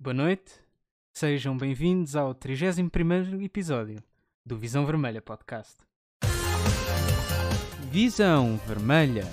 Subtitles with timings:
[0.00, 0.52] Boa noite,
[1.12, 4.00] sejam bem-vindos ao 31 episódio
[4.46, 5.76] do Visão Vermelha Podcast.
[7.90, 9.24] Visão Vermelha.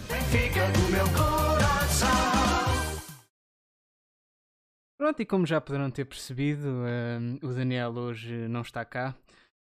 [4.98, 9.16] Pronto, e como já poderão ter percebido, hum, o Daniel hoje não está cá.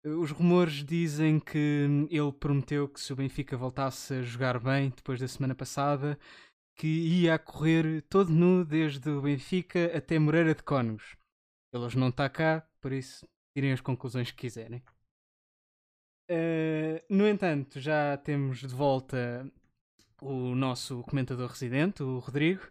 [0.05, 5.21] Os rumores dizem que ele prometeu que se o Benfica voltasse a jogar bem depois
[5.21, 6.19] da semana passada,
[6.79, 11.17] que ia a correr todo nu desde o Benfica até Moreira de Cónegos.
[11.73, 14.81] Ele hoje não está cá, por isso tirem as conclusões que quiserem.
[16.31, 19.45] Uh, no entanto, já temos de volta
[20.21, 22.63] o nosso comentador residente, o Rodrigo.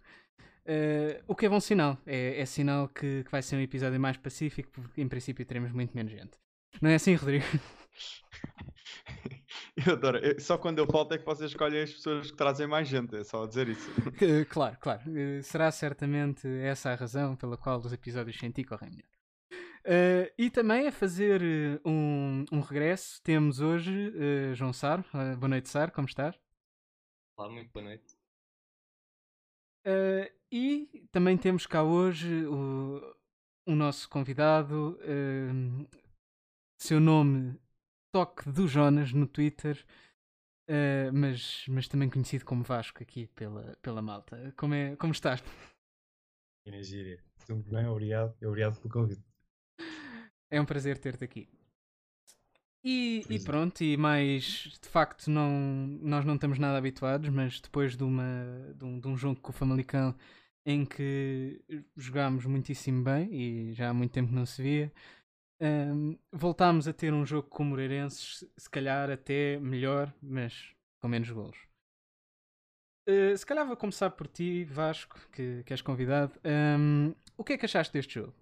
[0.64, 1.98] Uh, o que é bom sinal.
[2.06, 5.70] É, é sinal que, que vai ser um episódio mais pacífico, porque em princípio teremos
[5.70, 6.38] muito menos gente.
[6.80, 7.44] Não é assim, Rodrigo?
[9.86, 10.18] Eu adoro.
[10.18, 13.14] Eu- só quando eu falto é que vocês escolhem as pessoas que trazem mais gente.
[13.16, 13.88] É só dizer isso.
[14.50, 15.02] Claro, claro.
[15.08, 19.08] Uh, será certamente essa a razão pela qual os episódios sem ti correm melhor.
[19.86, 25.00] Uh, e também a fazer uh, um, um regresso, temos hoje uh, João Sar.
[25.00, 26.38] Uh, boa noite, Sar, como estás?
[27.38, 28.16] Olá, muito boa noite.
[29.86, 33.00] Uh, e também temos cá hoje o,
[33.66, 35.88] o nosso convidado, uh,
[36.78, 37.58] seu nome
[38.12, 39.84] Toque do Jonas no Twitter,
[40.68, 44.52] uh, mas, mas também conhecido como Vasco aqui pela, pela malta.
[44.56, 45.42] Como, é, como estás?
[46.66, 47.22] E na gíria.
[47.46, 48.34] Tudo bem, obrigado.
[48.42, 49.22] Obrigado pelo convite.
[50.50, 51.48] É um prazer ter-te aqui.
[52.84, 55.50] E, e pronto, e mais de facto não,
[56.00, 59.50] nós não estamos nada habituados, mas depois de, uma, de, um, de um jogo com
[59.50, 60.14] o Famalicão
[60.64, 61.60] em que
[61.96, 64.92] jogámos muitíssimo bem e já há muito tempo não se via,
[65.60, 71.08] hum, voltámos a ter um jogo com o Moreirenses, se calhar até melhor, mas com
[71.08, 71.58] menos golos.
[73.08, 76.38] Uh, se calhar vou começar por ti, Vasco, que, que és convidado.
[76.44, 78.34] Hum, o que é que achaste deste jogo?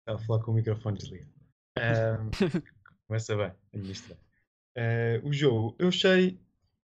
[0.00, 1.30] Estava a falar com o microfone desligado.
[1.78, 2.30] Ahm,
[3.06, 4.16] começa bem, administra.
[4.76, 6.38] Ah, o jogo, eu achei,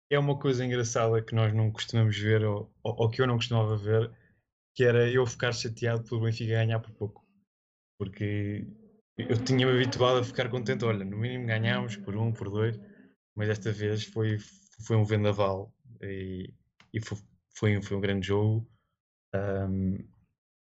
[0.09, 3.35] é uma coisa engraçada que nós não costumamos ver, ou, ou, ou que eu não
[3.35, 4.11] costumava ver,
[4.75, 7.25] que era eu ficar chateado pelo Benfica ganhar por pouco.
[7.97, 8.67] Porque
[9.17, 12.79] eu tinha-me habituado a ficar contente, olha, no mínimo ganhámos por um, por dois,
[13.35, 14.37] mas desta vez foi,
[14.85, 16.53] foi um vendaval e,
[16.93, 17.17] e fo-
[17.55, 18.69] foi, um- foi um grande jogo.
[19.33, 19.97] Ahm,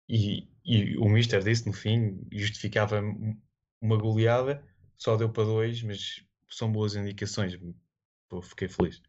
[0.10, 3.02] e, e o Mister disse no fim, justificava
[3.82, 4.64] uma goleada,
[4.98, 7.58] só deu para dois, mas são boas indicações.
[8.30, 9.02] Pô, fiquei feliz.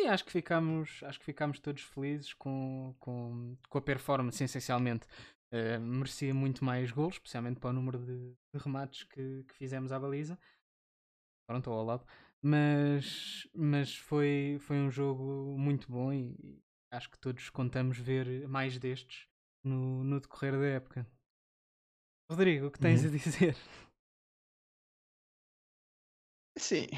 [0.00, 5.06] Sim, acho que ficámos, acho que ficámos todos felizes com, com, com a performance, essencialmente.
[5.52, 9.92] Eh, merecia muito mais golos, especialmente para o número de, de remates que, que fizemos
[9.92, 10.38] à baliza.
[11.46, 12.06] Pronto, ao lado.
[12.42, 18.78] Mas, mas foi, foi um jogo muito bom e acho que todos contamos ver mais
[18.78, 19.28] destes
[19.62, 21.06] no, no decorrer da época.
[22.30, 23.08] Rodrigo, o que tens Uhum.
[23.08, 23.56] a dizer?
[26.60, 26.88] Sim,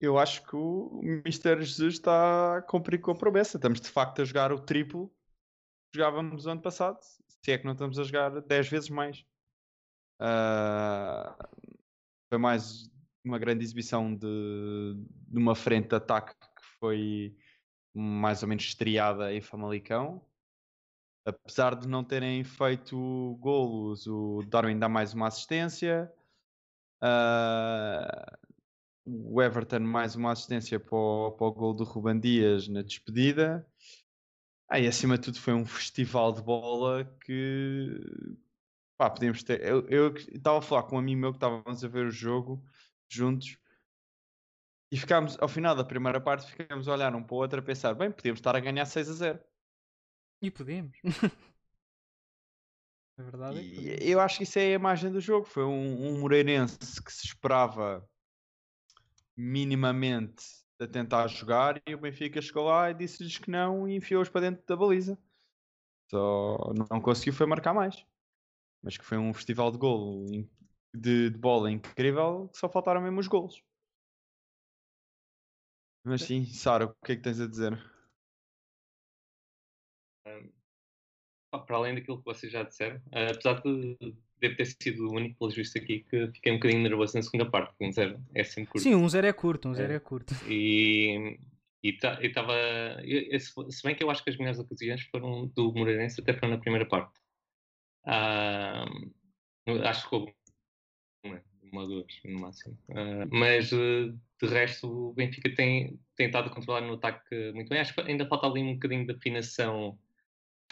[0.00, 1.62] eu acho que o Mr.
[1.62, 3.56] Jesus está a cumprir com a promessa.
[3.56, 5.08] Estamos de facto a jogar o triplo
[5.92, 6.98] que jogávamos no ano passado.
[7.00, 9.24] Se é que não estamos a jogar 10 vezes mais.
[10.18, 11.38] Ah,
[12.28, 12.90] foi mais
[13.24, 14.26] uma grande exibição de,
[15.28, 17.36] de uma frente de ataque que foi
[17.94, 20.20] mais ou menos estreada em Famalicão.
[21.24, 26.12] Apesar de não terem feito golos, o Darwin dá mais uma assistência.
[27.00, 28.36] Ah,
[29.06, 33.66] o Everton mais uma assistência para o, para o gol do Ruban Dias na despedida.
[34.68, 38.00] Ah, e acima de tudo foi um festival de bola que
[38.98, 39.62] pá, podíamos ter.
[39.64, 42.62] Eu eu estava a falar com um amigo meu que estávamos a ver o jogo
[43.08, 43.56] juntos
[44.90, 47.62] e ficámos, ao final da primeira parte, ficámos a olhar um para o outro a
[47.62, 49.40] pensar, bem, podíamos estar a ganhar 6 a 0.
[50.42, 50.96] E podemos.
[53.18, 54.00] a verdade é que podemos.
[54.00, 55.44] Eu acho que isso é a imagem do jogo.
[55.44, 58.08] Foi um, um Moreirense que se esperava
[59.36, 60.44] minimamente
[60.80, 64.42] a tentar jogar e o Benfica chegou lá e disse-lhes que não e enfiou-os para
[64.42, 65.18] dentro da baliza.
[66.10, 68.04] Só não conseguiu foi marcar mais.
[68.82, 70.26] Mas que foi um festival de golo
[70.94, 73.62] de, de bola incrível que só faltaram mesmo os golos.
[76.04, 77.76] Mas sim, Sara, o que é que tens a dizer?
[81.52, 85.38] Ah, Para além daquilo que vocês já disseram, apesar de deve ter sido o único,
[85.38, 88.44] pelos vistos aqui, que fiquei um bocadinho nervoso na segunda parte, porque um zero é
[88.44, 88.82] sempre curto.
[88.82, 89.96] Sim, um zero é curto, um zero É.
[89.96, 90.34] é curto.
[90.46, 91.38] E
[91.82, 92.52] estava.
[93.70, 96.58] Se bem que eu acho que as melhores ocasiões foram do Moreirense, até foram na
[96.58, 97.20] primeira parte.
[98.04, 98.86] Ah,
[99.84, 100.34] acho que houve
[101.24, 102.78] uma, uma ou duas no máximo.
[102.90, 104.12] Ah, mas eh,
[104.42, 107.80] de resto, o Benfica tem, a controlar no ataque muito bem.
[107.80, 109.98] Acho que ainda falta ali um bocadinho de afinação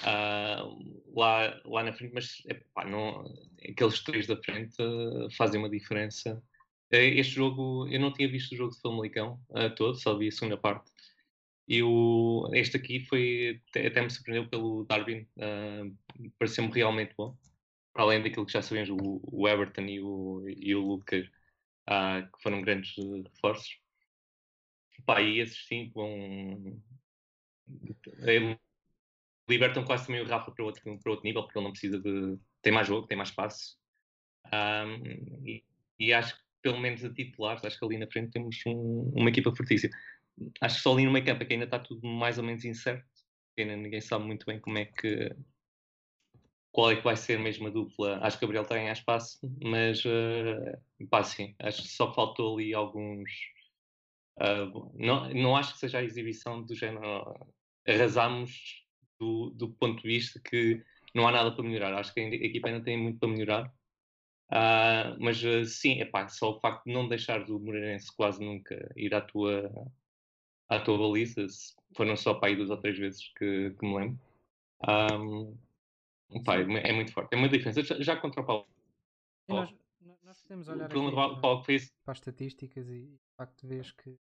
[0.02, 0.62] ah,
[1.14, 3.24] lá, lá na frente, mas epá, não,
[3.68, 6.42] aqueles três da frente ah, fazem uma diferença.
[6.90, 10.28] Eh, Este jogo, eu não tinha visto o jogo de Famalicão uh, todo, só vi
[10.28, 10.90] a segunda parte.
[11.68, 15.96] E o, este aqui foi, até, me surpreendeu pelo Darwin, uh,
[16.38, 17.36] pareceu-me realmente bom.
[17.92, 22.42] Para além daquilo que já sabemos, o, o Everton e o, e o uh, que
[22.42, 23.78] foram grandes uh, reforços.
[25.06, 26.80] Pá, e esses sim vão.
[28.26, 28.58] eh,
[29.48, 32.38] Libertam quase também o Rafa para outro, para outro nível, porque ele não precisa de.
[32.62, 33.76] tem mais jogo, tem mais espaço.
[34.52, 35.64] Um, e,
[35.98, 39.28] e acho que, pelo menos a titulares, acho que ali na frente temos um- uma
[39.28, 39.94] equipa fortíssima.
[40.60, 43.06] Acho que só ali no meio campo que ainda está tudo mais ou menos incerto.
[43.58, 45.30] Ainda ninguém sabe muito bem como é que.
[46.72, 48.18] qual é que vai ser mesmo a dupla.
[48.22, 50.04] Acho que o Gabriel ganhar espaço, mas.
[50.04, 53.30] Uh, pá, sim, acho que só faltou ali alguns.
[54.38, 57.46] ah, não, não acho que seja a exibição do género.
[57.86, 58.83] Arrasamos
[59.18, 60.82] do, do ponto de vista que
[61.14, 61.94] não há nada para melhorar.
[61.94, 63.74] Acho que a equipa ainda tem muito para melhorar.
[64.50, 68.92] Ah, mas ah, sim, epá, só o facto de não deixar o Moreirense quase nunca
[68.96, 69.70] ir à tua,
[70.68, 71.46] à tua baliza,
[71.96, 74.20] foram só para aí duas ou três vezes que, que me lembro.
[74.86, 75.54] Ahm,
[76.44, 77.82] pá, é, é muito forte, é uma diferença.
[77.82, 78.66] Já, já contra o Paulo,
[79.48, 79.72] nós,
[80.42, 84.18] podemos olhar aqui Paulo- para as estatísticas e de facto vês que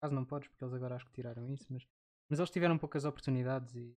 [0.00, 1.86] quase não podes porque eles agora acho que tiraram isso, mas,
[2.28, 3.96] mas eles tiveram poucas oportunidades e,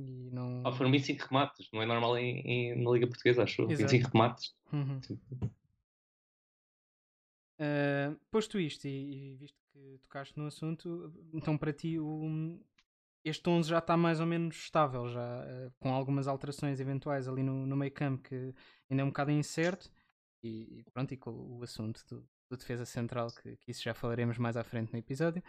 [0.00, 0.62] e não.
[0.66, 3.62] Ah, foram 25 remates, não é normal em, em- na Liga Portuguesa, acho.
[3.62, 3.90] Exato.
[3.92, 4.54] 25 remates.
[4.72, 5.00] Uhum.
[7.60, 12.58] Uh, posto isto e, e visto que tocaste no assunto, então para ti o,
[13.22, 17.42] este 11 já está mais ou menos estável, já uh, com algumas alterações eventuais ali
[17.42, 18.54] no, no meio campo que
[18.88, 19.90] ainda é um bocado incerto
[20.42, 23.92] e, e pronto, e com o assunto do, do defesa central, que, que isso já
[23.92, 25.42] falaremos mais à frente no episódio.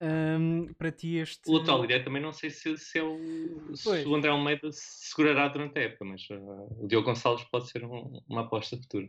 [0.00, 1.48] Um, para ti este.
[1.50, 5.08] O lateral direito também não sei se, se é o, se o André Almeida se
[5.10, 6.36] segurará durante a época, mas ah,
[6.78, 9.08] o Diogo Gonçalves pode ser um- uma aposta futura.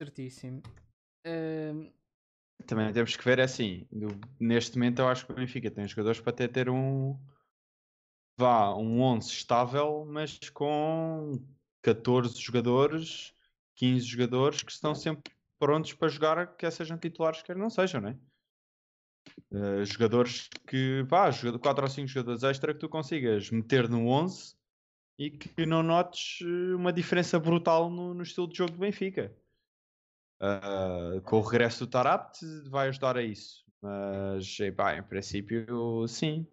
[0.00, 0.62] Certíssimo.
[1.26, 1.92] Um,
[2.66, 3.86] Também temos que ver é assim.
[3.92, 7.18] do- neste momento eu acho que o Benfica tem jogadores para até ter um
[8.38, 11.38] vá, um 11 estável, mas com
[11.82, 13.34] 14 jogadores,
[13.74, 18.16] 15 jogadores que estão sempre prontos para jogar, quer sejam titulares, quer não sejam, né?
[19.50, 24.54] Eh, jogadores que, pá, 4 ou 5 jogadores extra que tu consigas meter no 11
[25.18, 29.34] e que não notes eh, uma diferença brutal no, no estilo de jogo do Benfica.
[30.40, 32.38] Uh, com o regresso do Tarabt
[32.68, 33.64] vai ajudar a isso.
[33.82, 36.46] Mas, epá, em princípio, sim.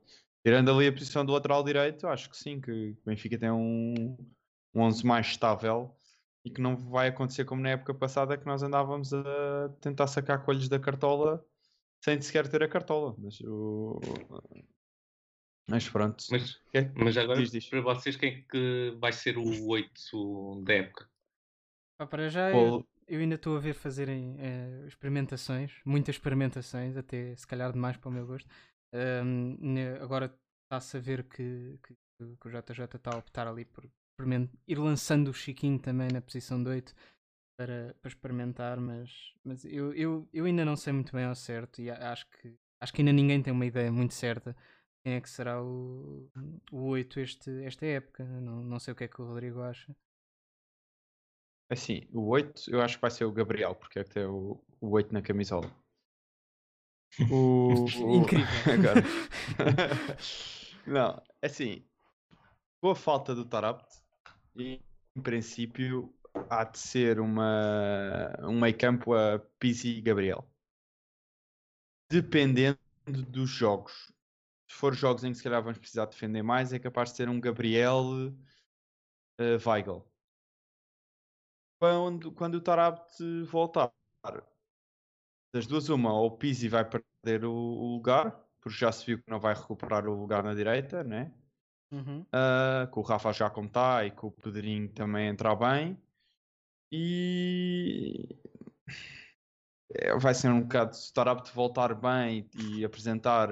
[0.44, 4.18] Tirando ali a posição do lateral direito, acho que sim, que o Benfica tem um,
[4.74, 5.96] um 11 mais estável
[6.44, 10.44] e que não vai acontecer como na época passada que nós andávamos a tentar sacar
[10.46, 11.44] coelhos da cartola
[12.06, 13.16] sem sequer ter a cartola.
[13.18, 14.00] Mas, o...
[15.68, 16.24] mas pronto.
[16.30, 17.66] Mas, É- mas agora, diz, diz.
[17.68, 21.10] para vocês, quem é que vai ser o 8 da época?
[21.98, 26.96] pá, para já eu, Paulo- eu ainda estou a ver fazerem eh, experimentações, muitas experimentações,
[26.96, 28.48] até se calhar demais para o meu gosto.
[28.94, 30.32] Ne- agora
[30.66, 31.94] está-se a ver que, que,
[32.40, 33.84] que o JJ está a optar ali por
[34.20, 36.94] experimen- ir lançando o Chiquinho também na posição de 8
[37.58, 41.82] para, para experimentar, mas, mas eu, eu, eu ainda não sei muito bem ao certo
[41.82, 44.56] e acho que, acho que ainda ninguém tem uma ideia muito certa
[45.06, 46.28] quem é que será o,
[46.72, 48.24] o 8 este, esta época.
[48.26, 49.96] Não, não sei o que é que o Rodrigo acha.
[51.70, 54.60] Assim, o 8 eu acho que vai ser o Gabriel, porque é que tem o,
[54.82, 55.70] o 8 na camisola.
[57.30, 58.48] O, o- Incrível.
[58.74, 59.04] Agora.
[60.88, 61.84] Não, assim,
[62.82, 63.86] com a falta do Tarabt,
[64.56, 64.82] e,
[65.16, 66.15] em princípio
[66.50, 70.48] há de ser uma, um meio campo a Pizzi e Gabriel.
[72.12, 74.14] Dependendo dos jogos.
[74.70, 77.30] Se for jogos em que se calhar vamos precisar defender mais, é capaz de ser
[77.30, 78.04] um Gabriel
[79.40, 80.06] eh, Weigl.
[81.80, 83.94] Quando, quando o Tarabt voltar,
[85.54, 89.22] das duas, uma, ou o Pizzi vai perder o, o lugar, porque já se viu
[89.22, 91.32] que não vai recuperar o lugar na direita, né?
[91.92, 92.26] Uhum.
[92.92, 95.98] Com o Rafa já como está e com o Pedrinho também entrar bem.
[96.92, 98.38] E
[99.94, 103.50] é, vai ser um bocado se o Tarabt voltar bem e apresentar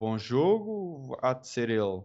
[0.00, 2.02] bom jogo, há de ser ele.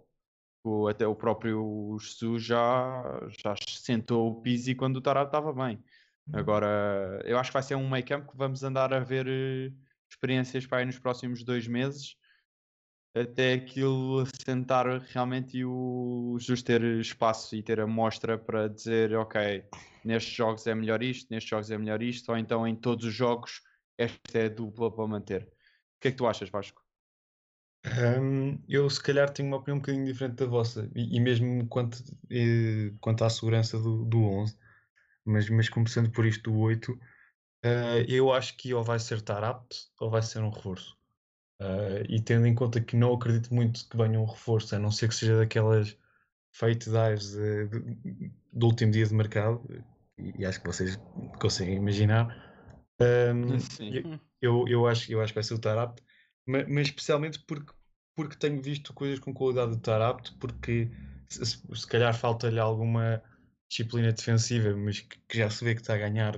[0.66, 3.04] O, até o próprio Jesus já,
[3.44, 5.84] já sentou o Pizzi quando o Tarabt estava bem.
[6.32, 9.74] Agora, eu acho que vai ser um meio campo que vamos andar a ver eh,
[10.10, 12.16] experiências para aí nos próximos dois meses
[13.15, 19.15] até aquilo assentar realmente e o Jesus ter espaço e ter a mostra para dizer
[19.15, 19.63] ok,
[20.03, 23.13] nestes jogos é melhor isto, nestes jogos é melhor isto, ou então em todos os
[23.13, 23.62] jogos
[23.98, 25.43] esta é a dupla para manter.
[25.43, 26.82] O que é que tu achas, Vasco?
[27.86, 31.67] Hum, eu se calhar tenho uma opinião um bocadinho diferente da vossa, e, e mesmo
[31.67, 32.01] quanto,
[32.32, 34.58] eh, quanto à segurança do, do 11,
[35.25, 36.98] mas, mas começando por isto do 8,
[37.63, 40.98] eh, eu acho que ou vai ser Tarapte ou vai ser um reforço.
[41.60, 44.92] Eh, e tendo em conta que não acredito muito que venha um reforço, a não
[44.92, 45.98] ser que seja daquelas
[46.52, 47.36] fake dives
[48.52, 49.64] do último dia de mercado,
[50.18, 51.00] e, acho que vocês
[51.40, 52.28] conseguem imaginar.
[53.02, 54.20] hum, Sim.
[54.42, 56.04] eu, eu, acho, eu acho que vai ser o Tarapte,
[56.46, 57.74] ma- mas, especialmente porque,
[58.16, 60.92] porque tenho visto coisas com qualidade do Tarapte, porque
[61.30, 63.24] se, se- se calhar falta-lhe alguma
[63.70, 66.36] disciplina defensiva, mas que, que já se vê que está a ganhar,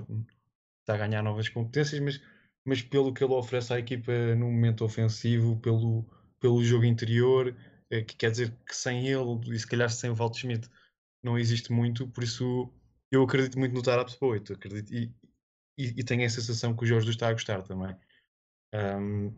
[0.80, 2.20] está a ganhar novas competências, mas,
[2.66, 6.04] mas pelo que ele oferece à equipa no momento ofensivo, pelo,
[6.40, 7.56] pelo jogo interior,
[7.90, 10.68] eh, que quer dizer que sem ele e se calhar sem o Walt Schmidt
[11.22, 12.72] não existe muito, por isso
[13.10, 15.14] eu acredito muito no para 8, acredito, e,
[15.78, 17.96] e, e tenho a sensação que o Jorge está a gostar também.
[18.72, 19.32] Ahm,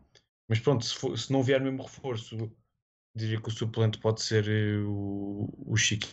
[0.49, 2.37] mas pronto, se, for- se não vier mesmo reforço,
[3.17, 6.09] diria que o suplente pode ser eh, o, o Chique,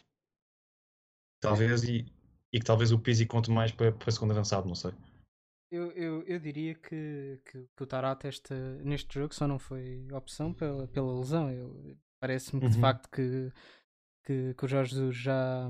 [1.39, 2.05] talvez, e,
[2.51, 4.91] e que talvez o Pizzi conte mais para, para a segunda avançado, não sei.
[5.71, 10.07] Eu, eu, eu diria que, que, que o Tarate esta, neste jogo só não foi
[10.11, 11.49] opção pela, pela lesão.
[12.19, 12.77] Parece-me que de Uhum.
[12.77, 13.51] facto que,
[14.25, 15.69] que, que o Jorge Jesus já,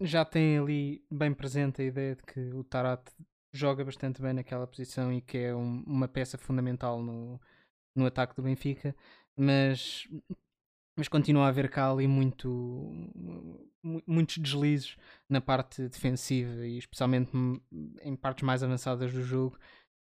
[0.00, 3.12] já tem ali bem presente a ideia de que o Tarate
[3.52, 7.40] joga bastante bem naquela posição e que é um- uma peça fundamental no,
[7.94, 8.94] no ataque do Benfica,
[9.36, 10.06] mas,
[10.96, 13.70] mas continua a haver cá ali muito, mu-
[14.06, 14.96] muitos deslizes
[15.28, 17.30] na parte defensiva e especialmente
[18.02, 19.58] em partes mais avançadas do jogo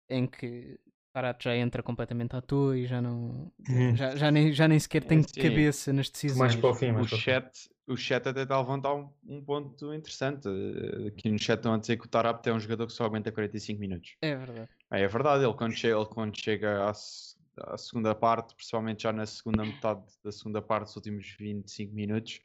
[0.08, 3.96] em que o Tarate já entra completamente à toa e já não Uhum.
[3.96, 5.40] já, já, nem, já nem sequer tem sim.
[5.40, 6.38] cabeça nas decisões.
[6.38, 9.92] Mais para o fim, O chat, o chat até está a levantar um, um ponto
[9.94, 10.46] interessante.
[10.48, 13.04] Eh, Aqui no chat estão a dizer que o Tarapte é um jogador que só
[13.04, 14.16] aguenta 45 minutos.
[14.20, 14.68] É verdade.
[14.90, 19.12] É, é verdade, ele quando chega, ele quando chega à, à segunda parte, principalmente já
[19.12, 22.40] na segunda metade da segunda parte, os últimos 25 minutos,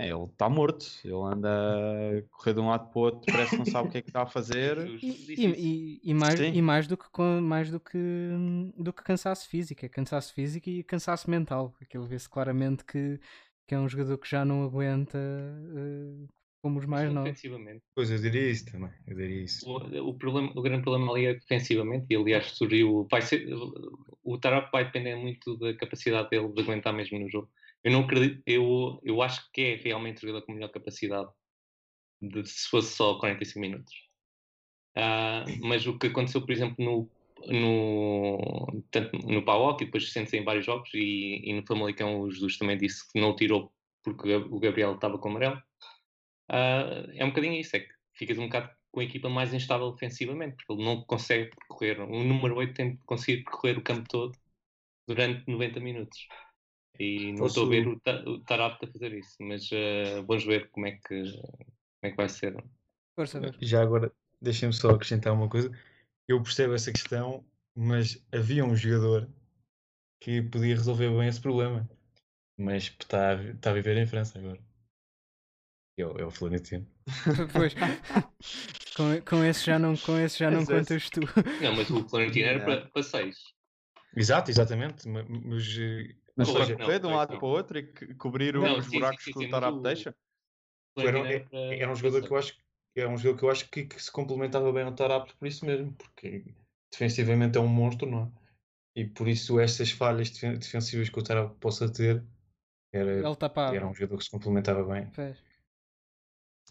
[0.00, 0.86] é, ele está morto.
[1.04, 3.92] Ele anda a correr de um lado para o outro, parece que não sabe o
[3.92, 4.78] que é que está a fazer.
[5.40, 6.52] E, e, e- mais, Sim.
[6.52, 7.98] e mais do que mais do que
[8.76, 11.74] do que cansaço físico, é cansaço físico e cansaço mental.
[11.80, 13.18] Aquilo vê-se claramente que,
[13.66, 16.26] que é um jogador que já não aguenta eh,
[16.62, 17.40] como os mais novos.
[17.94, 19.66] Pois eu diria isso também, eu diria isso.
[19.68, 23.06] O, o, problema, o grande problema ali é defensivamente, e aliás surgiu.
[23.10, 23.46] Vai ser,
[24.22, 27.48] o Tarap vai depender muito da capacidade dele de aguentar mesmo no jogo.
[27.82, 31.30] Eu não acredito, eu, eu acho que é realmente o jogador com melhor capacidade
[32.20, 33.94] de, se fosse só 45 minutos.
[34.96, 37.10] Ah, mas o que aconteceu, por exemplo, no,
[37.46, 42.30] no, tanto no PAOK e depois sente em vários jogos, e, e no Famalicão o
[42.30, 43.72] Jesus também disse que não o tirou
[44.02, 45.62] porque o Gabriel estava com amarelo.
[46.48, 49.86] Ah, é um bocadinho isso, é que ficas um bocado com a equipa mais instável
[49.86, 52.00] ofensivamente, porque ele não consegue percorrer.
[52.00, 54.36] O número 8 tem de conseguir percorrer o campo todo
[55.06, 56.26] durante 90 minutos.
[56.98, 60.44] E não estou a ver o, Ta- o Tarapte a fazer isso, mas ah, vamos
[60.44, 62.56] ver como é, que, como é que vai ser.
[63.60, 65.70] Já agora, deixem-me só acrescentar uma coisa.
[66.28, 67.44] Eu percebo essa questão,
[67.74, 69.28] mas havia um jogador
[70.20, 71.88] que podia resolver bem esse problema.
[72.58, 74.60] Mas está, a- está a viver em França agora.
[75.98, 76.86] É o, é o Florentino.
[77.52, 77.74] Pois,
[78.96, 81.20] com, com esse já não, com esse já não esse- contas tu.
[81.62, 83.38] Não, mas o Florentino era para, para 6.
[84.16, 85.08] Exato, exatamente.
[85.08, 87.38] ma- Mas, eh, Mas ou para correr de um lado não.
[87.38, 89.78] para o outro e co- cobrir Não, os sim, buracos sim, que sim, o Tarapte
[89.78, 90.16] o- deixa.
[90.96, 92.56] era, é- um jogador que eu acho
[92.96, 95.64] é um jogador que eu acho que, que se complementava bem ao Tarapte por isso
[95.64, 96.44] mesmo, porque
[96.90, 99.00] defensivamente é um monstro, não é?
[99.00, 102.24] E por isso estas falhas defen- defensivas que o Tarapte possa ter
[102.92, 103.76] era, Ele tapava.
[103.76, 105.08] era um jogador que se complementava bem.
[105.14, 105.38] Pois.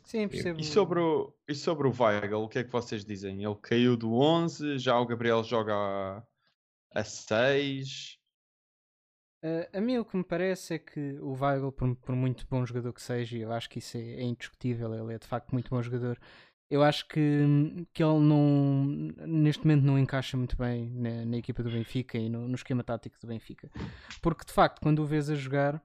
[0.04, 0.60] Sim, percebo.
[0.60, 3.44] E sobre, o, e sobre o Weigl, o que é que vocês dizem?
[3.44, 6.24] Ele caiu do 11, já o Gabriel joga a,
[7.00, 8.19] a 6.
[9.42, 12.66] Uh, a mim o que me parece é que o Weigl, por, por muito bom
[12.66, 15.52] jogador que seja, e eu acho que isso é, é indiscutível, ele é de facto
[15.52, 16.20] muito bom jogador.
[16.70, 17.18] Eu acho que,
[17.94, 18.84] que ele não,
[19.26, 22.84] neste momento não encaixa muito bem na, na equipa do Benfica e no, no esquema
[22.84, 23.72] tático do Benfica.
[24.22, 25.82] Porque de facto, quando o vês a jogar,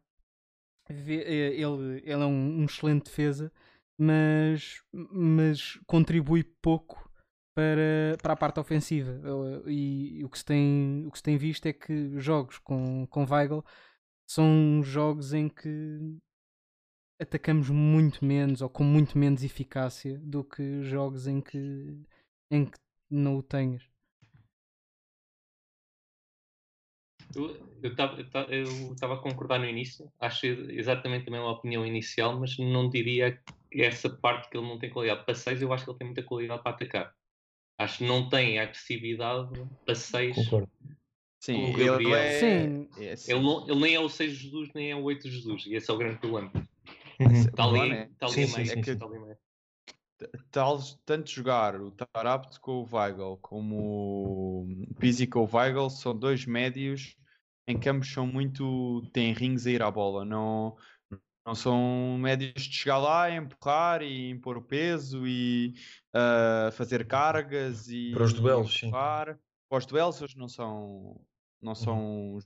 [0.90, 3.50] vê- eh, ele, ele é um, um excelente defesa,
[3.96, 7.03] mas, mas contribui pouco
[7.54, 9.12] para, para a parte ofensiva.
[9.24, 13.06] Eu- E, o, que se tem, o que se tem visto é que jogos com,
[13.08, 13.64] com Weigl
[14.28, 15.68] são jogos em que
[17.20, 22.00] atacamos muito menos ou com muito menos eficácia do que jogos em que,
[22.50, 22.78] em que
[23.10, 23.82] não o tenhas.
[27.36, 33.40] Eu estava a concordar no início, acho exatamente a mesma opinião inicial, mas não diria
[33.72, 36.22] essa parte que ele não tem qualidade para 6, eu acho que ele tem muita
[36.22, 37.14] qualidade para atacar.
[37.78, 39.50] Acho que não tem agressividade
[39.84, 40.70] para 6 Concordo.
[41.40, 42.40] Sim, o ele é.
[42.40, 42.88] Sim.
[42.98, 45.66] é assim, Ele, não, ele nem é o 6 Jesus, nem é o 8 Jesus.
[45.66, 46.50] E esse é o grande problema.
[47.20, 47.32] Uhum.
[47.32, 48.04] Está ali, é?
[48.04, 49.38] está ali Sim, a sim, ali a meio.
[50.50, 56.16] tal, tanto jogar o Tarabt com o Weigl como o Pizzi com o Weigl são
[56.18, 57.14] dois médios
[57.68, 60.24] em que ambos são muito tenrinhos a ir à bola.
[60.24, 60.76] Não,
[61.46, 65.74] não são médios de chegar lá, empurrar e impor o peso e
[66.12, 68.90] ah, fazer cargas e Para os duelos, sim.
[68.90, 69.38] Para
[69.70, 71.20] os duelos eles não são,
[71.60, 72.38] não são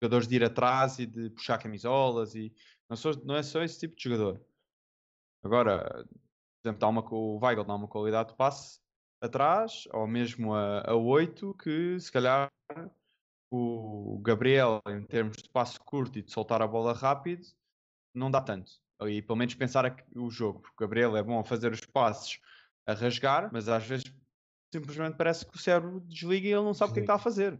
[0.00, 2.52] jogadores de ir atrás e de puxar camisolas e
[2.88, 4.40] não, sou, não é só esse tipo de jogador.
[5.42, 8.80] Agora, por exemplo, dá uma, o Weigl dá uma qualidade de passe
[9.20, 12.48] atrás, ou mesmo a, a 8, que se calhar
[13.50, 17.46] o Gabriel, em termos de passe curto e de soltar a bola rápido,
[18.18, 18.72] não dá tanto.
[19.06, 22.40] E pelo menos pensar o jogo, porque o Gabriel é bom a fazer os passes
[22.86, 24.12] a rasgar, mas às vezes
[24.74, 27.14] simplesmente parece que o cérebro desliga e ele não sabe o que é que está
[27.14, 27.58] a fazer.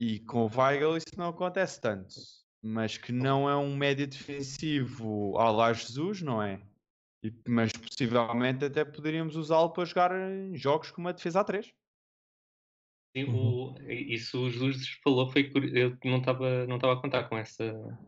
[0.00, 2.14] E com o Weigl isso não acontece tanto.
[2.62, 6.60] Mas que não é um médio defensivo à lá Jesus, não é?
[7.22, 11.72] E- mas possivelmente até poderíamos usá-lo para jogar em jogos com uma defesa a 3.
[13.16, 13.74] Sim, Uhum.
[13.74, 17.64] o, isso o Jesus falou, foi eu não estava não estava a contar com essa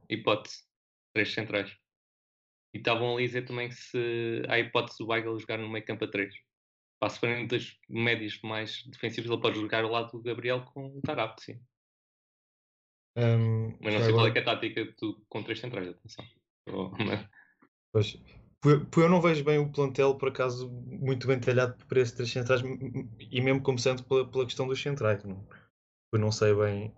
[0.09, 0.65] hipótese.
[1.14, 1.75] Três centrais.
[2.75, 5.71] E estavam ali a dizer também que se há a hipótese do Weigl jogar no
[5.71, 6.35] meio campo a três.
[7.00, 10.87] Pá, se forem dos médios mais defensivos, ele pode jogar ao lado do Gabriel com
[10.99, 11.61] o Tarap, sim.
[13.16, 15.88] Um, Mas não sei qual é agora- que é a tática do, com três centrais,
[15.88, 16.25] atenção.
[16.68, 16.90] Oh,
[17.92, 18.16] Pois,
[18.64, 22.61] eu não vejo bem o plantel, por acaso, muito bem talhado para esses três centrais,
[23.30, 25.23] e mesmo começando pela, pela questão dos centrais.
[25.23, 25.47] Não,
[26.12, 26.92] eu não sei bem.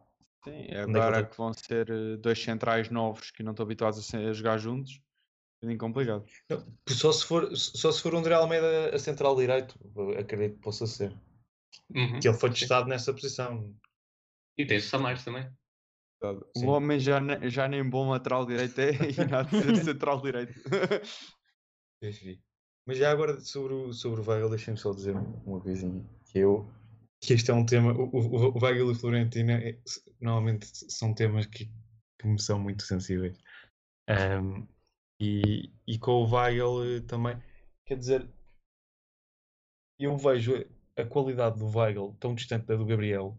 [0.47, 3.99] Sim, é que agora que vão ser eh, dois centrais novos que não estão habituados
[3.99, 6.25] a, se- a jogar juntos, é um bocadinho complicado.
[6.49, 9.75] Não, só, se for, só se for o André Almeida a central direito,
[10.19, 11.13] acredito que possa ser.
[11.95, 12.21] Uhum.
[12.21, 13.75] Que ele foi testado nessa posição.
[14.57, 15.51] E tens o Samares também.
[16.57, 16.67] Sim.
[16.67, 20.21] O homem já, ne- já nem bom lateral direito é e nada de ser central
[20.23, 20.55] direito.
[22.87, 26.05] Mas já agora sobre o, sobre o Weigl, deixem-me só dizer uma coisinha.
[26.25, 26.71] Que eu
[27.27, 27.93] que este é um tema.
[27.93, 29.79] O, o, o Weigl e o Florentino é-
[30.21, 31.67] normalmente são temas que,
[32.19, 33.37] que me são muito sensíveis.
[34.09, 34.67] Ahm,
[35.21, 37.37] e, e com o Weigl eh, também.
[37.87, 38.29] Quer dizer,
[39.99, 40.65] eu vejo
[40.97, 43.37] a qualidade do Weigl tão distante da do Gabriel.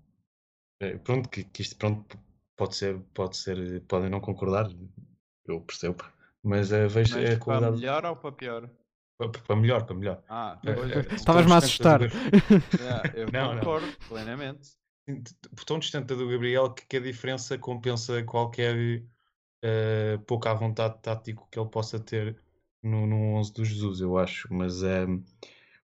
[0.80, 2.18] Eh, pronto, que, que isto pronto,
[2.56, 4.68] pode ser, pode ser, podem não concordar,
[5.46, 6.04] eu percebo.
[6.44, 7.78] Mas eh, vejo Mas a para qualidade.
[7.78, 8.70] melhor ou para pior?
[9.18, 10.24] Pa- pa- Para melhor, para melhor.
[10.30, 10.76] Ah, eh, é.
[11.04, 12.02] tão Estavas-me a assustar.
[13.16, 13.62] Eu Não, não.
[13.62, 14.70] concordo plenamente.
[15.06, 19.04] T- t- tão distante do Gabriel que, que a diferença compensa qualquer
[19.64, 22.40] eh, pouca vontade tático que ele possa ter
[22.84, 24.48] no, no 11 do Jesus, eu acho.
[24.54, 25.24] Mas ehm,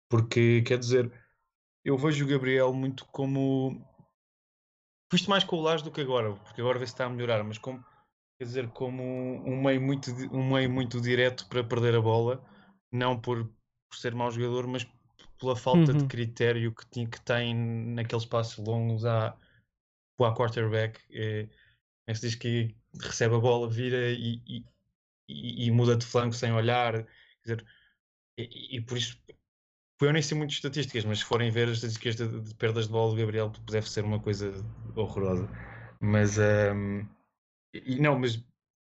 [0.09, 1.11] porque quer dizer,
[1.83, 3.81] eu vejo o Gabriel muito como
[5.13, 7.43] isto mais com o Lage do que agora, porque agora vê se está a melhorar,
[7.43, 7.83] mas como
[8.37, 12.43] quer dizer, como um meio muito, um meio muito direto para perder a bola,
[12.91, 13.45] não por,
[13.89, 14.85] por ser mau jogador, mas
[15.39, 16.07] pela falta de Uhum.
[16.07, 19.37] critério que, tinha, que tem naqueles passos longos à,
[20.19, 20.99] à quarterback.
[21.11, 21.47] É,
[22.07, 24.65] é que se diz que recebe a bola, vira e, e,
[25.29, 26.93] e- e muda de flanco sem olhar.
[27.43, 27.67] Quer dizer,
[28.37, 29.17] e, e por isso
[30.01, 32.85] eu nem sei muito de estatísticas, mas se forem ver as estatísticas de, de perdas
[32.85, 34.53] de bola do Gabriel, deve ser uma coisa
[34.95, 35.47] horrorosa.
[35.99, 37.07] Mas ahm,
[37.73, 38.43] e, e não, mas,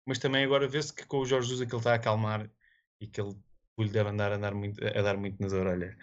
[0.07, 2.51] mas também agora vê-se que com o Jorge Jesus aquilo está a acalmar
[3.01, 3.37] e que ele
[3.83, 5.97] lhe deve andar a, andar muito, a dar muito nas orelhas.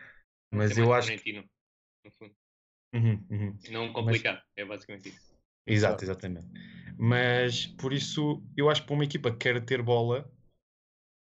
[0.51, 1.33] Mas É eu acho que.
[1.33, 2.35] No fundo.
[2.93, 3.57] Uhum, uhum.
[3.71, 5.35] Não complicado, é basicamente isso.
[5.67, 6.47] Exato, exatamente.
[6.97, 10.31] Mas por isso eu acho que para uma equipa que quer ter bola,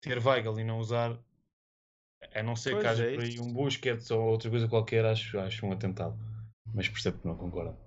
[0.00, 1.16] ter Weigl e não usar,
[2.34, 5.04] a não ser que Pois haja é por aí um Busquets ou outra coisa qualquer,
[5.04, 6.18] acho, acho um atentado.
[6.74, 7.78] Mas percebo que não concordo.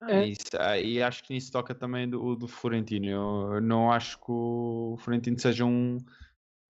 [0.00, 3.54] Ah, isso, ah, e acho que nisso toca também do, do Florentino.
[3.54, 5.98] Eu não acho que o Florentino seja um,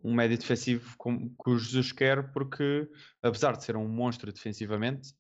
[0.03, 2.88] um médio defensivo como que o Jesus quer, porque
[3.23, 5.15] apesar de ser um monstro defensivamente,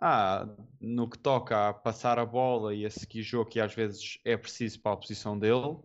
[0.00, 0.48] ah,
[0.80, 4.36] no que toca a passar a bola e a seguir jogo, que às vezes é
[4.36, 5.76] preciso para a posição dele,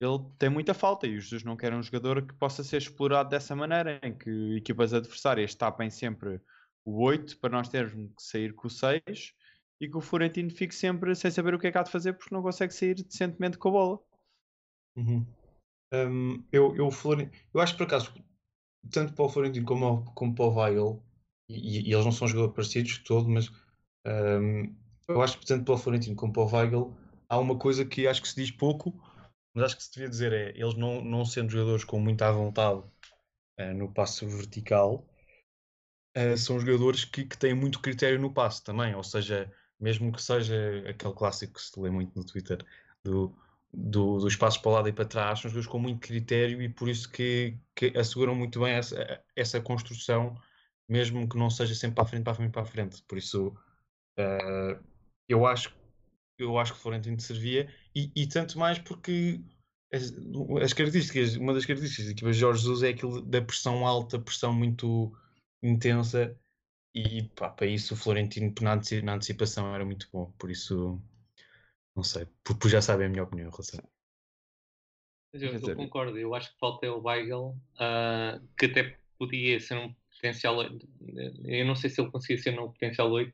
[0.00, 3.30] ele tem muita falta e o Jesus não quer um jogador que possa ser explorado
[3.30, 6.40] dessa maneira, em que equipas adversárias tapem sempre
[6.84, 9.02] o 8 para nós termos que sair com o 6
[9.80, 12.12] e que o Florentino fique sempre sem saber o que é que há de fazer
[12.14, 14.00] porque não consegue sair decentemente com a bola.
[14.96, 15.26] Uhum.
[15.92, 18.12] Hum, eu, eu, Floren- eu acho por acaso,
[18.90, 21.02] tanto para o Florentino como, como para o Weigl,
[21.48, 23.50] e, e eles não são jogadores parecidos todo, mas
[24.06, 24.74] hum,
[25.08, 26.94] eu acho que tanto para o Florentino como para o Weigl
[27.28, 28.94] há uma coisa que acho que se diz pouco,
[29.54, 32.82] mas acho que se devia dizer é, eles não, não sendo jogadores com muita vontade
[33.58, 35.06] eh, no passo vertical,
[36.14, 39.50] eh, são jogadores que, que têm muito critério no passe também, ou seja,
[39.80, 40.54] mesmo que seja
[40.88, 42.64] aquele clássico que se lê muito no Twitter
[43.04, 43.34] do,
[43.72, 46.68] do, dos passos para o lado e para trás, são jogadores com muito critério e
[46.68, 50.36] por isso que, que asseguram muito bem essa, essa construção,
[50.88, 53.02] mesmo que não seja sempre para a frente, para a frente, para a frente.
[53.08, 53.48] Por isso,
[54.18, 54.84] uh,
[55.28, 55.74] eu acho
[56.38, 59.40] eu acho que o Florentino servia e, e tanto mais porque
[59.92, 60.12] as,
[60.62, 64.18] as, características, uma das características da equipa de Jorge Jesus é aquilo da pressão alta,
[64.18, 65.12] pressão muito
[65.62, 66.36] intensa
[66.94, 68.74] e pá, para isso o Florentino na,
[69.14, 71.00] antecipação era muito bom, por isso
[71.94, 73.78] não sei, porque já sabem a minha opinião em
[75.32, 79.76] Eu, eu, concordo, eu acho que falta é o Weigel, uh, que até podia ser
[79.76, 80.62] um potencial.
[81.44, 83.32] Eu não sei se ele conseguia ser um potencial 8.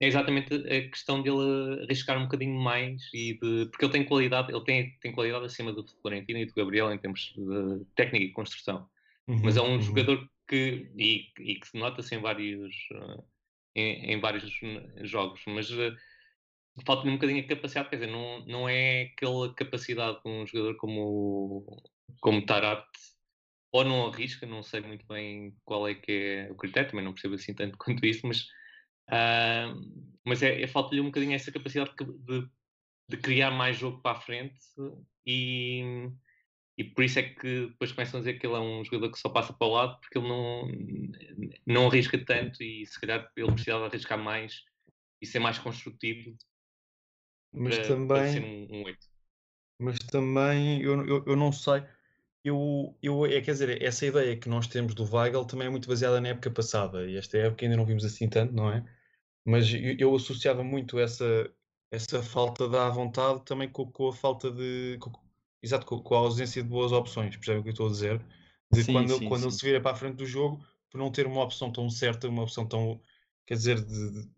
[0.00, 4.52] É exatamente a questão dele arriscar um bocadinho mais e de, porque ele tem qualidade,
[4.52, 8.32] ele tem, tem qualidade acima do Florentino e do Gabriel em termos de técnica e
[8.32, 8.88] construção.
[9.28, 9.80] Uhum, mas é um uhum.
[9.80, 13.24] jogador que e, e que se nota-se em vários uh,
[13.76, 14.52] em, em, vários
[15.02, 15.96] jogos, mas uh,
[16.86, 20.76] falta-lhe um bocadinho a capacidade, quer dizer, não, não é aquela capacidade de um jogador
[20.76, 21.82] como,
[22.20, 22.86] como Tarat,
[23.72, 27.12] ou não arrisca, não sei muito bem qual é que é o critério, também não
[27.12, 28.42] percebo assim tanto quanto isso, mas,
[29.10, 32.48] uh, mas é, é falta-lhe um bocadinho essa capacidade de,
[33.08, 34.60] de, criar mais jogo para a frente
[35.26, 36.08] e,
[36.78, 39.18] e por isso é que depois começam a dizer que ele é um jogador que
[39.18, 40.68] só passa para o lado porque ele não,
[41.66, 44.62] não arrisca tanto e se calhar ele precisava arriscar mais
[45.20, 46.36] e ser mais construtivo
[47.52, 48.98] mas para, também, para um, um 8.
[49.78, 51.82] Mas também, eu, eu, eu não sei,
[52.44, 55.88] eu, eu, é, quer dizer, essa ideia que nós temos do Weigl também é muito
[55.88, 58.84] baseada na época passada, e esta época ainda não vimos assim tanto, não é?
[59.44, 61.50] Mas eu, eu associava muito essa,
[61.90, 64.96] essa falta de à vontade também com, com a falta de.
[65.00, 65.12] Com,
[65.62, 68.24] exato, com, com, a ausência de boas opções, percebe o que eu estou a dizer?
[68.72, 69.46] De sim, quando, sim, quando sim.
[69.48, 72.28] ele se vira para a frente do jogo, por não ter uma opção tão certa,
[72.28, 73.00] uma opção tão.
[73.46, 74.30] quer dizer, de, de,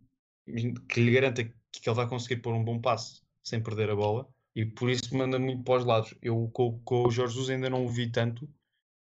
[0.88, 4.28] que lhe garanta que ele vai conseguir pôr um bom passo sem perder a bola
[4.54, 6.14] e por isso manda muito para os lados.
[6.22, 8.48] Eu com, com o Jorge Jesus ainda não o vi tanto,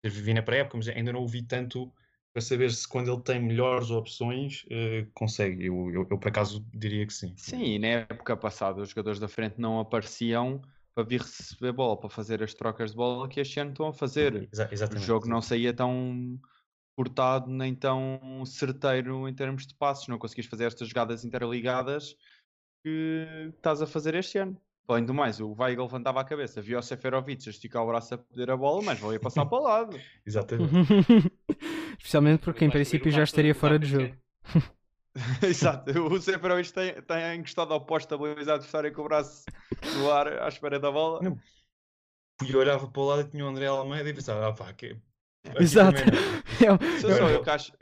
[0.05, 1.93] vi na pré-época, mas ainda não o vi tanto
[2.33, 5.67] para saber se quando ele tem melhores opções uh, consegue.
[5.67, 7.35] Eu, eu, eu, por acaso diria que sim.
[7.37, 10.61] Sim, e na época passada os jogadores da frente não apareciam
[10.95, 13.93] para vir receber bola, para fazer as trocas de bola que este ano estão a
[13.93, 14.49] fazer.
[14.53, 15.05] Exa exatamente.
[15.05, 16.39] O jogo não saía tão
[16.97, 22.17] portado nem tão certeiro em termos de passos, não conseguis fazer estas jogadas interligadas
[22.83, 24.59] que estás a fazer este ano.
[24.89, 28.15] Além do mais, o Weigl levantava a cabeça, viu o Seferovic a esticar o braço
[28.15, 30.01] a pedir a bola, mas valia passar para o lado.
[30.25, 30.73] Exatamente.
[31.99, 34.17] Especialmente porque em princípio já estaria fora de jogo.
[35.43, 39.45] Exato, o Seferovic tem, tem encostado ao posto estabilizado, adversário com o braço
[39.97, 41.21] no ar à espera da bola.
[41.23, 41.39] Não.
[42.47, 44.73] E eu olhava para o lado e tinha o André Almeida e pensava, ah pá,
[44.73, 44.97] que...
[45.59, 46.01] Exato.
[46.57, 47.73] É sou só eu que acho,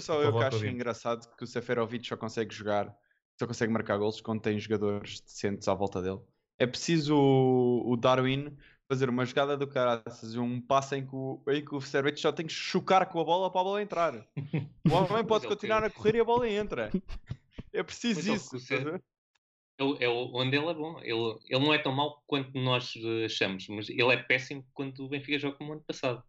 [0.00, 2.92] só eu que acho engraçado que o Seferovic só consegue jogar
[3.38, 6.20] só consegue marcar gols quando tem jogadores decentes à volta dele.
[6.58, 8.56] É preciso o, o Darwin
[8.88, 12.30] fazer uma jogada do caraças, um passe em que o, em que o Servete só
[12.30, 14.26] tem que chocar com a bola para a bola entrar.
[14.84, 16.90] O homem pode continuar a correr e a bola entra.
[17.72, 18.74] É preciso mas isso.
[19.78, 21.00] É, é onde ele é bom.
[21.00, 22.92] Ele, ele não é tão mau quanto nós
[23.24, 26.22] achamos, mas ele é péssimo quando o Benfica joga como o ano passado.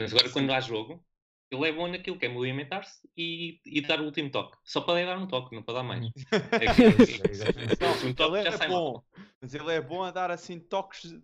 [0.00, 0.32] Mas agora, Sim.
[0.32, 1.04] quando há jogo,
[1.50, 4.56] ele é bom naquilo que é movimentar-se e, e, dar o último toque.
[4.64, 6.06] Só para dar um toque, não para dar mais.
[6.52, 6.82] É que,
[8.06, 9.04] um toque ele é bom, mal.
[9.42, 11.20] mas ele é bom a dar assim toques de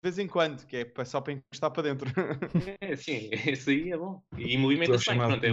[0.00, 2.08] vez em quando, que é só para encostar para dentro.
[2.80, 4.22] É, sim, esse aí é bom.
[4.36, 5.44] E movimenta-se bem, pronto,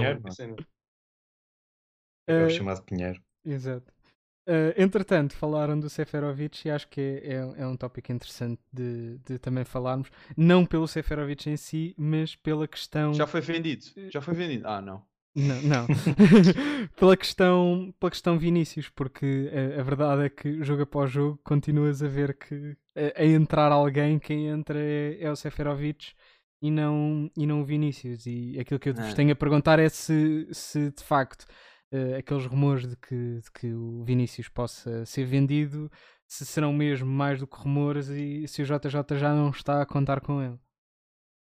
[2.28, 3.20] é, é o chamado Pinheiro.
[3.44, 3.95] Exato.
[4.48, 9.18] Uh, entretanto, falaram do Seferovic e acho que é, é, é um tópico interessante de,
[9.26, 13.14] de, também falarmos, não pelo Seferovic em si, mas pela questão.
[13.14, 13.86] Já foi vendido?
[14.12, 14.68] Já foi vendido?
[14.68, 15.02] Ah, não.
[15.36, 15.88] Não, não.
[16.96, 22.02] pela, questão, pela questão Vinícius, porque a, a, verdade é que jogo após jogo continuas
[22.02, 26.14] a ver que a, a entrar alguém, quem entra é, é, o Seferovic
[26.62, 28.26] e não, e não o Vinícius.
[28.26, 31.46] E aquilo que eu vos tenho a perguntar é se, se de facto
[31.96, 35.92] uh, aqueles rumores de que, de que o Vinícius possa ser vendido,
[36.28, 39.86] se serão mesmo mais do que rumores e se o JJ já não está a
[39.86, 40.60] contar com ele.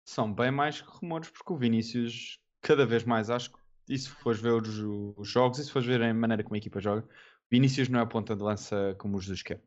[0.05, 4.09] São bem mais que rumores, porque o Vinícius, cada vez mais, acho que, e se
[4.09, 4.79] fores ver os,
[5.17, 7.07] os jogos, e se fores ver a maneira como a equipa joga,
[7.49, 9.61] Vinícius não é a ponta de lança como o Jesus quer.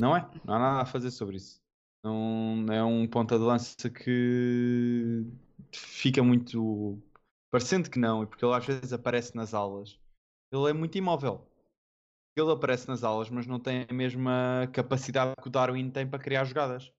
[0.00, 0.28] Não é?
[0.44, 1.60] Não há nada a fazer sobre isso.
[2.02, 5.24] Não é um ponta de lança que
[5.72, 7.02] fica muito
[7.54, 9.96] parecendo que não, e porque ele às vezes aparece nas aulas,
[10.50, 11.48] ele é muito imóvel.
[12.36, 16.18] Ele aparece nas aulas, mas não tem a mesma capacidade que o Darwin tem para
[16.18, 16.92] criar jogadas.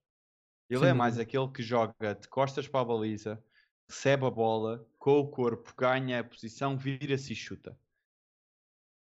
[0.70, 0.86] Ele Sim.
[0.86, 3.38] é mais aquele que joga de costas para a baliza,
[3.86, 7.78] recebe a bola, com o corpo, ganha a posição, vira-se e chuta.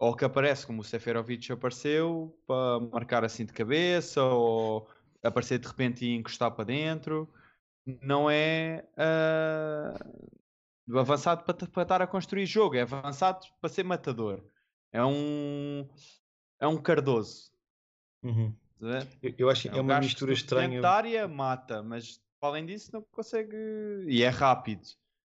[0.01, 4.91] ou que aparece como o Seferovic apareceu para marcar assim de cabeça ou
[5.23, 7.33] aparecer de repente e encostar para dentro.
[8.03, 10.37] Não é uh,
[10.95, 14.45] avançado para, para estar a construir jogo, é avançado para ser matador.
[14.93, 15.87] É um
[16.61, 17.53] é um Cardoso.
[18.23, 18.55] Uhum.
[19.23, 20.87] Eu, eu acho que É é um uma mistura estranha.
[20.87, 23.57] área mata, mas além disso não consegue.
[24.09, 24.83] E é rápido.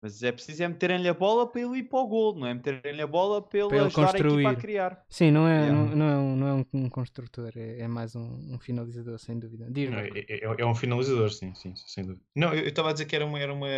[0.02, 2.54] Mas é preciso é meterem-lhe a bola para ele ir para o gol, não é
[2.54, 4.56] meterem-lhe a bola para ele, Para ele ajudar a equipa a construir.
[4.56, 5.04] criar.
[5.10, 5.74] Sim, não é, Yeah.
[5.74, 9.18] não, não é, um, não é um, um construtor, é, é mais um, um finalizador,
[9.18, 9.66] sem dúvida.
[9.68, 12.24] Não, é, é- é um finalizador, sim, sim, sem dúvida.
[12.34, 13.68] Não, eu eu estava a dizer que era uma, era uma,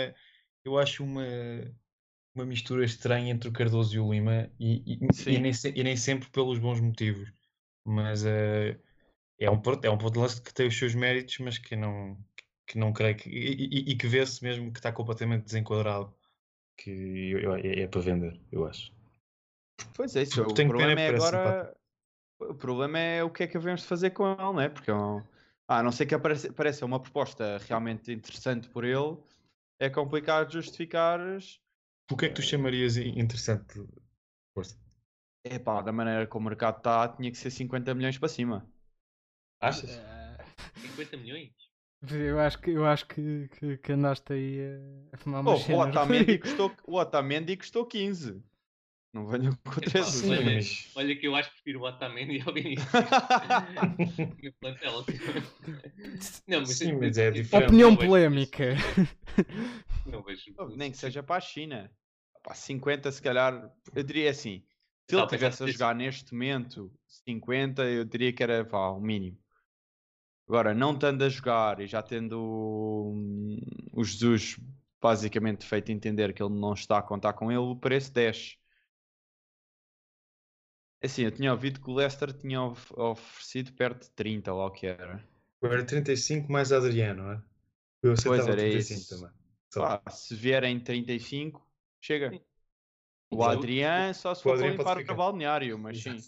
[0.65, 1.25] eu acho uma,
[2.35, 5.97] uma mistura estranha entre o Cardoso e o Lima e, e- e nem, e nem
[5.97, 7.33] sempre pelos bons motivos.
[7.85, 8.79] Mas eh,
[9.39, 11.77] é um ponto, é um ponto de lance que tem os seus méritos, mas que
[11.77, 12.19] não,
[12.67, 13.31] que não creio que.
[13.31, 16.15] E, que vê-se mesmo que está completamente desenquadrado.
[16.77, 18.93] Que é, é para vender, eu acho.
[19.95, 20.43] Pois é, isso.
[20.43, 21.77] O Tenho pena problema é parece agora.
[22.41, 24.69] O problema é o que é que havemos de fazer com ele, não é?
[24.69, 25.19] Porque é um...
[25.69, 29.17] ah, a não ser que apareça, pareça uma proposta realmente interessante por ele,
[29.87, 31.61] é complicado justificares.
[32.11, 33.75] O que é que tu chamarias i- interessante?
[34.55, 34.77] Força.
[35.45, 38.69] Epá, da maneira como o mercado está, tinha que ser 50 milhões para cima.
[39.61, 39.91] Achas?
[39.91, 40.45] Eh,
[40.83, 41.53] 50 milhões?
[42.11, 44.61] Eu acho que, eu acho que, que, que andaste aí
[45.13, 45.79] a, a fumar Oh, uma o, cena.
[45.79, 48.43] Otamendi custou, o Otamendi custou 15.
[49.13, 50.21] Não venham com Epá, 13.
[50.21, 52.87] sim, olha, mas- olha que eu acho que prefiro o Otamendi ao Vinícius
[54.43, 55.05] no plantel.
[56.49, 57.69] Não, mas, Sim, mas é diferente.
[57.69, 58.75] Opinião polémica.
[60.07, 60.55] Não vejo.
[60.77, 61.91] Nem que seja para a China.
[62.43, 64.63] Pá, 50 se calhar, eu diria assim,
[65.09, 69.39] se ele estivesse a jogar neste momento 50, eu diria que era vá, o mínimo.
[70.49, 73.59] Agora, não estando a jogar e já tendo hum,
[73.93, 74.59] o Jesus
[75.01, 78.57] basicamente feito entender que ele não está a contar com ele, o preço desce.
[81.03, 84.71] Assim, eu tinha ouvido que o Leicester tinha of- oferecido perto de 30, ou o
[84.71, 85.23] que era.
[85.61, 87.43] Agora 35 mais Adriano, não é?
[88.03, 89.21] Eu Pois era 35 isso.
[89.21, 89.31] também.
[89.75, 91.67] Pá, se vierem 35,
[92.01, 92.31] chega.
[92.31, 92.41] Sim.
[93.31, 95.15] O Adriano só se for para limpar o ficar.
[95.15, 96.19] balneário, mas sim.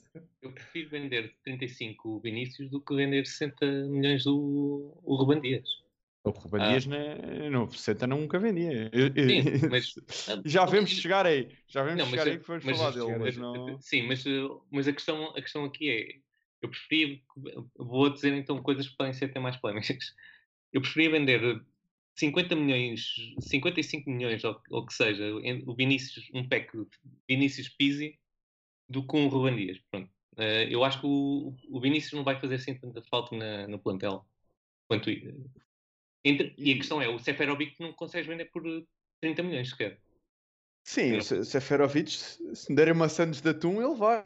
[0.41, 5.84] Eu prefiro vender 35 o Vinícius do que vender 60 milhões do o Ruben Dias.
[6.25, 8.91] O Ruben Dias né, no 60 nunca vendia.
[8.93, 9.95] Sim, mas-
[10.47, 11.51] já vemos chegar aí.
[11.69, 13.79] Já vemos Não, chegar eu- aí que vamos mas falar dele, mas não.
[13.81, 16.19] Sim, mas, uh, mas a, questão, a questão aqui é:
[16.63, 17.21] eu preferia.
[17.77, 20.15] Vou dizer então coisas que podem ser até mais polémicas.
[20.73, 21.63] Eu preferia vender
[22.17, 25.25] 50 milhões, 55 milhões, ou ou que seja,
[25.67, 26.87] o Vinícius, um pack de
[27.29, 28.19] Vinícius Pizzi,
[28.89, 29.79] do que um Ruben Dias.
[29.91, 30.09] Pronto.
[30.39, 33.79] Uh, eu acho que o, o Vinícius não vai fazer assim tanta falta na- no
[33.79, 34.25] plantel
[34.89, 35.11] quanto.
[36.25, 38.87] Entre, e a questão é: o Seferovic não consegues vender por uh,
[39.21, 40.01] 30 milhões sequer.
[40.83, 44.23] Sim, se Seferovic, se me derem maçãs de atum, ele vai.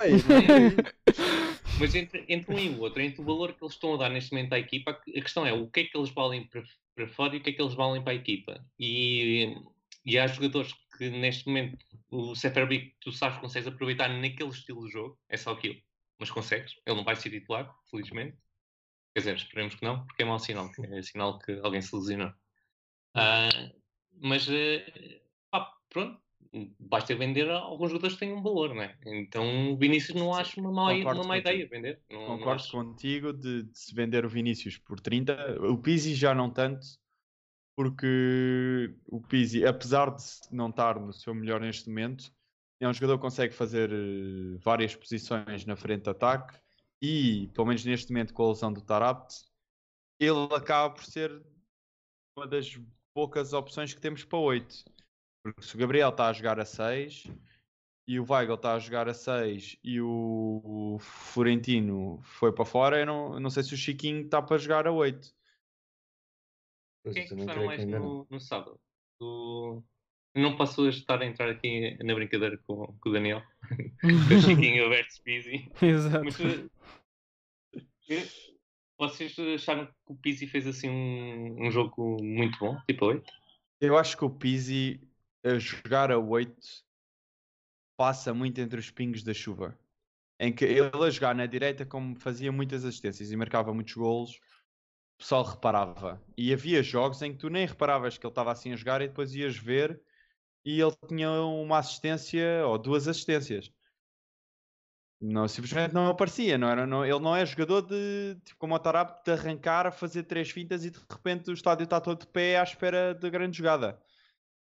[1.79, 4.11] Mas entre, entre um e o outro, entre o valor que eles estão a dar
[4.11, 6.65] neste momento à equipa, a questão é o que é que eles valem para,
[6.97, 8.61] para fora e o que é que eles valem para a equipa.
[8.77, 9.57] E,
[10.05, 11.79] e há jogadores que neste momento
[12.11, 15.77] o Seferovic, tu sabes que consegues aproveitar naquele estilo de jogo, é só aquilo,
[16.19, 16.75] mas consegues.
[16.85, 18.37] Ele não vai ser titular, felizmente.
[19.15, 22.33] Quer dizer, esperemos que não, porque é mau sinal, é sinal que alguém se lesionou.
[23.15, 23.49] Ah,
[24.21, 26.21] mas eh, pá, pronto,
[26.79, 28.97] basta vender alguns jogadores que têm um valor, não é?
[29.07, 32.01] Então o Vinícius não acho uma má, uma má ideia vender.
[32.11, 32.73] Não, não Concordo acho.
[32.73, 35.61] contigo de, de se vender o Vinícius por 30.
[35.63, 36.87] O Pizzi já não tanto,
[37.77, 42.33] porque o Pizzi, apesar de não estar no seu melhor neste momento,
[42.81, 46.59] é um jogador que consegue fazer eh, várias posições na frente de ataque
[47.01, 49.45] e, pelo menos neste momento, com a lesão do Tarabt,
[50.21, 51.31] ele acaba por ser
[52.37, 52.79] uma das
[53.15, 54.85] poucas opções que temos para 8.
[55.43, 57.25] Porque se o Gabriel está a jogar a 6
[58.07, 63.07] e o Weigl está a jogar a 6 e o, Florentino foi para fora, eu
[63.07, 65.35] não, eu não sei se o Chiquinho está para jogar a 8.
[67.05, 68.81] Pois Quem é que gostaram mais no, no sábado?
[69.21, 69.83] Do...
[70.35, 73.43] Não posso estar a entrar aqui na brincadeira com, com o Daniel,
[74.01, 75.71] com o Chiquinho Alberto Spizzi.
[75.83, 76.25] Exato.
[76.25, 76.69] Mas eh,
[78.11, 78.29] eh,
[78.99, 83.25] vocês acharam que o Pizzi fez assim um, um jogo muito bom, tipo 8?
[83.81, 85.01] Eu acho que o Pizzi
[85.45, 86.55] a jogar a 8
[87.97, 89.79] passa muito entre os pingos da chuva.
[90.41, 94.37] Em que ele a jogar na direita, como fazia muitas assistências e marcava muitos golos,
[94.37, 96.23] o pessoal reparava.
[96.37, 99.09] E havia jogos em que tu nem reparavas que ele estava assim a jogar e
[99.09, 100.01] depois ias ver
[100.69, 103.73] e ele tinha uma assistência ou duas assistências.
[105.19, 108.79] Não, simplesmente não aparecia, não era, não- ele não é jogador de, tipo, como o
[108.79, 112.59] Tarap, de arrancar, fazer três fintas e de repente o estádio está todo de pé
[112.59, 113.99] à espera de grande jogada.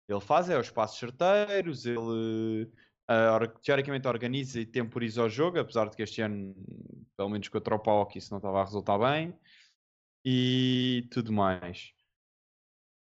[0.10, 2.72] Ele faz é os passos certeiros, ele
[3.08, 6.56] or- teoricamente organiza e temporiza o jogo, apesar de que este ano,
[7.16, 9.38] pelo menos contra o PAOK, isso não estava a resultar bem.
[10.26, 11.94] E tudo mais.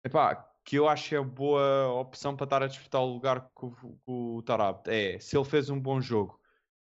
[0.04, 3.74] Epá, que eu acho que é boa opção para estar a disputar o lugar com,
[4.08, 4.82] o- Tarab.
[4.90, 6.40] É, se ele fez um bom jogo.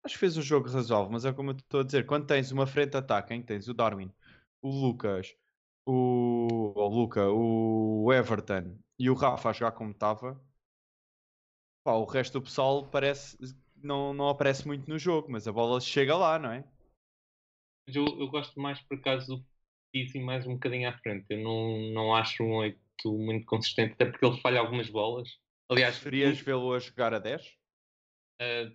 [0.04, 2.52] Acho que fez um jogo razoável, mas é como eu estou a dizer, quando tens
[2.52, 4.12] uma frente de ataque, que tens o Darwin,
[4.62, 5.36] o Lucas,
[5.86, 10.40] o, o Luca, o Everton e o Rafa a jogar como estava,
[11.86, 13.38] o resto do pessoal parece,
[13.78, 16.64] não, não aparece muito no jogo, mas a bola chega lá, não é?
[17.88, 19.46] Eu, eu gosto mais, por acaso, do
[19.92, 21.26] Pizzi mais um bocadinho à frente.
[21.30, 25.30] Eu não, não acho um 8 muito consistente, até porque ele falha algumas bolas.
[25.70, 27.56] Aliás, Preferias vê-lo a jogar a 10?
[28.40, 28.72] eh,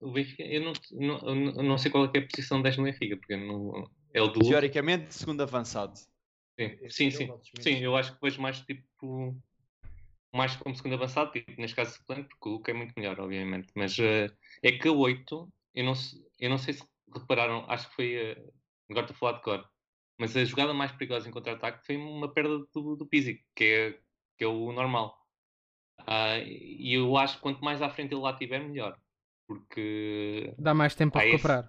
[0.00, 2.26] o Benfica, eu não, não, eu não- eu não sei qual é, que é a
[2.28, 4.40] posição 10 no Benfica, porque eu não, é o do.
[4.40, 5.96] Teoricamente, segundo avançado.
[5.98, 7.32] Sim, Esse sim, é sim.
[7.60, 9.36] Sim, eu acho que vejo mais tipo.
[10.34, 13.72] Mais como segundo avançado, tipo, neste caso suplente, porque o Luca é muito melhor, obviamente.
[13.74, 14.28] Mas eh,
[14.62, 15.94] é que a 8, eu não,
[16.38, 18.14] eu não sei se repararam, acho que foi.
[18.16, 18.32] eh,
[18.90, 19.70] agora estou a falar de cor.
[20.18, 23.92] Mas a jogada mais perigosa em contra-ataque foi uma perda do, do Pizzi, que é,
[24.38, 25.18] que é o normal.
[26.06, 28.98] Ah, e eu acho que quanto mais à frente ele lá tiver, melhor.
[29.48, 30.56] Porque.
[30.58, 31.66] Dá mais tempo a Ah, esse- recuperar.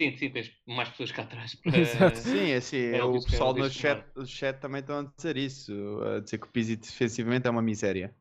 [0.00, 1.78] Sim, sim, tens mais pessoas cá atrás para.
[1.78, 2.18] Exato.
[2.20, 5.02] Sim, é assim, É o é pessoal no risco chat, no chat também estão a
[5.16, 8.14] dizer isso, a dizer que o Pizzi defensivamente é uma miséria.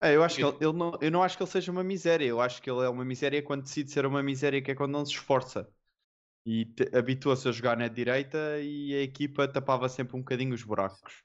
[0.00, 2.26] É, eu acho que ele, ele não, eu não acho que ele seja uma miséria,
[2.26, 4.92] eu acho que ele é uma miséria quando decide ser uma miséria, que é quando
[4.92, 5.68] não se esforça.
[6.46, 11.24] E habitua-se a jogar na direita e a equipa tapava sempre um bocadinho os buracos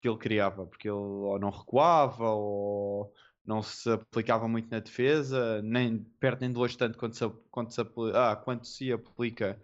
[0.00, 3.12] que ele criava, porque ele ou não recuava ou
[3.44, 7.80] não se aplicava muito na defesa, nem perto nem longe tanto quanto se, quanto se,
[8.14, 9.60] ah, quanto se aplica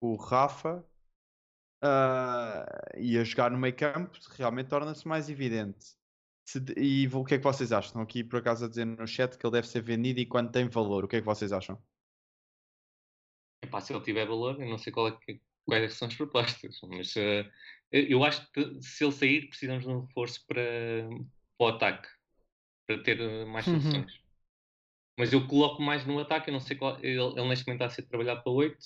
[0.00, 0.84] o Rafa
[1.82, 5.96] ah, e a jogar no meio campo realmente torna-se mais evidente.
[6.44, 7.88] Se e o que é que vocês acham?
[7.88, 10.50] Estão aqui por acaso a dizer no chat que ele deve ser vendido e quando
[10.50, 11.04] tem valor.
[11.04, 11.80] O que é que vocês acham?
[13.70, 16.16] Epá, se ele tiver valor, eu não sei qual é que- quais é são as
[16.16, 17.50] propostas, mas eh,
[17.92, 20.62] eu acho que se ele sair, precisamos de um reforço para,
[21.58, 22.08] para o ataque,
[22.86, 23.80] para ter eh, mais Uhum.
[23.82, 24.12] soluções.
[25.18, 26.98] Mas eu coloco mais no ataque, eu não sei qual.
[27.00, 28.78] Ele, ele neste momento está a ser trabalhado para 8,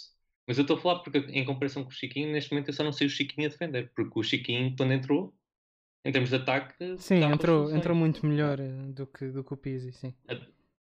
[0.47, 2.85] mas eu estou a falar porque, em comparação com o Chiquinho, neste momento eu só
[2.85, 5.35] não sei o Chiquinho a defender, porque o Chiquinho, quando entrou,
[6.05, 9.57] em termos de ataque, Sim, entrou, entrou muito melhor eh, do que, do que o
[9.57, 10.14] Pizzi, sim.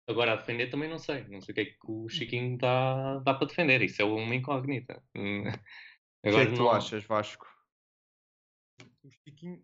[0.06, 1.24] Agora a defender também não sei.
[1.28, 3.80] Não sei o que é que o Chiquinho dá, dá para defender.
[3.82, 5.02] Isso é uma incógnita.
[5.14, 5.50] Hum, O
[6.22, 7.46] que é Agora que tu não- achas, Vasco?
[9.02, 9.62] O Chiquinho,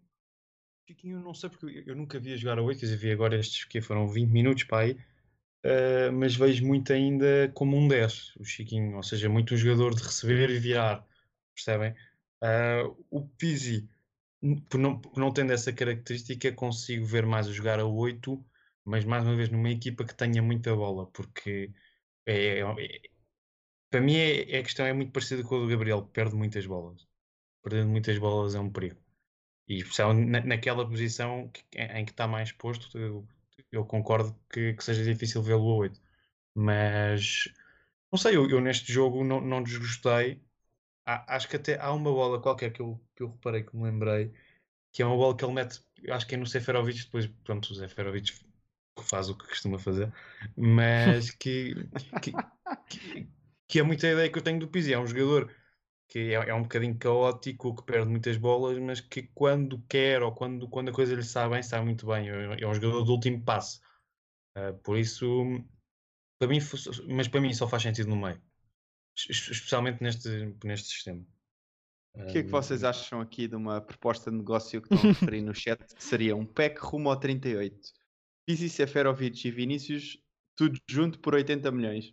[0.88, 2.96] Chiquinho, eu não sei porque eu- eu nunca vi a jogar a 8, quer dizer,
[2.98, 4.98] vi agora estes que foram 20 minutos para aí,
[5.62, 9.94] eh, mas vejo muito ainda como um 10, o Chiquinho, ou seja, muito um jogador
[9.94, 11.06] de receber e virar,
[11.54, 11.94] percebem?
[12.42, 13.88] Ah, o Pizzi,
[14.68, 18.42] por não, por não tendo essa característica, consigo ver mais a jogar a 8,
[18.90, 21.72] mas mais uma vez numa equipa que tenha muita bola, porque
[22.26, 23.02] é, é-
[23.90, 26.66] para mim é, é a questão é muito parecida com a do Gabriel, perde muitas
[26.66, 27.06] bolas.
[27.62, 29.00] Perdendo muitas bolas é um perigo.
[29.68, 29.82] E
[30.28, 33.28] na, naquela posição que- em que está mais exposto, eu,
[33.72, 36.00] eu concordo que, que seja difícil vê-lo a 8.
[36.54, 37.48] Mas
[38.12, 40.42] não sei, eu, eu neste jogo não, não desgostei.
[41.06, 43.84] Há- acho que até há uma bola qualquer que eu, que eu reparei que me
[43.84, 44.32] lembrei,
[44.92, 47.76] que é uma bola que ele mete, acho que é no Seferovic, depois pronto, o
[47.76, 48.32] Seferovic
[49.04, 50.12] faz o que costuma fazer,
[50.56, 51.74] mas que,
[52.20, 52.44] que,
[52.88, 53.30] que,
[53.68, 55.54] que é muita ideia que eu tenho do Pizzi, é um jogador
[56.08, 60.34] que é, é um bocadinho caótico, que perde muitas bolas, mas que quando quer ou
[60.34, 62.30] quando, quando a coisa lhe sabe bem, sabe muito bem.
[62.30, 63.80] É, é um jogador do último passo.
[64.54, 65.26] Ah, por isso,
[66.38, 66.58] para mim,
[67.08, 68.40] mas para mim só faz sentido no meio,
[69.16, 70.28] Es- especialmente neste,
[70.64, 71.22] neste sistema.
[71.22, 71.26] O
[72.26, 75.42] que é que vocês acham aqui de uma proposta de negócio que estão a referir
[75.42, 75.78] no chat?
[75.94, 77.92] Que seria um pack rumo ao 38.
[78.50, 80.18] Pizzi, Seferovic e Vinícius,
[80.56, 82.12] tudo junto por 80 milhões.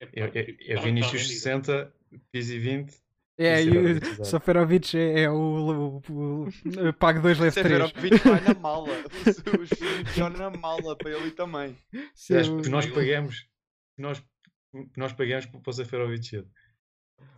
[0.00, 1.66] É, é, é Vinícius está vendido.
[1.68, 1.94] 60,
[2.32, 3.02] Pizzi 20.
[3.38, 4.24] É, e o Seferovic, exato.
[4.28, 7.88] Soferovic é, é o, o, o, o Pago 2 leve 3.
[7.90, 8.88] Seferovic vai na mala.
[9.60, 11.76] Os Vinícius vão na mala para ele também.
[12.14, 13.46] Sim, Aliás, o- nós pagamos,
[13.98, 14.24] nós,
[14.96, 16.50] nós pagamos para o Seferovic cedo.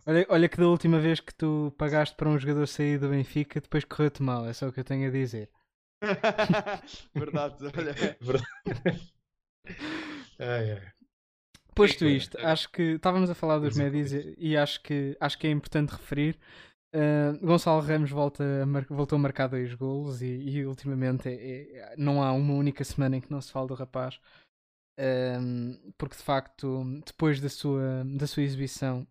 [0.05, 3.59] olha, olha que da última vez que tu pagaste para um jogador sair do Benfica,
[3.59, 5.49] depois correu-te mal, é só o que eu tenho a dizer.
[7.15, 7.95] Verdade, olha.
[10.39, 10.81] Ai, ai.
[11.73, 15.47] Posto isto, acho que estávamos a falar dos médios e, e acho, que, acho que
[15.47, 16.37] é importante referir.
[16.95, 21.77] uh, Gonçalo Ramos volta a mar- voltou a marcar dois golos e, e ultimamente é-
[21.79, 24.19] é- não há uma única semana em que não se fala do rapaz.
[24.97, 29.05] Um, porque de facto, depois da sua, da sua exibição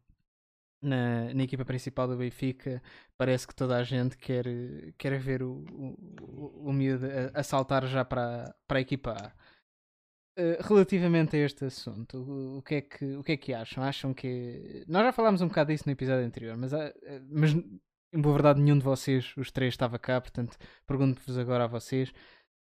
[0.85, 2.83] na, na equipa principal do Benfica,
[3.17, 4.45] parece que toda a gente quer,
[4.99, 9.33] quer ver o, o, o, miúdo a, a saltar já para, para a equipa A.
[10.37, 13.85] Uh, relativamente a este assunto, o, o, que é que, o que é que acham?
[13.85, 14.85] Acham que.
[14.89, 16.93] Nós já falámos um bocado disso no episódio anterior, mas, uh,
[17.31, 20.57] mas em boa verdade nenhum de vocês, os três, estava cá, portanto
[20.87, 22.13] pergunto-vos agora a vocês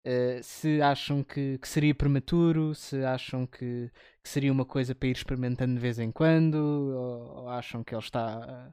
[0.07, 3.91] uh, se acham que, que, seria prematuro, se acham que,
[4.23, 7.95] que, seria uma coisa para ir experimentando de vez em quando, ou, ou acham que
[7.95, 8.73] ele está.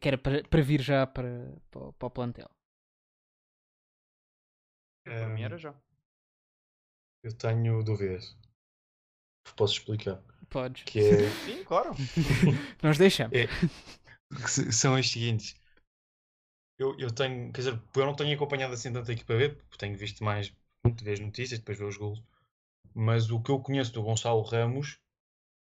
[0.00, 2.50] que era para, para vir já para, para, para o plantel.
[5.04, 5.74] Para mim era já.
[7.22, 8.36] Eu tenho dúvidas.
[9.56, 10.22] Posso explicar?
[10.48, 10.82] Podes.
[10.84, 11.30] Que é...
[11.44, 11.92] Sim, claro.
[12.82, 13.36] Nós deixamos.
[13.36, 13.46] É...
[14.72, 15.54] São as seguintes.
[16.78, 19.78] Eu, eu tenho, quer dizer, eu não tenho acompanhado assim tanto a equipa B, porque
[19.78, 20.52] tenho visto mais
[20.84, 22.22] muito vezes notícias, depois ver os gols.
[22.94, 24.98] Mas o que eu conheço do Gonçalo Ramos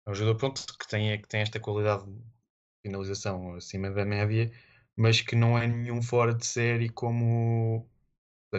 [0.07, 2.21] é um jogador pronto, que, tem, que tem esta qualidade de
[2.83, 4.51] finalização acima da média,
[4.95, 7.87] mas que não é nenhum fora de série como,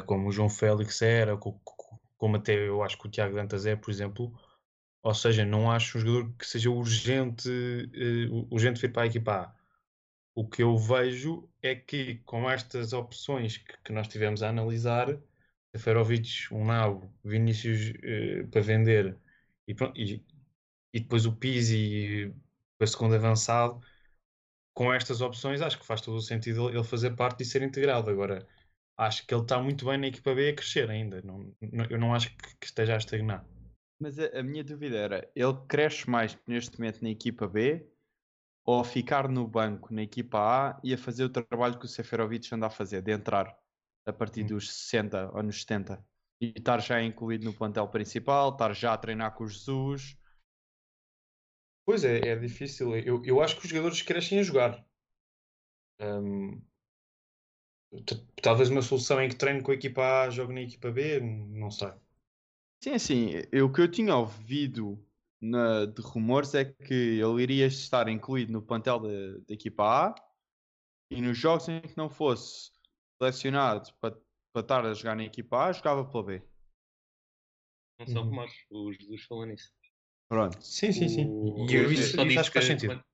[0.06, 3.90] como o João Félix era, como até eu acho que o Tiago Dantas é, por
[3.90, 4.32] exemplo.
[5.02, 9.32] Ou seja, não acho um jogador que seja urgente, uh, urgente vir para a equipa
[9.32, 9.54] A.
[10.34, 15.18] O que eu vejo é que com estas opções que, que nós tivemos a analisar,
[15.74, 19.16] Seferovic, um Nabo, Vinícius uh, para vender
[19.68, 20.24] e, e,
[20.92, 22.34] e, depois o Pizzi
[22.76, 23.80] para segundo avançado,
[24.74, 28.10] com estas opções acho que faz todo o sentido ele fazer parte e ser integrado.
[28.10, 28.46] Agora,
[28.96, 31.20] acho que ele está muito bem na equipa B a crescer ainda.
[31.22, 33.44] Não, não, eu não acho que, que esteja a estagnar.
[34.00, 37.86] Mas a, a, minha dúvida era: ele cresce mais neste momento na equipa B
[38.70, 41.88] ou a ficar no banco na equipa A e a fazer o trabalho que o
[41.88, 43.58] Seferovic anda a fazer, de entrar
[44.06, 46.04] a partir dos 60 ou nos 70
[46.40, 50.16] e estar já incluído no plantel principal, estar já a treinar com o Jesus?
[51.84, 52.96] Pois é, é difícil.
[52.96, 54.86] Eu, eu acho que os jogadores crescem a jogar.
[56.00, 56.62] Um,
[58.40, 61.72] Talvez uma solução em que treino com a equipa A, jogo na equipa B, não
[61.72, 61.90] sei.
[62.84, 65.04] Sim, assim, o que eu tinha ouvido
[65.40, 70.14] na, de rumores é que ele iria estar incluído no plantel da equipa A
[71.10, 72.70] e nos jogos em que não fosse
[73.18, 74.16] selecionado para,
[74.52, 76.42] para estar a jogar na equipa A, jogava pela B.
[77.98, 78.28] Não são uhum.
[78.28, 79.72] rumores, o Jesus falou nisso.
[80.28, 80.62] Pronto.
[80.62, 81.26] Sim, sim, sim.
[81.28, 83.04] O, e eu, isso, isso acho que faz sentido.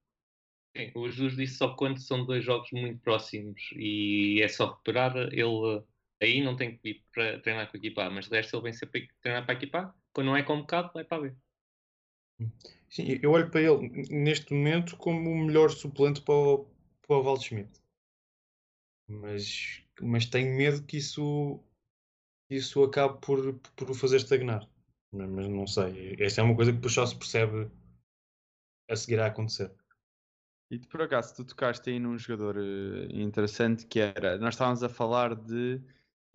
[0.77, 5.17] Sim, o Jesus disse só quando são dois jogos muito próximos e é só recuperar,
[5.33, 5.83] ele
[6.23, 8.65] aí não tem que ir para treinar com a equipa A, mas de resto ele
[8.65, 11.37] vem sempre treinar para a equipa A, quando não é convocado, vai para a B.
[12.89, 16.67] Sim, eu olho para ele neste momento como o melhor suplente para o,
[17.07, 17.71] para o Waldschmidt.
[19.09, 21.61] Mas, mas tenho medo que isso,
[22.51, 24.69] isso acabe por, por o fazer estagnar.
[25.13, 26.17] Mas não sei.
[26.19, 27.71] Esta é uma coisa que depois só se percebe
[28.89, 29.73] a seguir a acontecer.
[30.71, 34.89] E por acaso tu tocaste aí num jogador uh, interessante que era, nós estávamos a
[34.89, 35.81] falar de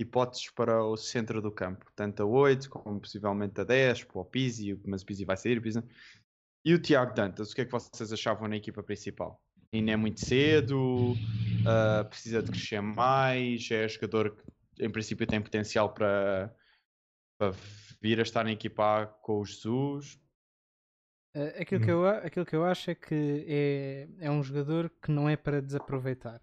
[0.01, 4.25] hipóteses para o centro do campo, tanto a 8 como possivelmente a 10, para o
[4.25, 5.83] Pizzi, mas o Pizzi vai sair, o Pizzi...
[6.63, 9.41] E o Tiago Dantas, o que é que vocês achavam na equipa principal?
[9.73, 15.41] Ainda é muito cedo, uh, precisa de crescer mais, é jogador que em princípio tem
[15.41, 16.53] potencial para,
[17.39, 17.51] para
[18.01, 20.19] vir a estar na equipa com o Jesus.
[21.35, 21.85] Uh, aquilo, hum.
[21.85, 25.35] que eu, aquilo que eu acho é que é, é um jogador que não é
[25.35, 26.41] para desaproveitar.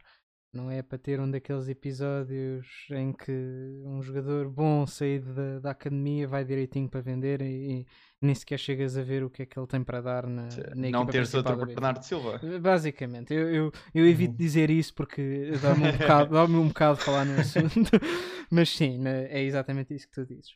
[0.51, 5.71] Não é para ter um daqueles episódios em que um jogador bom saído da, da
[5.73, 7.87] academia vai direitinho para vender e, e,
[8.21, 10.91] nem sequer chegas a ver o que é que ele tem para dar na, na
[10.91, 12.41] Não teres outro Bernardo Silva.
[12.63, 14.39] Basicamente, eu, eu, eu evito uhum.
[14.39, 17.91] dizer isso porque dá-me um, bocado, dá um bocado falar no assunto,
[18.51, 20.53] mas sim, é exatamente isso que tu dizes.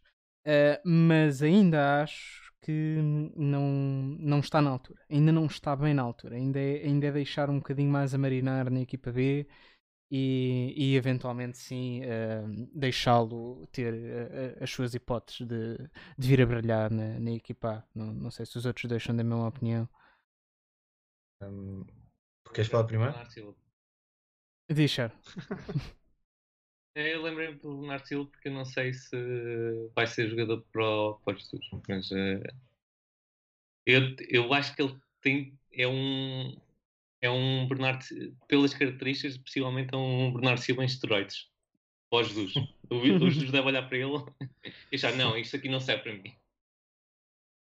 [0.47, 5.01] Uh, mas ainda acho que não, não está na altura.
[5.11, 6.36] Ainda não está bem na altura.
[6.36, 9.47] Ainda é, ainda é deixar um bocadinho mais a marinar na equipa B
[10.14, 15.78] e, e eventualmente sim uh, deixá-lo ter uh, as suas hipóteses de,
[16.18, 17.82] de vir a brilhar na, na equipa.
[17.94, 19.88] Não, não sei se os outros deixam da mesma opinião.
[21.42, 21.86] Um,
[22.52, 23.14] queres falar primeiro?
[24.68, 25.10] Deixar.
[26.94, 29.16] É, eu lembrei-me do Bernardo Silva porque eu não sei se
[29.94, 32.42] vai ser jogador para o, para Jesus, mas uh,
[33.86, 36.54] eu, eu acho que ele tem, é um
[37.22, 38.04] é um Bernardo,
[38.48, 41.48] pelas características, possivelmente é um Bernardo Silva em esteroides.
[42.10, 42.54] O Jesus.
[42.90, 44.12] O, o Jesus deve olhar para ele
[44.92, 46.36] e achar, não, isto aqui não serve para mim.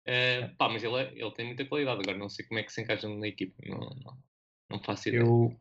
[0.06, 2.72] Uh, pá, mas ele, é, ele tem muita qualidade, agora não sei como é que
[2.72, 4.18] se encaixa na equipa, não, não,
[4.70, 5.22] não faço ideia.
[5.22, 5.56] Eu,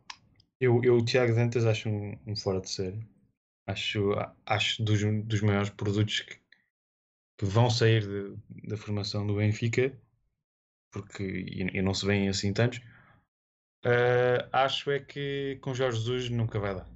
[0.59, 3.13] eu, eu o Tiago Dantas acho um, um fora de série
[3.67, 4.11] acho,
[4.45, 6.36] acho dos, dos maiores produtos que,
[7.38, 9.97] que vão sair de, da formação do Benfica,
[10.91, 12.81] porque e, e não se vêem assim tantos.
[13.86, 16.88] Uh, acho é que com Jorge Jesus nunca vai dar.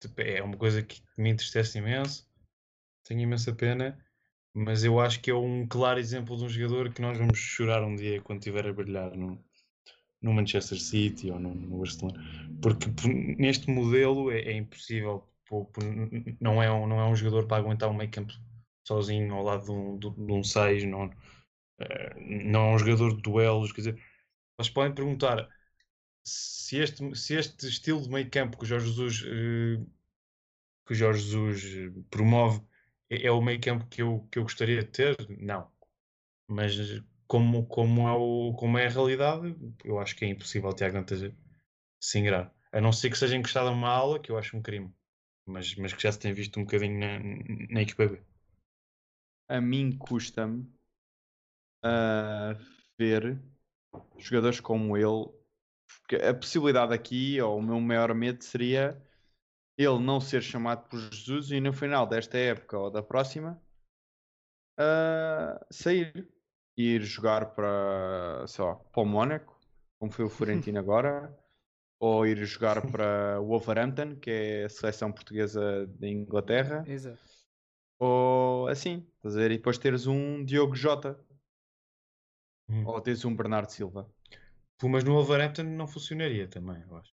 [0.00, 2.28] Tipo, é uma coisa que me entristece imenso,
[3.04, 3.98] tenho imensa pena,
[4.54, 7.84] mas eu acho que é um claro exemplo de um jogador que nós vamos chorar
[7.84, 9.44] um dia quando estiver a brilhar no,
[10.22, 12.20] no Manchester City ou no, no Barcelona,
[12.62, 15.28] porque por- neste modelo é, é impossível,
[16.40, 18.32] não, é um, não é um jogador para aguentar um meio campo
[18.86, 21.10] sozinho ao lado de um, de um 6, não,
[21.80, 24.02] eh, não é um jogador de duelos, quer dizer,
[24.58, 25.48] vocês podem perguntar
[26.24, 29.84] se este, se este estilo de meio campo que o Jorge Jesus, eh,
[30.86, 32.62] que o Jorge Jesus eh, promove
[33.10, 35.16] é, é o meio campo que eu, que eu gostaria de ter?
[35.38, 35.70] Não.
[36.48, 36.74] Mas
[37.26, 39.54] como, como, é o, como é a realidade,
[39.84, 41.32] eu acho que é impossível o Tiago Dantas
[42.00, 42.52] se ingrar.
[42.72, 44.92] A não ser que seja encostado a uma aula, que eu acho um crime.
[45.46, 47.18] Mas, mas que já se tem visto um bocadinho na,
[47.70, 48.22] na equipa B.
[49.48, 50.72] A mim custa-me
[51.82, 52.56] ah,
[52.98, 53.40] ver
[54.18, 55.39] jogadores como ele.
[56.00, 59.00] Porque a possibilidade aqui, ou o meu maior medo seria
[59.76, 63.60] ele não ser chamado por Jesus e no final desta época ou da próxima
[64.78, 66.28] ah, sair
[66.76, 69.58] e ir jogar para, sei lá, para o Mónaco,
[69.98, 71.36] como foi o Florentino agora,
[71.98, 77.18] ou ir jogar para o Wolverhampton, que é a seleção portuguesa da Inglaterra, Exato.
[77.98, 79.50] ou assim, estás a ver?
[79.50, 81.18] E depois teres um Diogo Jota,
[82.70, 82.86] Hum.
[82.86, 84.08] ou teres um Bernardo Silva.
[84.88, 87.12] Mas no Wolverhampton não funcionaria também, eu acho.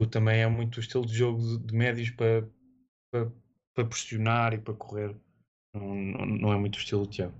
[0.00, 2.48] O também é muito o estilo de jogo de, de médios para,
[3.10, 3.32] para,
[3.74, 5.16] para pressionar e para correr.
[5.74, 7.34] Não, não, não é muito o estilo do Tiago.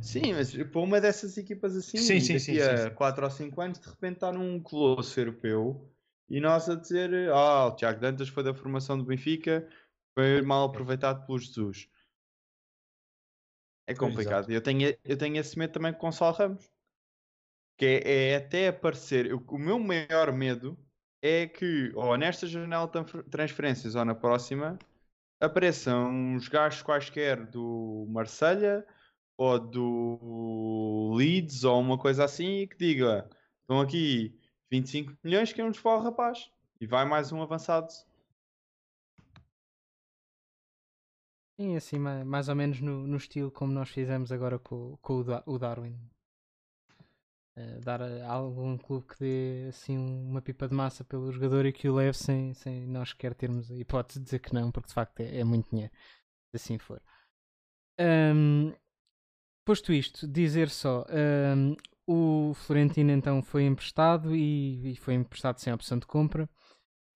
[0.00, 2.94] Sim, mas para uma dessas equipas assim, Sim, sim, daqui sim, a sim.
[2.94, 5.90] 4 ou 5 anos, de repente está num colosso europeu
[6.28, 9.68] e nós a dizer: Ah, o Tiago Dantas foi da formação do Benfica,
[10.14, 11.88] foi mal aproveitado pelo Jesus.
[13.86, 14.50] É complicado.
[14.50, 16.73] Eu tenho, eu tenho esse medo também com o Gonçalo Ramos.
[17.76, 19.26] Que é, é até aparecer.
[19.26, 20.78] eu- o meu maior medo
[21.22, 24.78] é que, ou nesta janela de transfer- transferências ou na próxima,
[25.40, 28.86] apareçam uns gajos quaisquer do Marselha
[29.36, 33.28] ou do Leeds ou uma coisa assim e que diga:
[33.62, 34.38] estão aqui
[34.70, 36.50] 25 milhões que vamos para o rapaz.
[36.80, 37.88] E vai mais um avançado.
[41.58, 45.14] Sim, assim, ma- mais ou menos no, no estilo como nós fizemos agora com, com
[45.46, 45.98] o Darwin.
[47.56, 51.72] Eh, dar a algum clube que dê assim uma pipa de massa pelo jogador e
[51.72, 54.88] que o leve sem, sem nós sequer termos a hipótese de dizer que não, porque
[54.88, 55.92] de facto é, é muito dinheiro,
[56.50, 57.00] se assim for.
[57.98, 58.72] Ahm,
[59.64, 61.74] posto isto, dizer só, ahm,
[62.06, 66.48] o Florentino então foi emprestado e, e foi emprestado sem opção de compra.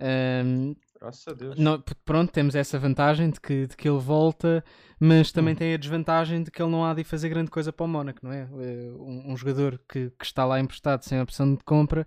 [0.01, 1.57] Ahm, Graças a Deus.
[1.57, 4.65] não, pronto, temos essa vantagem de que, de que ele volta,
[5.01, 5.59] mas também Uhum.
[5.59, 8.21] tem a desvantagem de que ele não há de fazer grande coisa para o Mónaco,
[8.23, 8.43] não é?
[8.61, 12.07] Eh, Um, um jogador que, que está lá emprestado sem opção de compra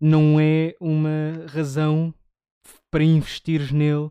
[0.00, 2.12] não é uma razão
[2.90, 4.10] para investires nele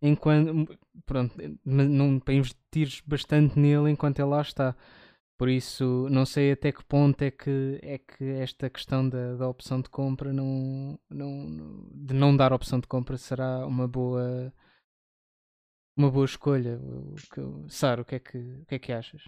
[0.00, 0.68] enquanto
[1.06, 4.76] pronto, eh, mas não, para investires bastante nele enquanto ele lá está.
[5.42, 9.48] Por isso, não sei até que ponto é que, é que esta questão da, da
[9.48, 14.54] opção de compra não, não, de não dar opção de compra será uma boa
[15.96, 16.78] uma boa escolha.
[17.68, 19.24] Sara, o que é que, o que é que achas?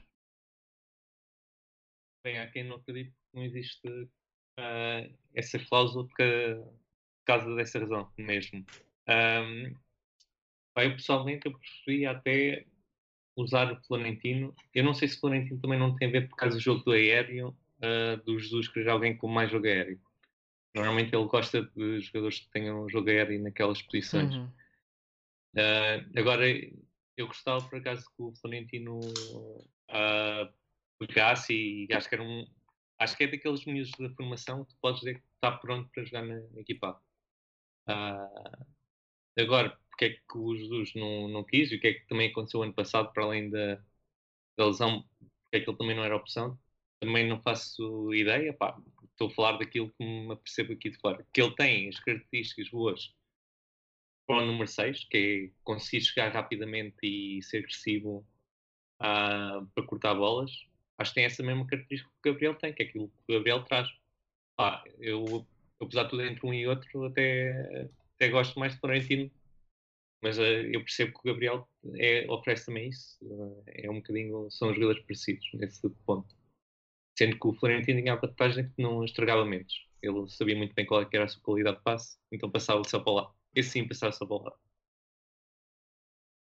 [2.25, 4.09] Bem, há quem não acredite que não existe
[4.57, 5.01] ah,
[5.35, 6.15] essa cláusula por
[7.27, 8.65] causa dessa razão mesmo.
[9.05, 12.65] Pá, eu pessoalmente eu preferia até
[13.37, 14.55] usar o Florentino.
[14.75, 16.85] Eu não sei se o Florentino também não tem a ver por causa do jogo
[16.85, 20.01] do aéreo, ah, do Jesus querer alguém com mais jogo aéreo.
[20.75, 24.35] Normalmente ele gosta de jogadores que tenham jogo aéreo naquelas posições.
[24.35, 24.51] Uhum.
[25.57, 26.45] Ah, agora,
[27.17, 29.01] eu gostava por acaso que o Florentino
[29.89, 30.51] ah,
[30.99, 32.47] pegasse e acho que era um.
[32.99, 36.05] Acho que é daqueles miúdos da formação que tu podes dizer que está pronto para
[36.05, 37.01] jogar na equipa.
[37.87, 38.29] Ah,
[39.39, 42.29] agora, porque é que o Jesus não, não quis e o que é que também
[42.29, 43.77] aconteceu ano passado, para além da,
[44.57, 46.59] da lesão, porque é que ele também não era opção,
[47.01, 48.53] também não faço ideia.
[48.53, 48.77] Pá,
[49.13, 51.25] estou a falar daquilo que me apercebo aqui de fora.
[51.33, 53.15] Que ele tem as características boas
[54.27, 58.27] para o número 6, que é conseguir chegar rapidamente e ser agressivo
[59.01, 60.51] ah, para cortar bolas.
[60.99, 63.37] Acho que tem essa mesma característica que o Gabriel tem, que é aquilo que o
[63.37, 63.89] Gabriel traz.
[64.99, 65.47] Eu,
[65.81, 69.31] apesar de tudo entre um e outro, até, até gosto mais de Florentino,
[70.25, 73.19] mas ah, eu percebo que o Gabriel é, oferece também isso.
[73.23, 76.35] Ah, é um bocadinho, são jogadores parecidos nesse ponto.
[77.19, 79.87] Sendo que o Florentino tinha a vantagem que não estragava menos.
[80.03, 83.01] Ele sabia muito bem qual é era a sua qualidade de passe, então passava só
[83.01, 83.35] para lá.
[83.55, 84.57] Esse sim passava só para lá.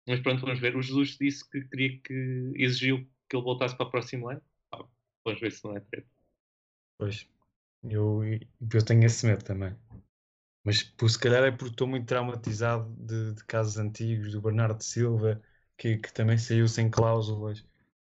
[0.09, 0.77] Mas pronto, vamos ver.
[0.77, 4.43] O Jesus disse que queria que exigiu que ele voltasse para o próximo ano.
[4.73, 4.85] Ah,
[5.25, 6.09] vamos ver se não é treta.
[6.99, 7.29] Pois.
[7.85, 9.75] Eu, eu tenho esse medo também.
[10.65, 14.83] Mas pô, se calhar é porque estou muito traumatizado de, de casos antigos, do Bernardo
[14.83, 15.41] Silva,
[15.77, 17.65] que, que também saiu sem cláusulas.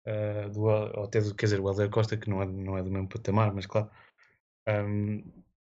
[0.06, 0.70] ah, do,
[1.04, 3.54] até do, quer dizer, o Helder Costa, que não é, não é do mesmo patamar,
[3.54, 3.90] mas claro.
[4.68, 5.24] Ahm,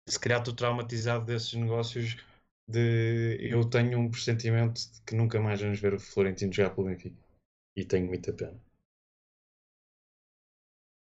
[0.08, 2.16] se calhar estou traumatizado desses negócios
[2.68, 6.88] de eu tenho um pressentimento de que nunca mais vamos ver o Florentino jogar pelo
[6.88, 7.16] Benfica.
[7.76, 8.60] E tenho muita pena.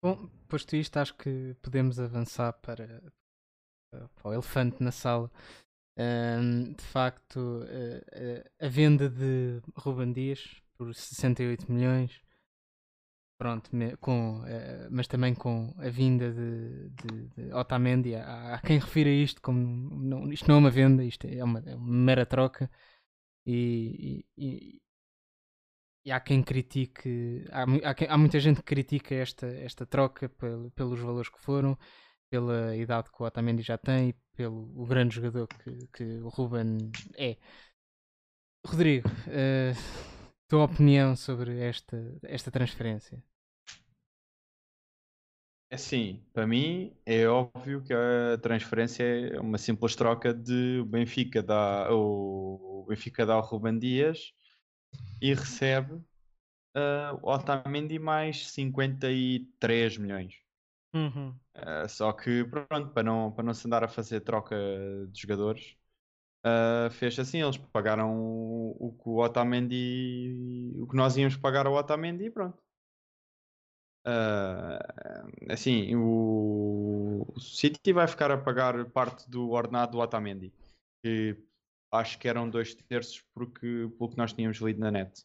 [0.03, 3.03] Bom, posto isto, acho que podemos avançar para,
[3.91, 5.31] para o elefante na sala.
[5.99, 12.21] Ahm, de facto, eh, eh, a venda de Ruben Dias por 68 milhões,
[13.39, 18.15] pronto, me- com, eh, mas também com a vinda de, de, de Otamendi.
[18.15, 19.59] Há, há quem refira isto como
[20.05, 22.71] não, isto não é uma venda, isto é uma, é uma mera troca.
[23.47, 24.81] E, e-
[26.05, 30.71] e- há quem critique, há, há há muita gente que critica esta, esta troca pel-
[30.75, 31.77] pelos valores que foram,
[32.31, 36.29] pela idade que o Otamendi já tem e pelo o grande jogador que, que o
[36.29, 37.37] Ruben é.
[38.67, 39.73] Rodrigo, eh,
[40.49, 43.23] tua opinião sobre esta, esta transferência?
[45.71, 51.43] É Assim, para mim é óbvio que a transferência é uma simples troca de Benfica
[51.43, 54.33] dá o Benfica dá o Ruben Dias
[55.23, 56.01] e recebe
[57.23, 60.50] o Otamendi mais 53 milhões.
[61.55, 64.57] Ah, só que pronto, para não, para não se andar a fazer troca
[65.11, 65.77] de jogadores,
[66.45, 71.67] ah, fez assim, eles pagaram o, o que o Otamendi, o que nós íamos pagar
[71.67, 72.63] ao Otamendi e pronto.
[74.05, 74.79] Ah,
[75.51, 80.53] assim, o, o City vai ficar a pagar parte do ordenado do Otamendi,
[81.03, 81.37] que
[81.93, 85.25] acho que eram dois terços porque, pelo que nós tínhamos lido na net.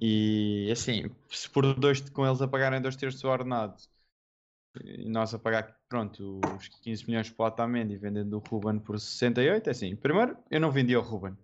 [0.00, 3.76] E assim, se por dois com eles a pagarem dois terços do ordenado
[4.84, 8.98] e nós a pagar, pronto, os 15 milhões para o Otamendi vendendo o Ruben por
[8.98, 11.36] 68, é assim, primeiro eu não vendia o Ruben.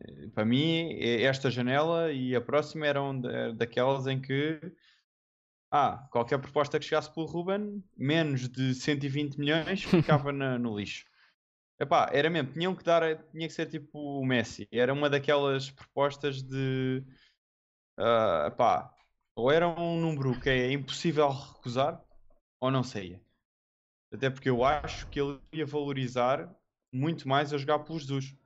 [0.00, 4.60] Eh, Para mim, eh, esta janela e a próxima eram da- daquelas em que
[5.70, 11.04] ah, qualquer proposta que chegasse pelo Ruben, menos de 120 milhões, ficava na- no lixo.
[11.80, 14.68] Epá, era mesmo, tinham que dar, tinha que ser tipo o Messi.
[14.70, 17.02] Era uma daquelas propostas de,
[17.98, 18.94] ah, epá,
[19.34, 22.02] ou era um número que é impossível recusar,
[22.62, 23.20] ou não saía.
[24.14, 26.48] Até porque eu acho que ele ia valorizar
[26.92, 28.36] muito mais a jogar pelo Jesus.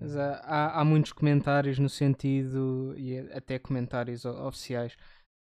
[0.00, 4.96] Mas há, há, há muitos comentários no sentido, e até comentários oficiais,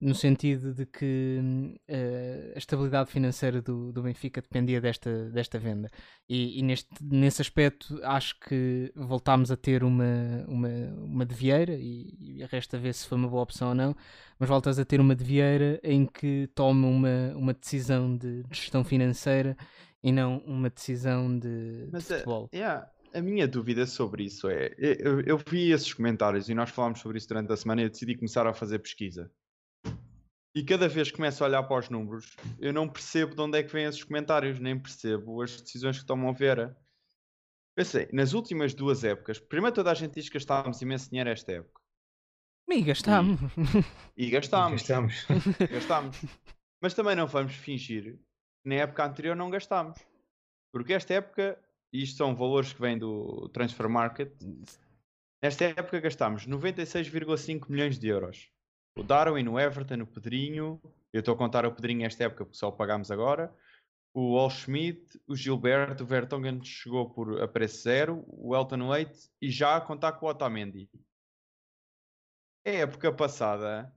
[0.01, 1.41] no sentido de que
[1.89, 5.89] eh, a estabilidade financeira do, do Benfica dependia desta, desta venda.
[6.29, 10.69] E, e neste, nesse aspecto acho que voltámos a ter uma, uma,
[10.99, 13.97] uma de Vieira, e, e resta ver se foi uma boa opção ou não,
[14.39, 18.57] mas voltas a ter uma de Vieira em que toma uma, uma decisão de, de
[18.57, 19.57] gestão financeira
[20.03, 22.51] e não uma decisão de, de Mas a, futebol.
[22.53, 27.01] yeah, a minha dúvida sobre isso é: eu, eu vi esses comentários e nós falámos
[27.01, 29.31] sobre isso durante a semana e eu decidi começar a fazer pesquisa.
[30.55, 33.59] E cada vez que começo a olhar para os números, eu não percebo de onde
[33.59, 36.79] é que vêm esses comentários, nem percebo as decisões que tomam a Vera.
[37.77, 41.51] Pensei, nas últimas duas épocas, primeiro toda a gente diz que gastávamos imenso dinheiro esta
[41.51, 41.83] época.
[42.71, 43.41] E gastámos.
[44.17, 44.83] E gastámos.
[44.83, 45.27] Estamos.
[45.71, 46.17] gastámos.
[46.81, 48.17] Mas também não vamos fingir
[48.63, 49.99] que na época anterior não gastámos.
[50.73, 51.59] Porque esta época,
[51.93, 54.33] e isto são valores que vêm do Transfer Market,
[55.43, 58.54] nesta época gastámos 96,5 milhões de euros.
[58.97, 60.81] O Darwin, o Everton, o Pedrinho,
[61.13, 63.53] eu estou a contar o Pedrinho esta época porque só o pagámos agora,
[64.15, 69.29] o All Schmidt, o Gilberto, o Vertonghen chegou por a preço zero, o Elton Leite
[69.43, 70.89] e já a contar com o Otamendi.
[72.65, 73.93] A época passada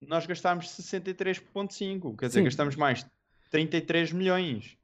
[0.00, 2.44] nós gastámos 63.5, quer dizer, Sim.
[2.44, 3.10] gastámos mais de
[3.50, 4.76] 33 milhões.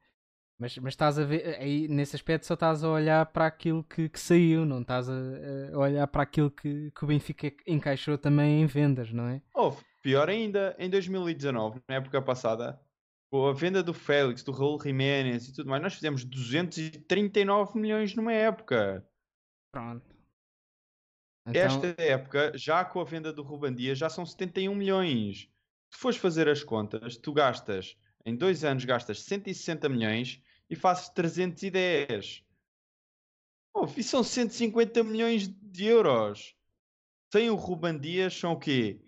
[0.59, 4.09] Mas, mas estás a ver, aí nesse aspecto só estás a olhar para aquilo que,
[4.09, 5.13] que saiu, não estás a,
[5.73, 9.41] a olhar para aquilo que, que o Benfica encaixou também em vendas, não é?
[9.53, 12.81] Houve, pior ainda, em 2019, na época passada,
[13.29, 18.15] com a venda do Félix, do Raul Jiménez e tudo mais, nós fizemos 239 milhões
[18.15, 19.07] numa época.
[19.71, 20.17] Pronto.
[21.47, 25.49] Então, Esta época, já com a venda do Ruban Dias, já são 71 milhões.
[25.93, 27.95] Se fores fazer as contas, tu gastas,
[28.25, 32.43] em dois anos, gastas 160 milhões e fazes 310.
[33.73, 36.55] Oh, e são 150 milhões de euros.
[37.31, 39.01] Sem o Ruban Dias são o quê?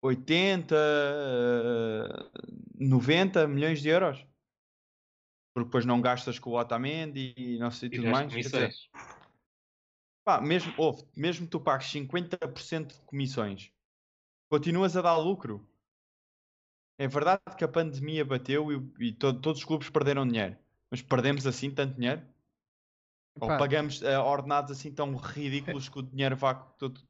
[0.00, 2.30] 80, eh,
[2.74, 4.26] 90 milhões de euros?
[5.54, 8.32] Porque depois não gastas com o Otamendi e não sei E tudo mais.
[8.32, 8.72] dizer.
[10.24, 10.72] Pá, mesmo,
[11.16, 13.70] mesmo tu pagues 50% de comissões,
[14.48, 15.68] continuas a dar lucro.
[16.98, 20.56] É verdade que a pandemia bateu e, e to- todos os clubes perderam dinheiro,
[20.92, 22.22] mas perdemos assim tanto dinheiro?
[23.40, 23.58] Ou Pá.
[23.58, 27.00] pagamos eh, ordenados assim tão ridículos que o dinheiro vá com todo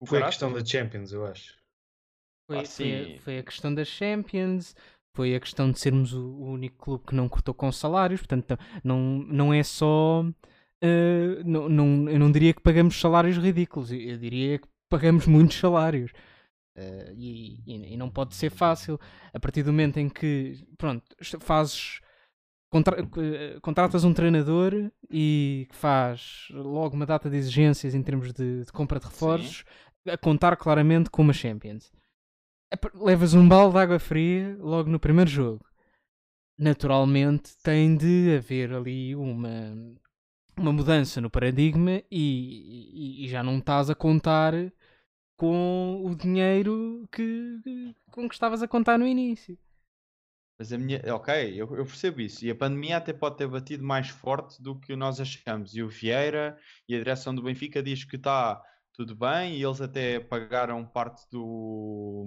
[0.00, 1.56] o Foi a questão da Champions, eu acho.
[2.46, 4.74] Foi, Ah, foi foi a questão das Champions,
[5.14, 8.58] foi a questão de sermos o, o único clube que não cortou com salários, portanto,
[8.84, 10.24] não, não é só.
[10.82, 15.26] eh, não, não, eu não diria que pagamos salários ridículos, eu, eu diria que pagamos
[15.26, 16.12] muitos salários.
[16.76, 18.98] Eh, e, e- e não pode ser fácil
[19.32, 21.04] a partir do momento em que pronto,
[21.40, 22.00] fazes
[22.74, 24.72] contra- eh, contratas um treinador
[25.10, 29.64] e que faz logo uma data de exigências em termos de, de compra de reforços
[30.06, 31.90] a contar claramente com uma Champions
[32.72, 35.64] é levas um balde de água fria logo no primeiro jogo.
[36.58, 39.74] Naturalmente tem de haver ali uma,
[40.56, 44.52] uma mudança no paradigma e, e- e já não estás a contar
[45.36, 49.56] com o dinheiro que, que- com que estavas a contar no início.
[50.58, 52.44] Mas a minha, ok, eu, eu percebo isso.
[52.44, 55.74] E a pandemia até pode ter batido mais forte do que nós achamos.
[55.74, 56.56] E o Vieira
[56.88, 61.28] e a direção do Benfica diz que está tudo bem e eles até pagaram parte
[61.30, 62.26] do,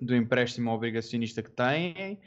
[0.00, 2.20] do empréstimo obrigacionista que têm.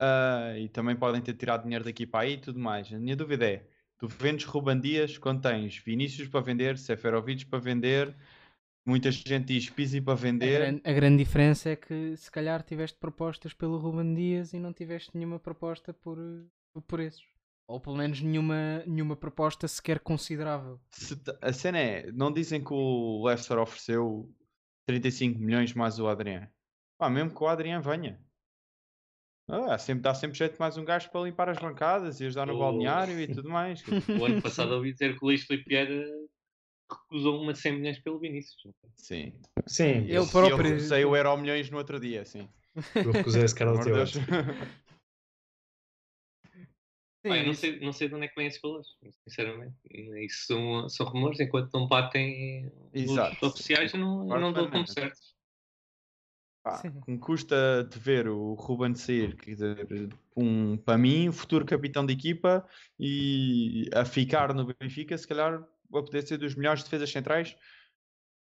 [0.00, 2.92] ah, e também podem ter tirado dinheiro daqui para aí e tudo mais.
[2.92, 7.58] A minha dúvida é: tu vendes Ruban Dias quando tens Vinícius para vender, Seferovic para
[7.58, 8.16] vender,
[8.86, 10.58] muita gente diz Pizzi para A, vender.
[10.60, 14.72] gran- a grande diferença é que se calhar tiveste propostas pelo Ruben Dias e não
[14.72, 16.16] tiveste nenhuma proposta por,
[16.72, 17.24] por preços.
[17.68, 20.80] Ou pelo menos nenhuma, nenhuma proposta sequer considerável.
[20.92, 24.32] Se a cena é, não dizem que o Leicester ofereceu
[24.86, 26.48] 35 milhões mais o Adriano.
[26.96, 28.20] Pá, mesmo que o Adriano venha.
[29.48, 32.54] Ah, sempre, dá sempre jeito mais um gajo para limpar as bancadas e ajudar no
[32.54, 32.58] Oh.
[32.58, 33.82] balneário e tudo mais.
[34.22, 36.04] O ano passado ouvi dizer que o Luís Filipe Vieira
[36.90, 38.62] recusou uma de 100 milhões pelo Vinícius.
[38.94, 39.32] Sim.
[39.66, 42.48] Sim, Ele eu próprio- recusei o Euro Milhões no outro dia, sim.
[42.94, 44.12] eu recusei esse cara amor teu Deus.
[47.22, 48.86] Pá, eu não sei, não sei de onde é que vêm esses valores,
[49.24, 49.74] sinceramente.
[50.24, 53.36] Isso são, são rumores, enquanto não batem Exato.
[53.44, 55.34] os oficiais, eu não, eu não dou como certos.
[56.62, 57.00] Pá, Sim.
[57.06, 62.12] me custa de ver o Ruben sair, quer dizer, um, para mim, futuro capitão de
[62.12, 62.64] equipa
[62.98, 67.56] e a ficar no Benfica, se calhar vai poder ser dos melhores defesas centrais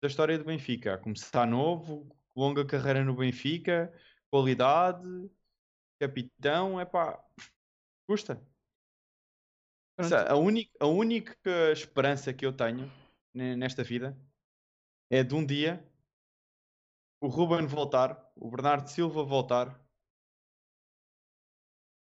[0.03, 0.95] da história do Benfica.
[0.95, 3.93] A começar novo, longa carreira no Benfica,
[4.31, 5.07] qualidade,
[5.99, 7.25] capitão, é pá,
[8.07, 8.47] custa.
[10.03, 12.91] Sa- A única, a única esperança que eu tenho
[13.33, 14.19] ne- nesta vida
[15.11, 15.89] é de um dia
[17.21, 19.83] o Ruben voltar, o Bernardo Silva voltar,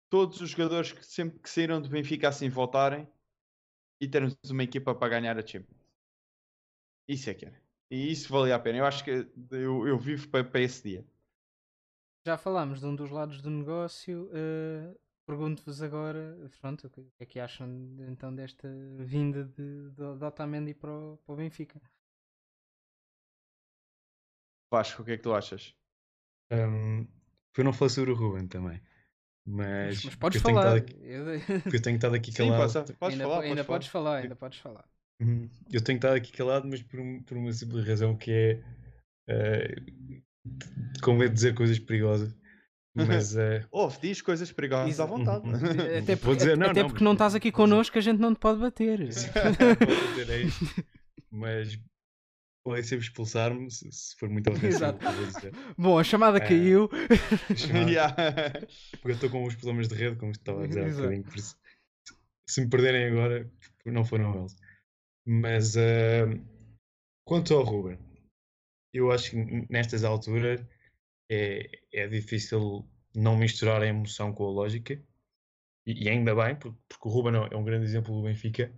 [0.10, 3.08] todos os jogadores que sempre que saíram do Benfica assim voltarem
[4.02, 5.80] e termos uma equipa para ganhar a Champions.
[7.08, 7.62] Isso é que era.
[7.92, 8.78] E isso valia a pena.
[8.80, 9.12] Eu acho que
[9.52, 11.06] eu, eu vivo para, para esse dia.
[12.26, 14.30] Já falámos de um dos lados do negócio.
[14.34, 14.96] eh,
[15.26, 17.68] Pergunto-vos agora, pronto, o que é que acham
[18.10, 21.80] então desta vinda de, de, de Otamendi para o, para o Benfica?
[24.72, 25.76] Vasco, o que é que tu achas?
[26.52, 27.08] Um,
[27.58, 28.82] eu não falei sobre o Ruben também.
[29.52, 30.76] Mas, Mas, podes falar.
[30.76, 32.72] aqui- Eu- porque eu tenho estado aqui Sim, calado.
[32.74, 33.42] podes, podes ainda, falar.
[33.44, 34.06] ainda podes podes falar.
[34.12, 34.86] falar, ainda podes falar.
[35.22, 35.50] Uhum.
[35.72, 38.62] Eu tenho estado aqui calado, mas por, um- por uma simples razão que é
[39.28, 39.76] eh,
[41.02, 42.36] com medo de dizer coisas perigosas.
[42.96, 45.10] Mas eh, Ouve, diz coisas perigosas à Exato.
[45.10, 45.46] vontade.
[45.98, 48.20] Até Vou porque, dizer, não, até não, porque não mas- estás aqui connosco, a gente
[48.20, 49.00] não te pode bater.
[50.30, 50.86] É isto.
[51.32, 51.80] Mas
[52.70, 54.76] podem sempre expulsar-me se, se for muito ofensivo.
[54.76, 55.00] Exato.
[55.78, 56.42] Bom, a chamada É.
[56.48, 56.88] caiu.
[57.56, 58.16] Chamar- Yeah.
[58.92, 61.02] Porque eu estou com uns problemas de rede, como estava a dizer há Exato.
[61.04, 61.58] bocadinho, por isso,
[62.48, 63.52] se me perderem agora,
[63.86, 64.56] não foram eles.
[65.26, 66.26] Mas eh,
[67.28, 67.98] quanto ao Ruben,
[68.94, 69.38] eu acho que
[69.70, 70.64] nestas alturas
[71.32, 74.94] é, é difícil não misturar a emoção com a lógica,
[75.88, 78.72] e, e ainda bem, porque, porque o Ruben é um grande exemplo do Benfica,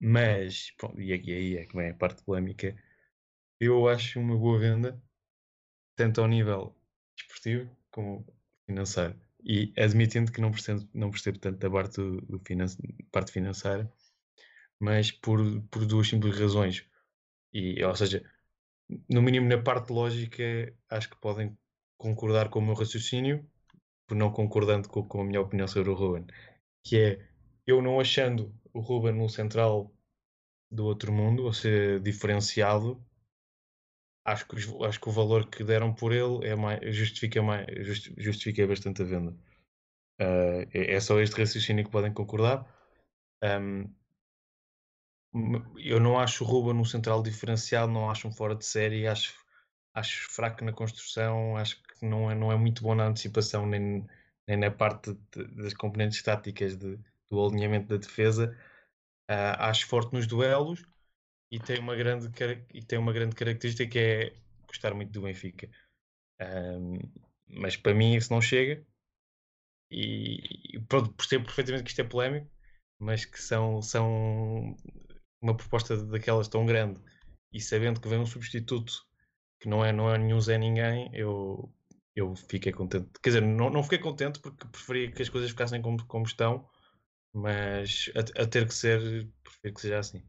[0.00, 2.76] mas, e aqui aí é que vem a parte polémica,
[3.60, 5.02] eu acho uma boa venda,
[5.96, 6.74] tanto ao nível
[7.16, 8.26] desportivo como
[8.66, 9.18] financeiro.
[9.42, 12.42] E admitindo que não percebo, não percebo tanto da parte, do,
[13.10, 13.90] parte financeira,
[14.78, 15.40] mas por,
[15.70, 16.86] por duas simples razões.
[17.52, 18.22] E, ou seja,
[19.08, 20.42] no mínimo na parte lógica,
[20.90, 21.56] acho que podem
[21.96, 23.48] concordar com o meu raciocínio,
[24.06, 26.26] por não concordando com, com a minha opinião sobre o Ruben,
[26.84, 27.28] que é
[27.66, 29.92] eu não achando o Ruben no central
[30.70, 33.04] do outro mundo, ou seja, diferenciado,
[34.24, 38.14] acho que, acho que o valor que deram por ele é mais, justifica, mais, justi-
[38.18, 39.36] justifica bastante a venda.
[40.20, 42.66] Ah, é, é só este raciocínio que podem concordar.
[43.42, 43.86] Ahm,
[45.34, 49.06] m- eu não acho o Ruben no central diferenciado, não acho um fora de série,
[49.06, 49.34] acho,
[49.94, 54.06] acho fraco na construção, acho que não é, não é muito bom na antecipação, nem,
[54.46, 56.98] nem na parte de- das componentes táticas de-
[57.30, 58.56] do alinhamento da defesa.
[59.28, 60.84] Ah, acho forte nos duelos
[61.50, 62.28] e tem uma grande,
[62.74, 65.68] e tem uma grande característica que é gostar muito do Benfica.
[66.40, 66.98] Ahm,
[67.48, 68.84] mas para mim isso não chega.
[69.90, 72.50] E, e pronto, percebo perfeitamente que isto é polémico,
[72.98, 74.76] mas que são, são
[75.40, 77.00] uma proposta daquelas tão grande
[77.52, 78.92] e sabendo que vem um substituto
[79.60, 81.72] que não é, não é nenhum Zé Ninguém, eu,
[82.14, 83.08] eu fiquei contente.
[83.22, 86.68] Quer dizer, não, não fiquei contente porque preferia que as coisas ficassem como, como estão,
[87.36, 89.00] mas a, a ter que ser,
[89.44, 90.22] prefiro que seja assim.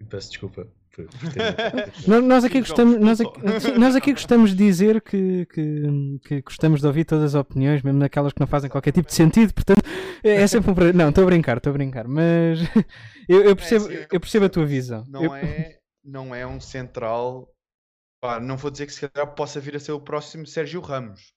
[0.00, 0.66] E peço desculpa.
[0.92, 3.40] por- por ter- Nós, aqui gostamos, nós, aqui,
[3.78, 7.98] nós aqui gostamos de dizer que, que, que gostamos de ouvir todas as opiniões, mesmo
[7.98, 9.82] naquelas que não fazem qualquer tipo de sentido, portanto
[10.24, 10.94] é é sempre um prazer.
[10.94, 12.58] Não, estou a brincar, estou a brincar, mas
[13.28, 15.04] eu, eu percebo, assim, eu percebo a tua visão.
[15.08, 17.50] Não Eu- é, não é um central.
[18.20, 21.32] Pá, não vou dizer que se calhar possa vir a ser o próximo Sérgio Ramos.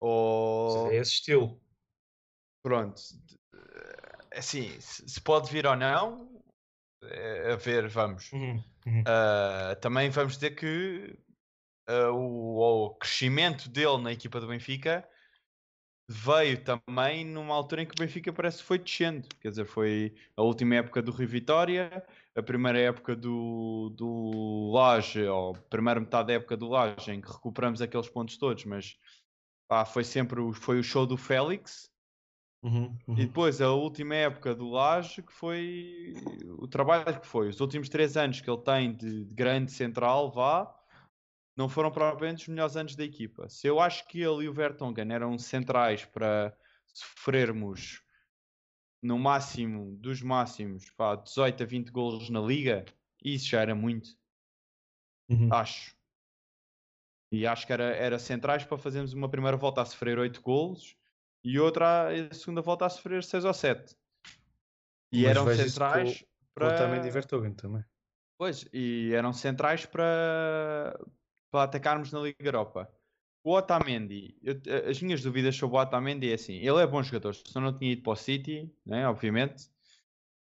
[0.00, 1.60] Ou É esse estilo.
[2.66, 3.00] Pronto.
[4.34, 6.42] Assim, se pode vir ou não,
[7.04, 8.32] é, a ver, vamos.
[8.32, 9.04] Uhum, uhum.
[9.06, 11.16] Ah, também vamos dizer que
[11.86, 15.08] ah, o, o crescimento dele na equipa do Benfica
[16.10, 19.28] veio também numa altura em que o Benfica parece que foi descendo.
[19.40, 22.04] Quer dizer, foi a última época do Rio Vitória,
[22.34, 27.20] a primeira época do, do Laje, ou a primeira metade da época do Laje, em
[27.20, 28.98] que recuperamos aqueles pontos todos, mas
[29.68, 31.88] pá, foi sempre o, foi o show do Félix.
[32.62, 33.26] Uhum, E uhum.
[33.26, 36.12] depois a última época do Laje, que foi
[36.58, 37.48] o trabalho que foi.
[37.48, 40.74] Os últimos três anos que ele tem de, de grande central, vá,
[41.56, 43.48] não foram propriamente os melhores anos da equipa.
[43.48, 46.56] Se eu acho que ele e o Vertonghen eram centrais para
[46.94, 48.02] sofrermos
[49.02, 52.84] no máximo dos máximos, pá, 18 a 20 golos na liga,
[53.24, 54.10] isso já era muito,
[55.28, 55.50] Uhum.
[55.50, 55.96] acho.
[57.30, 60.96] E acho que era, era centrais para fazermos uma primeira volta a sofrer 8 golos
[61.46, 63.96] e outra a segunda volta a sofrer 6 ou 7.
[65.12, 66.76] E Mas eram centrais Com para.
[66.76, 67.84] também de Vertogen também.
[68.36, 70.98] Pois, e eram centrais para,
[71.50, 72.90] para atacarmos na Liga Europa.
[73.44, 77.32] O Otamendi, eu- as minhas dúvidas sobre o Otamendi é assim: ele é bom jogador,
[77.34, 79.70] só não tinha ido para o City, né, obviamente.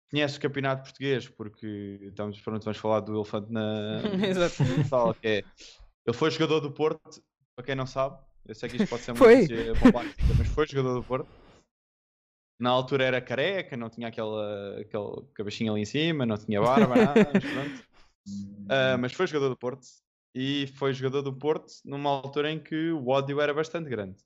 [0.09, 4.01] Conhece o campeonato português, porque estamos, pronto, vamos falar do elefante na
[4.89, 5.37] sala, que é,
[6.05, 7.21] ele foi jogador do Porto,
[7.55, 8.17] para quem não sabe.
[8.47, 11.27] Eu sei que isto pode ser notícia bombástica, mas foi jogador do Porto.
[12.59, 16.95] Na altura era careca, não tinha aquela, aquele cabecinho ali em cima, não tinha barba,
[16.95, 17.83] nada, mas pronto.
[18.69, 19.85] Ah, mas foi jogador do Porto
[20.33, 24.17] e foi jogador do Porto numa altura em que o ódio era bastante grande.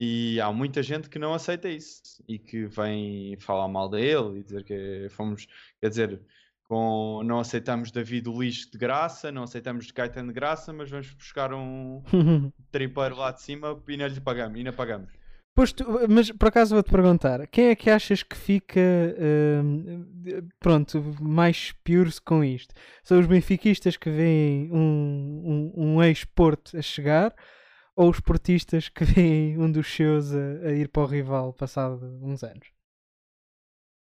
[0.00, 4.42] E há muita gente que não aceita isso e que vem falar mal dele e
[4.42, 5.46] dizer que fomos,
[5.78, 6.22] quer dizer,
[6.70, 11.52] com, não aceitamos David Luiz de graça, não aceitamos Caetano de graça, mas vamos buscar
[11.52, 12.00] um
[12.70, 15.10] tripeiro lá de cima e não lhe pagamos, e não pagamos.
[15.52, 18.80] Pois tu- mas por acaso vou-te perguntar, quem é que achas que fica
[20.22, 22.72] de- pronto, mais pior com isto?
[23.02, 27.34] São os benfiquistas que veem um, um, um ex-Porto a chegar
[27.96, 32.00] ou os portistas que veem um dos seus a, a ir para o rival passado
[32.22, 32.68] uns anos?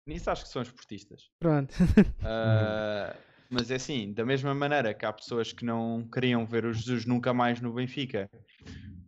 [0.08, 1.30] Nisso acho que são esportistas.
[1.40, 1.74] Pronto.
[2.24, 3.16] Ah,
[3.50, 7.06] mas é assim, da mesma maneira que há pessoas que não queriam ver o Jesus
[7.06, 8.30] nunca mais no Benfica,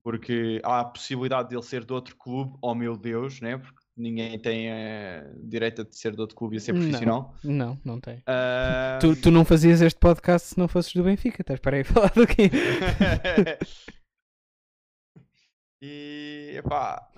[0.04, 3.58] porque há a possibilidade de ele ser de outro clube, oh meu Deus, né?
[3.58, 6.82] porque ninguém tem eh, direito de ser de outro clube e a ser Não.
[6.82, 7.36] profissional.
[7.44, 8.22] Não, não tem.
[8.28, 11.84] Ah, Tu, tu não fazias este podcast se não fosses do Benfica, estás para aí
[11.86, 12.50] falar do quê?
[15.82, 17.10] e epá,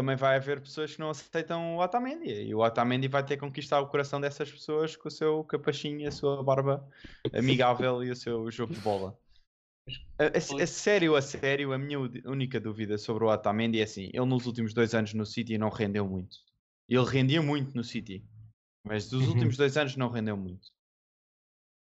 [0.00, 3.40] também vai haver pessoas que não aceitam o Otamendi e o Otamendi vai ter que
[3.40, 6.88] conquistar o coração dessas pessoas com o seu capachinho e a sua barba
[7.32, 9.18] amigável e o seu jogo de bola.
[10.18, 14.10] A, a- a sério, a sério, a minha única dúvida sobre o Otamendi é assim,
[14.12, 16.36] ele nos últimos dois anos no City não rendeu muito.
[16.88, 18.24] Ele rendia muito no City,
[18.84, 19.34] mas dos Uhum.
[19.34, 20.68] últimos dois anos não rendeu muito.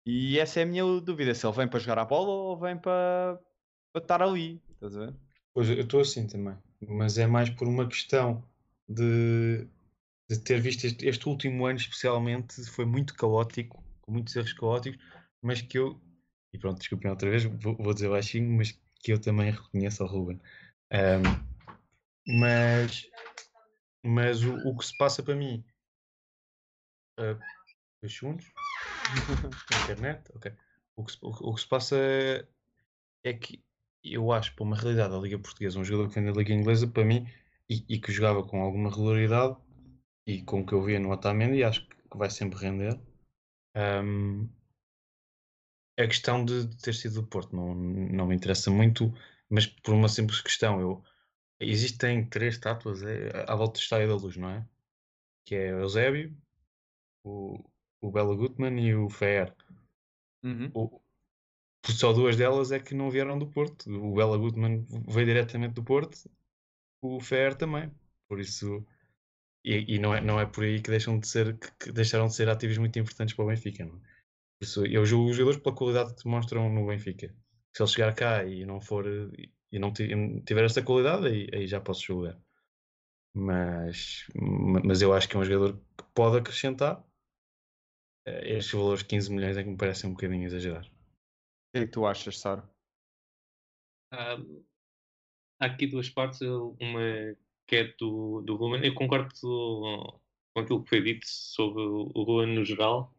[0.04, 2.76] E essa é a minha dúvida, se ele vem para jogar a bola ou vem
[2.78, 3.40] para,
[3.92, 5.16] para estar ali, estás a ver?
[5.54, 6.56] Pois eu estou assim também,
[6.88, 8.44] mas é mais por uma questão
[8.88, 9.66] de,
[10.28, 15.02] de ter visto este, este último ano, especialmente, foi muito caótico, com muitos erros caóticos,
[15.40, 16.00] mas que eu,
[16.52, 20.08] e pronto, desculpem outra vez, vou, vou dizer baixinho, mas que eu também reconheço ao
[20.08, 20.40] Ruben.
[20.90, 21.22] Ahm,
[22.26, 23.06] mas
[24.04, 25.64] mas o, o que se passa para mim,
[27.18, 27.38] ah,
[28.00, 28.52] dois segundos,
[29.70, 30.52] internet, ok.
[30.96, 31.96] O que, se, o, o que se passa
[33.24, 33.62] é que
[34.04, 36.86] eu acho para uma realidade da Liga Portuguesa, um jogador que vem da Liga Inglesa,
[36.86, 37.26] para mim,
[37.68, 39.56] e, e que jogava com alguma regularidade,
[40.26, 42.98] e com o que eu via no Otamendi, acho que vai sempre render.
[43.74, 44.48] Ahm,
[45.98, 49.12] a questão de, ter sido do Porto não, não me interessa muito,
[49.48, 50.80] mas por uma simples questão.
[50.80, 51.04] Eu,
[51.60, 54.66] existem três estátuas é, à volta do Estádio da Luz, não é?
[55.46, 56.36] Que é o Eusébio,
[57.24, 57.58] o,
[58.00, 59.54] o Bela Gutmann e o Fer.
[60.42, 60.70] Uhum.
[60.74, 61.01] O-
[61.90, 63.90] só duas delas é que não vieram do Porto.
[63.90, 66.30] O Bela Goodman veio diretamente do Porto,
[67.02, 67.92] o Fer também.
[68.28, 68.86] Por isso,
[69.64, 72.34] e, e não, é, não é por aí que deixam de ser que, deixaram de
[72.34, 73.84] ser ativos muito importantes para o Benfica.
[73.84, 73.96] Não?
[73.96, 74.00] é?
[74.00, 77.34] Por isso, eu julgo os jogadores pela qualidade que demonstram no Benfica.
[77.76, 79.06] Se ele chegar cá e não for
[79.72, 82.38] e não ti- não tiver essa qualidade, aí, aí já posso julgar.
[83.34, 87.04] Mas, ma- mas eu acho que é um jogador que pode acrescentar.
[88.26, 90.84] Eh, Estes valores de 15 milhões é que me parecem um bocadinho exagerar.
[91.72, 92.64] Que é que tu achas, Sara?
[94.10, 94.38] Ah,
[95.60, 96.40] há aqui duas partes.
[96.42, 97.00] Uma
[97.66, 98.84] que é do, do Ruben.
[98.84, 99.30] Eu concordo
[100.54, 103.12] com aquilo que foi dito sobre o Ruben no geral.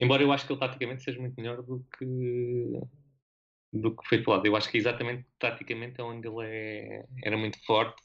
[0.00, 2.06] Embora eu acho que ele taticamente seja muito melhor do que
[3.72, 4.46] do que foi falado.
[4.46, 8.02] Eu acho que exatamente taticamente é onde ele é- era muito forte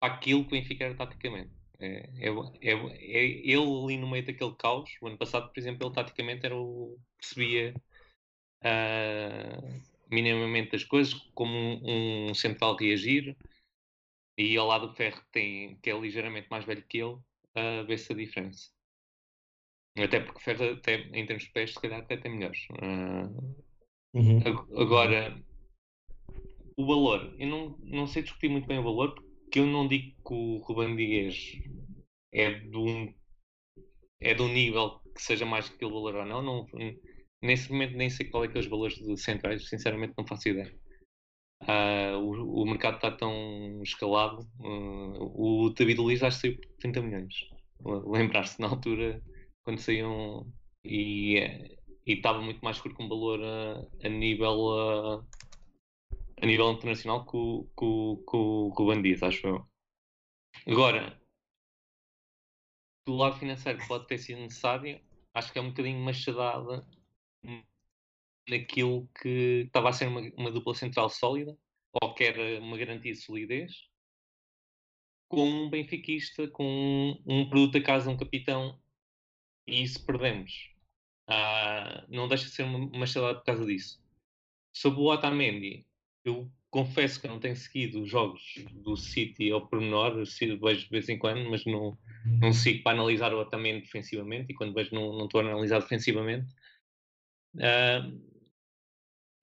[0.00, 1.52] aquilo que o Benfica era taticamente.
[1.78, 2.30] É, é,
[2.62, 4.90] é, é ele ali no meio daquele caos.
[5.02, 7.74] O ano passado, por exemplo, ele taticamente era o percebia
[8.62, 9.58] ah,
[10.10, 13.36] minimamente as coisas, como um, um central reagir,
[14.36, 17.18] e ao lado do Ferro que tem, que é ligeiramente mais velho que ele,
[17.54, 18.70] a vê-se a diferença.
[19.96, 22.66] Até porque o Ferro, até, em termos de pés, se calhar até tem melhores.
[22.80, 23.28] Ah,
[24.46, 25.42] ag- agora,
[26.76, 30.16] o valor, eu não, não sei discutir muito bem o valor, porque eu não digo
[30.26, 31.36] que o Ruben Dias
[32.32, 33.12] é de um,
[34.20, 36.42] é de um nível que seja mais que aquele valor ou não.
[36.42, 36.66] não
[37.42, 40.74] nesse momento nem sei qual é que é os valores centrais, sinceramente não faço ideia.
[41.62, 44.48] Ah, o, o mercado está tão escalado.
[44.60, 47.34] ah, o David Luiz acho que saiu por 30 milhões.
[47.80, 49.22] Lembrar-se na altura
[49.62, 50.46] quando saíam
[50.84, 51.36] e
[52.06, 55.26] estava muito mais curto com valor a, a nível ah,
[56.42, 57.84] a nível internacional que o, que
[58.36, 59.66] o, que acho eu.
[60.66, 61.20] Agora,
[63.06, 65.00] do lado financeiro pode ter sido necessário,
[65.34, 66.86] acho que é um bocadinho machadada
[68.48, 71.56] naquilo que estava a ser uma, uma dupla central sólida,
[72.02, 73.88] ou que era uma garantia de solidez,
[75.28, 78.78] com um benfiquista, com um, um produto da casa, um capitão,
[79.66, 80.70] e isso perdemos.
[81.28, 84.02] Ah, não deixa de ser uma machadada por causa disso.
[84.72, 85.86] Sobre o Otamendi,
[86.24, 91.08] eu confesso que não tenho seguido os jogos do City ao pormenor, vejo de vez
[91.08, 91.96] em quando, mas não,
[92.40, 95.80] não sigo para analisar o Otamendi defensivamente, e quando vejo não, não estou a analisar
[95.80, 96.52] defensivamente.
[97.58, 98.10] Ah,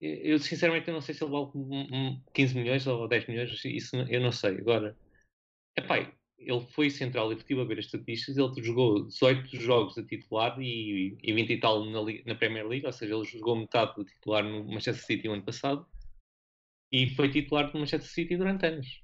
[0.00, 3.64] eu sinceramente eu não sei se ele vale um- um 15 milhões ou 10 milhões,
[3.64, 4.56] isso não- eu não sei.
[4.58, 4.96] Agora,
[5.76, 5.98] epá,
[6.38, 10.56] ele foi central, eu estive a ver as estatísticas, ele jogou 18 jogos a titular
[10.60, 14.04] e, e 20 e tal na, na Premier League, ou seja, ele jogou metade do
[14.04, 15.84] titular no Manchester City o ano passado
[16.92, 19.02] e foi titular do Manchester City durante anos.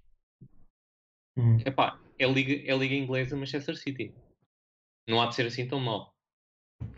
[1.36, 1.58] Uhum.
[1.66, 4.14] Epá, é liga, é liga inglesa Manchester City.
[5.08, 6.14] Não há de ser assim tão mal.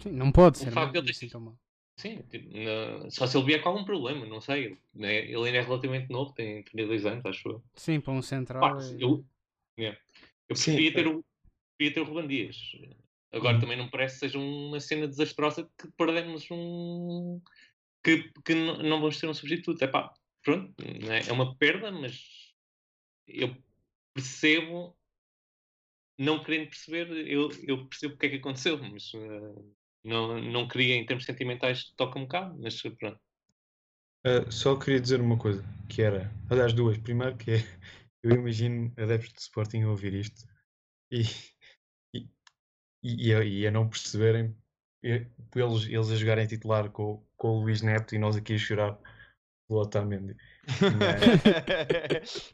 [0.00, 1.59] Sim, não pode O ser facto de ele assim ter- tão mal.
[1.97, 4.76] Sim, tipo, na- só se ele vier com algum problema, não sei.
[4.94, 7.64] né, Ele ainda é relativamente novo, tem 32 anos, acho eu.
[7.74, 8.61] Sim, para um central.
[8.61, 9.24] Pá, é- eu,
[9.78, 9.99] yeah.
[10.49, 11.09] eu Sim, preferia, ter é.
[11.09, 11.24] o,
[11.78, 12.57] preferia ter o Ruben Dias.
[13.32, 13.61] Agora Uhum.
[13.61, 17.40] também não parece que seja uma cena desastrosa que perdemos um.
[18.05, 19.82] que, que não vamos ter um substituto.
[19.82, 22.55] É pá, pronto, né, é uma perda, mas
[23.26, 23.57] eu
[24.14, 24.97] percebo.
[26.18, 29.55] Não querendo perceber, eu, eu percebo o que é que aconteceu, mas eh,
[30.07, 33.20] não, não queria, em termos sentimentais, toca um bocado, mas pronto.
[34.26, 36.96] Uh, só queria dizer uma coisa, que era, aliás, duas.
[36.98, 37.57] Primeiro, que é,
[38.22, 40.46] eu imagino adeptos de Sporting a ouvir isto
[41.11, 41.22] e,
[42.14, 42.28] e,
[43.02, 44.57] e, a, e a não perceberem
[45.02, 48.98] eles, eles a jogarem titular com, com o Luís Neto e nós aqui a chorar
[49.66, 50.34] pelo Otamendi.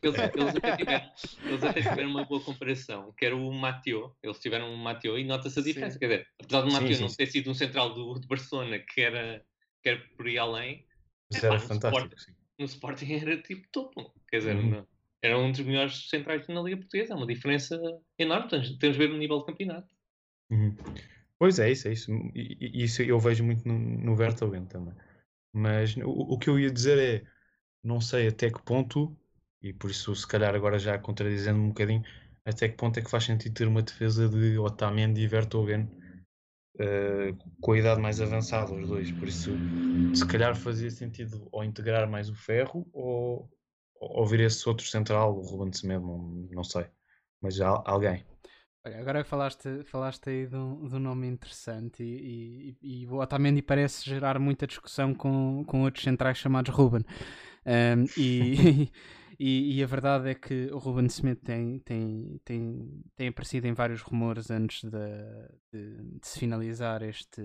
[0.03, 1.11] Eles, eles, até tiveram,
[1.49, 4.15] eles até tiveram uma boa comparação, que era o Mateo.
[4.23, 5.99] Eles tiveram um Mateo e nota-se a diferença.
[5.99, 7.17] Quer dizer, apesar do Sim, Mateo sim, não sim.
[7.17, 9.45] ter sido um central do, de Barcelona que era,
[9.83, 10.85] que era por aí além,
[11.31, 12.21] Mas era no fantástico.
[12.21, 12.33] sim.
[12.59, 14.13] no Sporting era tipo topo.
[14.29, 14.71] Quer dizer, Uhum.
[14.71, 14.87] não-
[15.23, 17.13] era um dos melhores centrais na Liga Portuguesa.
[17.13, 17.81] É uma diferença
[18.19, 18.49] enorme.
[18.49, 19.95] Temos, temos de ver o nível do campeonato.
[20.51, 20.75] Uhum.
[21.39, 22.11] Pois é, isso é isso.
[22.35, 24.95] E, e- isso eu vejo muito no, no Vertogen também.
[25.53, 27.27] Mas o, o que eu ia dizer é,
[27.83, 29.17] não sei até que ponto,
[29.61, 32.03] e por isso se calhar agora já contradizendo um bocadinho,
[32.45, 35.89] até que ponto é que faz sentido ter uma defesa de Otamendi e Vertogen
[36.79, 39.11] eh, com a idade mais avançada, os dois.
[39.13, 39.53] Por isso,
[40.15, 43.49] se calhar fazia sentido ou integrar mais o Ferro ou,
[44.01, 46.19] ou vir esse outro central, o Ruben Semedo, não,
[46.51, 46.87] não sei.
[47.41, 48.25] Mas há alguém.
[48.85, 53.21] Olha, agora falaste, falaste aí de um, de um nome interessante e, e, e o
[53.21, 57.05] Otamendi parece gerar muita discussão com, com outros centrais chamados Ruben.
[57.65, 58.91] Um, e,
[59.45, 63.73] E, e a verdade é que o Ruben Smith tem, tem, tem, tem aparecido em
[63.73, 64.91] vários rumores antes de,
[65.73, 67.43] de, de se finalizar este,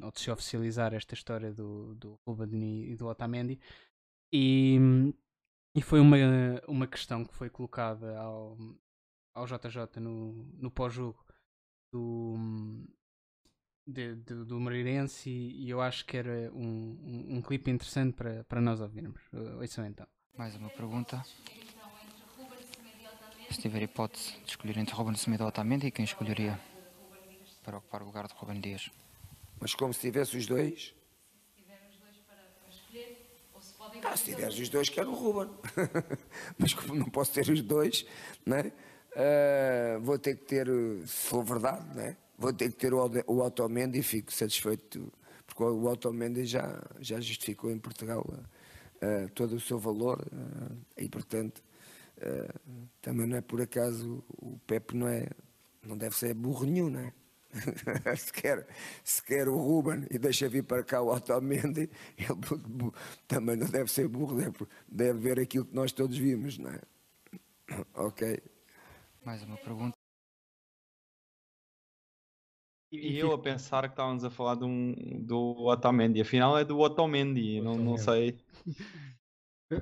[0.00, 3.58] ou de se oficializar esta história do, do Ruben e, do Otamendi.
[4.32, 4.78] E,
[5.76, 6.16] e foi uma,
[6.66, 8.56] uma questão que foi colocada ao,
[9.34, 11.24] ao JJ no, no pós-jogo
[11.92, 12.36] do,
[13.86, 18.14] de, de, do Moreirense e, e, eu acho que era um, um, um clipe interessante
[18.14, 19.20] para, para nós ouvirmos.
[19.58, 20.06] Ouçam então.
[20.36, 21.22] Mais uma pergunta.
[23.50, 26.58] Se tiver hipótese de escolher entre Ruben Semedo ou Otamendi, quem escolheria
[27.62, 28.90] para ocupar o lugar de Ruben Dias?
[29.60, 30.94] Mas como se tivesse os dois?
[34.02, 35.54] Ah, se tiveres os dois, quero o Ruben.
[36.58, 38.06] Mas como não posso ter os dois,
[38.44, 38.72] né?
[39.14, 40.66] Uh, vou ter que ter,
[41.06, 42.16] se for verdade, né?
[42.36, 42.98] vou ter que ter o,
[43.28, 45.12] o Otamendi e fico satisfeito,
[45.46, 51.08] porque o Otamendi já, já justificou em Portugal uh, todo o seu valor uh, e,
[51.08, 51.62] portanto,
[53.02, 55.28] também não é por acaso o Pepe não, é,
[55.84, 57.12] não deve ser burro nenhum, não é?
[58.16, 58.66] se, quer,
[59.02, 62.92] se quer o Ruben e deixa vir para cá o Otamendi, ele
[63.28, 64.56] também não deve ser burro, deve,
[64.88, 66.80] deve ver aquilo que nós todos vimos, não é?
[67.94, 68.42] Ok.
[69.24, 69.96] Mais uma pergunta.
[72.92, 74.94] E eu a pensar que estávamos a falar de um,
[75.24, 78.38] do Otamendi, afinal é do Otamendi, não, não sei.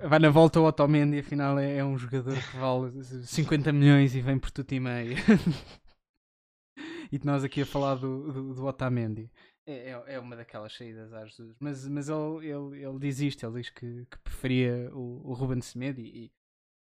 [0.08, 4.20] Vai na volta o Otamendi, afinal é, é um jogador que vale 50 milhões e
[4.22, 5.16] vem por tudo e meio.
[7.12, 9.30] e nós aqui a falar do, do, do Otamendi.
[9.66, 11.56] É, é, é uma daquelas saídas às Jesus.
[11.60, 15.60] Mas, mas ele, ele, ele diz isto, ele diz que, que preferia o, o Ruben
[15.60, 16.32] Semedo e, e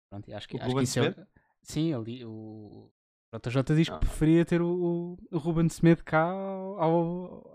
[0.10, 1.28] pronto, e acho que, O acho que Ruben isso é, Semedo?
[1.64, 2.92] Sim, ele, o
[3.34, 3.94] JJ diz Ah.
[3.94, 6.82] que preferia ter o, o Ruben Semedo cá ao,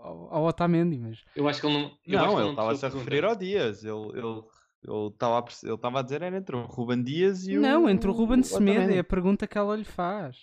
[0.01, 1.81] ao, ao Otamendi, mas Eu acho que ele não.
[1.83, 3.83] eu acho que Não, ele não estava-se a referir ao Dias.
[3.83, 4.43] Ele ele
[4.87, 7.61] ele estava a ele estava a dizer era entre o Ruben Dias e o.
[7.61, 8.99] não, entre o Ruben Semedo é Otamendi.
[8.99, 10.37] a pergunta que ela lhe faz.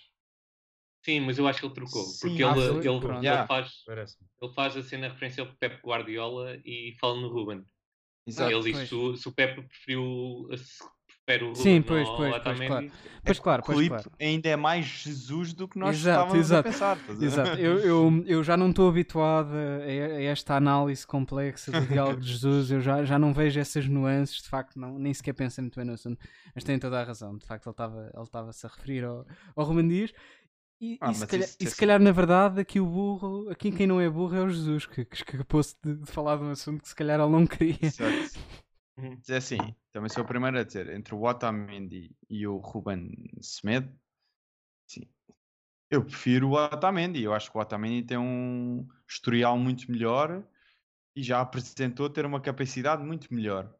[1.03, 2.01] Sim, mas eu acho que ele trocou.
[2.03, 3.07] Sim, porque ah, ele, ele, Pronto.
[3.17, 3.47] ele Yeah.
[3.47, 3.83] faz,
[4.41, 7.63] ele faz a cena referência ao Pep Guardiola e fala no Ruben.
[8.27, 8.51] Exato.
[8.51, 10.47] ele diz se o, se o Pep preferiu,
[11.27, 12.91] o Sim, pois, pois, pois, claro.
[13.23, 14.11] Pois claro, o pois clipe claro.
[14.19, 16.67] ainda é mais Jesus do que nós Exato, estávamos exato.
[16.67, 16.97] a pensar.
[17.19, 22.27] Exato, eu, eu, eu já não estou habituado a, esta análise complexa do diálogo de
[22.31, 25.75] Jesus, eu já, já não vejo essas nuances, de facto, não, nem sequer pensei muito
[25.75, 26.19] bem no assunto,
[26.53, 29.65] mas tem toda a razão, de facto, ele estava ele estava-se a referir ao, ao
[29.65, 30.13] Ruben Dias.
[30.79, 33.71] E, Ah, e se, calhar, isso- e se calhar, na verdade, aqui o burro, aqui
[33.71, 36.51] quem não é burro é o Jesus, que, que escapou-se de, de falar de um
[36.51, 37.77] assunto que se calhar ele não queria.
[37.81, 38.11] Exato.
[38.97, 39.21] Uhum.
[39.27, 39.57] É assim,
[39.91, 43.93] também sou o primeiro a dizer, entre o Otamendi e o Ruben Semedo,
[44.87, 45.09] sim,
[45.89, 47.23] eu prefiro o Otamendi.
[47.23, 50.47] Eu acho que o Otamendi tem um historial muito melhor
[51.15, 53.73] e já apresentou ter uma capacidade muito melhor.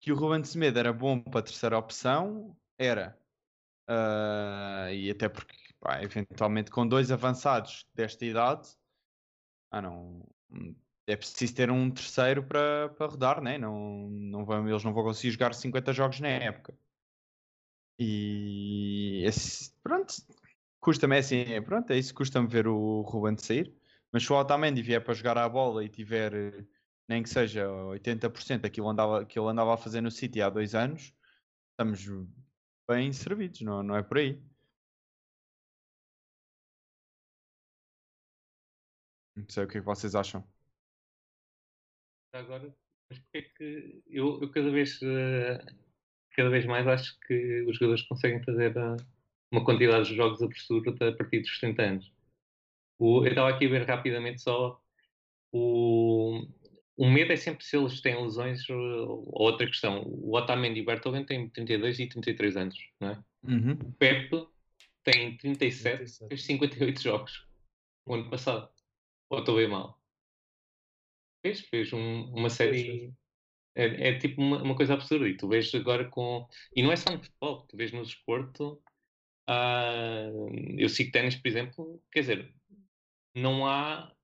[0.00, 3.18] Que o Ruben Semedo era bom para a terceira opção, era.
[3.86, 8.68] Ah, e até porque, pá, eventualmente, com dois avançados desta idade,
[9.70, 10.26] ah, não,
[11.06, 13.58] é preciso ter um terceiro para para rodar, né?
[13.58, 16.74] não, não vão, eles não vão conseguir jogar 50 jogos na época.
[17.98, 20.14] E esse, pronto,
[20.80, 23.74] custa-me é assim, é, pronto, é isso, custa-me ver o Ruben sair.
[24.12, 26.66] Mas se o Otamendi vier para jogar a bola e tiver
[27.08, 30.74] nem que seja 80% daquilo andava, que ele andava a fazer no City há dois
[30.74, 31.12] anos,
[31.72, 32.06] estamos
[32.88, 34.42] bem servidos, não, não é por aí.
[39.34, 40.44] Não sei o que é que vocês acham.
[42.32, 42.74] Agora,
[43.08, 45.58] mas porque é que eu, eu cada vez eh,
[46.32, 48.96] cada vez mais acho que os jogadores conseguem fazer eh,
[49.52, 52.12] uma quantidade de jogos absurda a partir dos 30 anos.
[52.98, 54.80] O- eu estava aqui a ver rapidamente só
[55.52, 56.46] o,
[56.96, 60.02] o medo é sempre se eles têm lesões ou ou outra questão.
[60.06, 63.24] O Otamendi e o Bertogen têm 32 e 33 anos, não é?
[63.42, 63.78] Uhum.
[63.84, 64.48] O Pepe
[65.04, 66.28] tem 37, 37.
[66.28, 67.46] fez 58 jogos
[68.06, 68.70] o ano passado.
[69.30, 69.99] Ou estou bem mal?
[71.42, 73.14] Fez, fez um- uma série.
[73.76, 75.28] É, é tipo uma, uma coisa absurda.
[75.28, 76.46] E tu vês agora com.
[76.76, 78.82] E não é só no futebol, tu vês no desporto.
[79.48, 80.26] ah,
[80.78, 82.54] eu sigo ténis, por exemplo, quer dizer,
[83.34, 84.14] não há.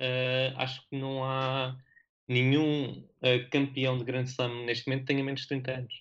[0.00, 1.76] ah, acho que não há
[2.28, 5.94] nenhum ah, campeão de Grand Slam neste momento que tenha menos de 30 anos.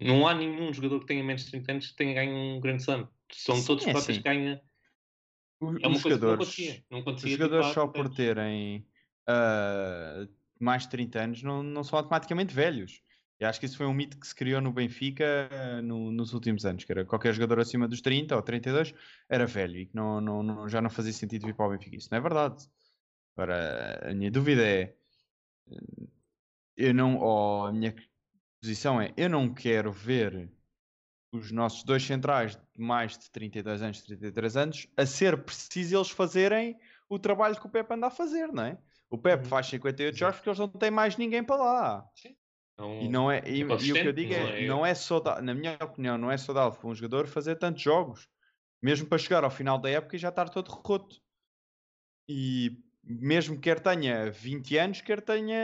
[0.00, 2.76] Não há nenhum jogador que tenha menos de 30 anos que tenha ganho um Grand
[2.78, 3.08] Slam.
[3.32, 4.18] São Sim, todos é cotas assim.
[4.18, 4.62] que ganha.
[5.60, 6.84] Os, É uma os coisa que não jogadores, acontecia.
[6.90, 8.87] Não os acontecia tipo, jogadores só 30 por terem
[9.28, 10.26] ah,
[10.60, 13.02] mais de 30 anos não, não são automaticamente velhos.
[13.40, 16.32] E acho que isso foi um mito que se criou no Benfica ah, no- nos
[16.34, 18.94] últimos anos, que era qualquer jogador acima dos 30 ou 32
[19.28, 21.96] era velho e que não, não, não- já não fazia sentido vir para o Benfica.
[21.96, 22.68] Isso não é verdade.
[23.36, 24.96] Agora, a minha dúvida é,
[26.76, 27.94] eu não, ou a minha
[28.60, 30.50] posição é: eu não quero ver
[31.32, 36.10] os nossos dois centrais de mais de 32 anos, 33 anos, a ser preciso eles
[36.10, 36.78] fazerem
[37.08, 38.78] o trabalho que o Pepe anda a fazer, não é?
[39.10, 39.48] O Pepe Uhum.
[39.48, 42.04] faz 58 jogos porque eles não têm mais ninguém para lá.
[42.76, 44.94] Não, E, não é, e, e o que eu digo não é, é- não é
[44.94, 48.28] saudável, na minha opinião, não é saudável para um jogador fazer tantos jogos,
[48.82, 51.20] mesmo para chegar ao final da época e já estar todo roto.
[52.28, 52.70] E
[53.02, 55.58] mesmo quer tenha 20 anos, quer tenha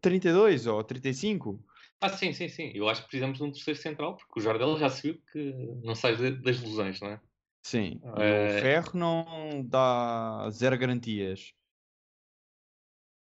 [0.00, 1.64] 32 ou 35.
[2.00, 2.70] Ah, sim, sim, sim.
[2.74, 5.52] Eu acho que precisamos de um terceiro central, porque o Jardel já se viu que
[5.84, 7.20] não sai das lesões, não é?
[7.62, 11.52] Sim, Eh, o Ferro não dá zero garantias.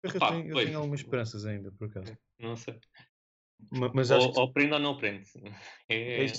[0.03, 2.17] Eu, Pá, tenho, eu tenho algumas esperanças ainda, por acaso.
[2.39, 2.79] Não sei.
[3.71, 5.29] Ma- Mas acho Ou, que ou prende ou não prende.
[5.89, 6.33] É, é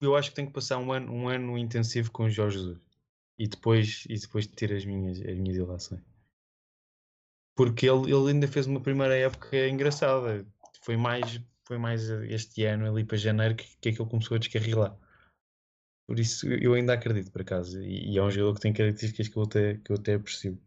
[0.00, 2.78] eu acho que tenho que passar um ano, um ano intensivo com o Jorge Jesus
[3.38, 6.02] e depois, e depois ter as minhas, as minhas ilações.
[7.54, 10.46] Porque ele, ele ainda fez uma primeira época engraçada.
[10.82, 14.96] Foi mais, foi mais este ano, ali para janeiro, que, que aquilo começou a descarrilar.
[16.06, 17.82] Por isso eu ainda acredito, por acaso.
[17.82, 20.58] E, e é um jogador que tem características que eu até, que eu até aprecio.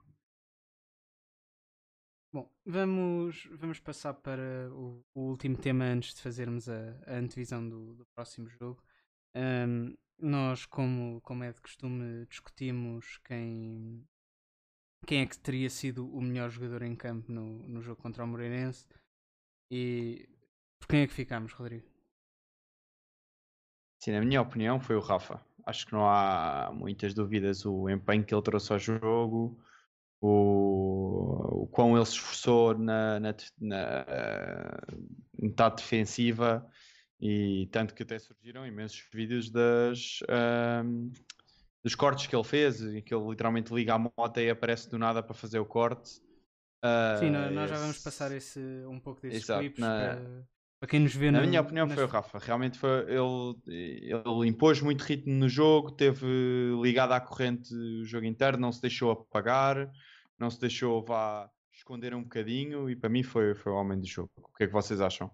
[2.31, 7.67] Bom, vamos, vamos passar para o, o último tema antes de fazermos a, a antevisão
[7.67, 8.83] do, do próximo jogo.
[9.33, 14.05] Ahm, nós, como, como é de costume, discutimos quem,
[15.07, 18.27] quem é que teria sido o melhor jogador em campo no, no jogo contra o
[18.27, 18.85] Moreirense.
[19.71, 20.29] E
[20.79, 21.87] por quem é que ficámos, Rodrigo?
[23.99, 25.43] Sim, na minha opinião, foi o Rafa.
[25.65, 27.65] Acho que não há muitas dúvidas.
[27.65, 29.59] O empenho que ele trouxe ao jogo,
[30.21, 33.77] o, o quão ele se esforçou na, na, na,
[34.07, 34.95] eh,
[35.41, 36.67] metade defensiva
[37.19, 41.11] e tanto que até surgiram imensos vídeos das, ahm,
[41.83, 44.97] dos cortes que ele fez, em que ele literalmente liga a moto e aparece do
[44.99, 46.21] nada para fazer o corte.
[47.13, 49.89] Sim, Ah, nó- nós já vamos esse- passar esse, um pouco desses Exato, clipes na-
[49.89, 50.47] para,
[50.79, 52.39] para quem nos vê Na no- minha opinião nas- foi o Rafa.
[52.39, 56.25] Realmente foi, ele, ele impôs muito ritmo no jogo, teve
[56.81, 59.91] ligado à corrente o jogo inteiro, não se deixou apagar,
[60.39, 64.07] não se deixou vá esconder um bocadinho e para mim foi, foi o homem do
[64.07, 64.31] jogo.
[64.37, 65.29] O que é que vocês acham?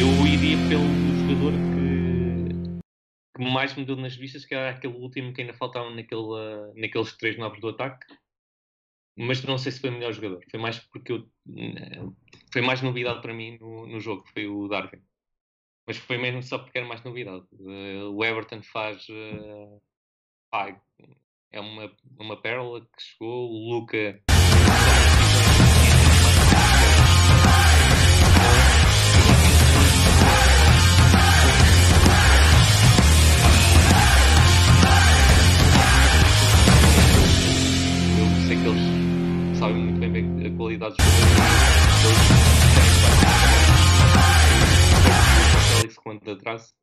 [0.00, 0.84] Eu iria pelo
[1.20, 2.80] jogador que,
[3.36, 7.16] que mais me deu nas vistas, que era aquele último que ainda faltava naquele, naqueles
[7.16, 8.06] três novos do ataque.
[9.16, 10.42] Mas não sei se foi o melhor jogador.
[10.50, 11.28] Foi mais porque eu,
[12.52, 15.02] foi mais novidade para mim no, no jogo, foi o Darwin.
[15.86, 17.44] Mas foi mesmo só porque era mais novidade.
[17.52, 19.06] Eh, o Everton faz.
[20.50, 20.80] pá,
[21.50, 23.50] é uma, uma pérola que chegou.
[23.50, 24.22] O Luca.
[39.62, 41.38] Sabem muito bem bem a qualidade dos jogadores.
[46.02, 46.74] Quanto atraso.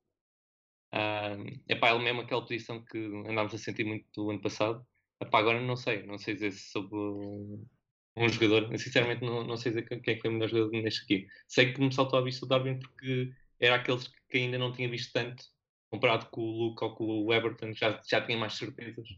[0.94, 1.36] Ah,
[1.68, 2.98] epá, ele mesmo aquela posição que
[3.28, 4.88] andámos a sentir muito do ano passado.
[5.22, 7.68] Epá, agora não sei, não sei dizer se sobre um,
[8.16, 8.70] um jogador.
[8.80, 11.28] Sinceramente não, não sei dizer quem é que foi o melhor jogador neste aqui.
[11.50, 14.90] Sei que me saltou à vista o Darwin porque era aqueles que ainda não tinha
[14.90, 15.44] visto tanto
[15.90, 19.10] comparado com o Luke ou com o Everton, já, já tinha mais certezas.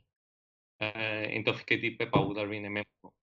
[0.80, 3.21] Ah, então fiquei tipo, epá, o Darwin é mesmo bom.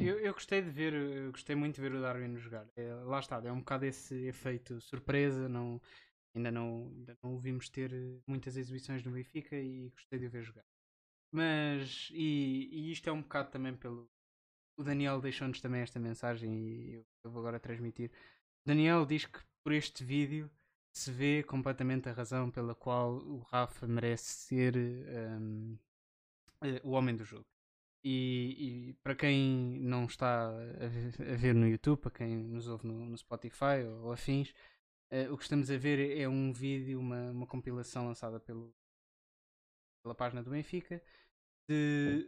[0.00, 2.66] Eu, eu gostei de ver, eu gostei muito de ver o Darwin jogar.
[2.76, 5.48] É, lá está, é um bocado esse efeito surpresa.
[5.48, 5.80] Não,
[6.34, 7.92] ainda, não, ainda não o vimos ter
[8.26, 10.64] muitas exibições no Benfica e gostei de o ver jogar.
[11.32, 14.10] Mas, e, e isto é um bocado também pelo.
[14.76, 18.10] O Daniel deixou-nos também esta mensagem e eu, eu vou agora transmitir.
[18.64, 20.50] O Daniel diz que por este vídeo
[20.92, 25.76] se vê completamente a razão pela qual o Rafa merece ser ehm,
[26.62, 27.46] eh, o homem do jogo.
[28.04, 32.68] E, e para quem não está a ve- a ver no YouTube, para quem nos
[32.68, 34.54] ouve no, no Spotify ou, ou afins,
[35.10, 38.74] eh, o que estamos a ver é um vídeo, uma, uma compilação lançada pelo,
[40.02, 41.02] pela página do Benfica,
[41.68, 42.24] de,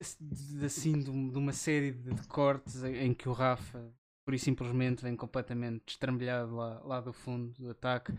[0.00, 3.92] de- de- assim, de, de uma série de, cortes em, que o Rafa,
[4.24, 8.12] por e simplesmente, vem completamente destrambelhado lá, lá do fundo do ataque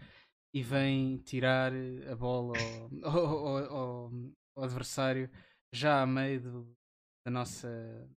[0.54, 1.72] e vem tirar
[2.12, 2.56] a bola
[3.04, 4.12] ao- ao- ao-
[4.56, 5.30] ao adversário
[5.74, 6.78] já a meio do-
[7.26, 8.10] da, nossa,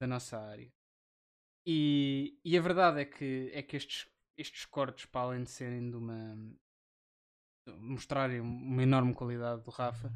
[0.00, 0.72] da nossa área.
[1.66, 5.90] E, e a verdade é que, é que estes, estes cortes, para além de serem
[5.90, 6.36] de uma.
[7.78, 10.12] mostrarem uma enorme qualidade do Rafa,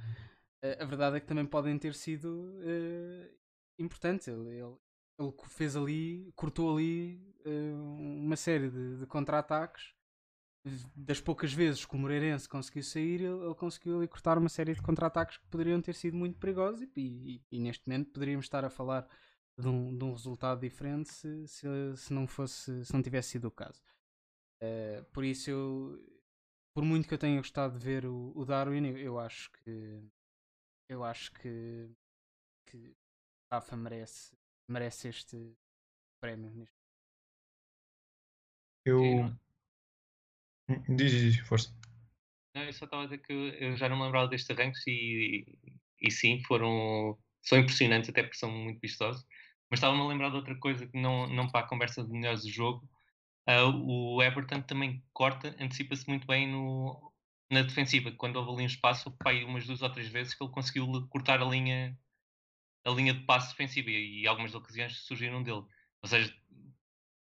[0.62, 3.31] eh, a verdade é que também podem ter sido eh,
[3.78, 4.28] importantes.
[4.28, 4.77] Ele, ele
[5.16, 9.93] ele fez ali, cortou ali eh, uma série de, de contra-ataques.
[10.97, 14.73] Das poucas vezes que o Moreirense conseguiu sair, ele, ele conseguiu ali cortar uma série
[14.74, 18.65] de contra-ataques que poderiam ter sido muito perigosos e, e- e neste momento poderíamos estar
[18.65, 19.07] a falar
[19.59, 21.66] de um, de um resultado diferente se, se,
[21.97, 23.82] se não fosse se não tivesse sido o caso.
[24.61, 26.01] Eh, por isso eu
[26.74, 30.03] por muito que eu tenha gostado de ver o, o Darwin, eu, eu acho que
[30.89, 31.91] eu acho que,
[32.66, 32.97] que
[33.53, 34.36] Rafa merece,
[34.69, 35.57] merece este
[36.20, 36.51] prémio.
[36.53, 36.77] neste-
[38.85, 39.31] Eu.
[40.69, 41.70] Hum, Diz, diz, força.
[42.55, 45.45] Não, eu só estava a dizer que eu já não me lembrava destes arranques e,
[46.01, 49.24] e sim, foram são impressionantes, até porque são muito vistosos.
[49.70, 52.43] Mas estava-me a lembrar de outra coisa que não, não para a conversa de melhores
[52.43, 52.89] do jogo.
[53.47, 57.12] Ah, o Everton também corta, antecipa-se muito bem no,
[57.51, 58.12] na defensiva.
[58.12, 61.43] Quando houve ali um espaço, aí umas duas ou três vezes que ele conseguiu cortar
[61.43, 61.99] a linha,
[62.85, 65.65] a linha de passe defensiva e algumas ocasiões surgiram dele.
[66.03, 66.35] Ou seja,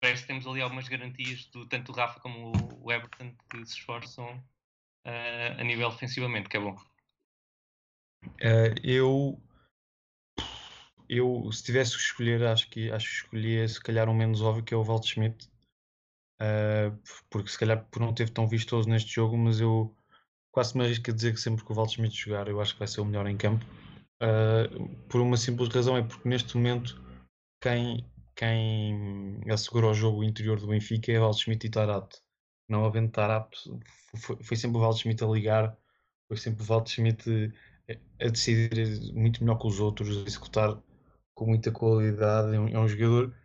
[0.01, 2.51] parece que temos ali algumas garantias, do, tanto o Rafa como
[2.81, 4.43] o, Everton, que se esforçam
[5.05, 6.75] ah, a nível defensivamente, que é bom.
[8.39, 9.39] Eh, eu,
[11.07, 14.63] eu, se tivesse que escolher, acho que, acho que escolhia se calhar um menos óbvio
[14.63, 15.49] que é o Waldschmidt.
[16.41, 16.91] Eh,
[17.29, 19.95] porque se calhar por não teve tão vistoso neste jogo, mas eu
[20.51, 22.87] quase me arrisco a dizer que sempre que o Waldschmidt jogar, eu acho que vai
[22.87, 23.63] ser o melhor em campo.
[25.09, 27.01] Por uma simples razão, é porque neste momento
[27.61, 28.05] quem,
[28.41, 32.19] quem assegura o jogo interior do Benfica é Waldschmidt e Tarapte.
[32.67, 33.69] Não havendo Tarapte,
[34.17, 35.77] foi, foi sempre o Waldschmidt a ligar,
[36.27, 37.53] foi sempre o Waldschmidt
[38.19, 40.81] a decidir muito melhor que os outros, a executar
[41.35, 42.55] com muita qualidade.
[42.55, 43.35] É um, é um jogador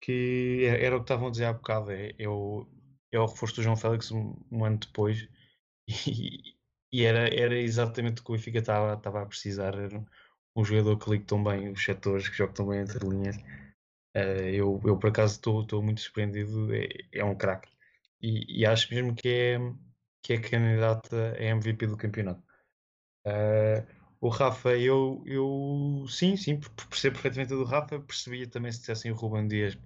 [0.00, 2.66] que era, o que estavam a dizer há bocado, é, é, o,
[3.12, 5.28] é o reforço do João Félix um, um ano depois
[5.86, 6.54] e,
[6.90, 9.74] e era, era exatamente o que o Benfica estava, a precisar.
[9.74, 10.02] Era
[10.56, 13.36] um jogador que liga tão bem os setores, que joga tão bem entre linhas.
[14.14, 17.68] Eh, eu, eu por acaso estou muito surpreendido, é, é um craque.
[18.22, 19.58] E, e acho mesmo que é,
[20.22, 22.42] que é candidata a MVP do campeonato.
[23.26, 23.84] Eh,
[24.20, 29.12] o Rafa, eu, eu sim, sim, per- percebo perfeitamente do Rafa, percebia também se dissessem
[29.12, 29.78] o Ruben Dias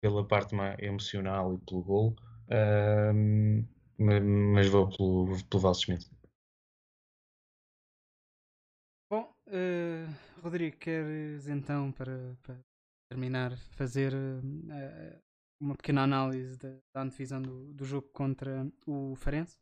[0.00, 2.16] pela parte emocional e pelo gol,
[2.50, 3.64] Ahm,
[3.98, 6.10] ma- mas vou pelo, pelo Val Schmidt.
[9.10, 10.06] Bom, eh,
[10.42, 12.56] Rodrigo, queres então, para, para
[13.08, 15.18] terminar, fazer eh,
[15.60, 19.58] uma pequena análise da, da antevisão do, do jogo contra o Farense?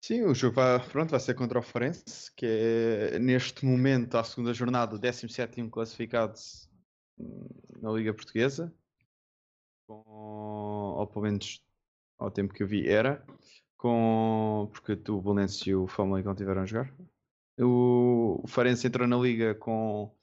[0.00, 4.22] Sim, o jogo vai, pronto, vai ser contra o Farense, que é neste momento, à
[4.22, 6.38] segunda jornada, o 17 classificado
[7.18, 7.48] hum,
[7.82, 8.72] na Liga Portuguesa,
[9.86, 11.62] com, ou pelo menos
[12.18, 13.24] ao tempo que eu vi era,
[13.76, 16.94] com, porque o Belenenses e o Famalicão tiveram a jogar.
[17.58, 20.14] O, o Farense entrou na Liga com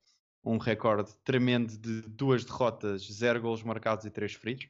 [0.46, 4.70] um recorde tremendo de duas derrotas, zero golos marcados e três feridos.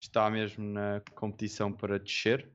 [0.00, 2.50] Está mesmo na competição para descer.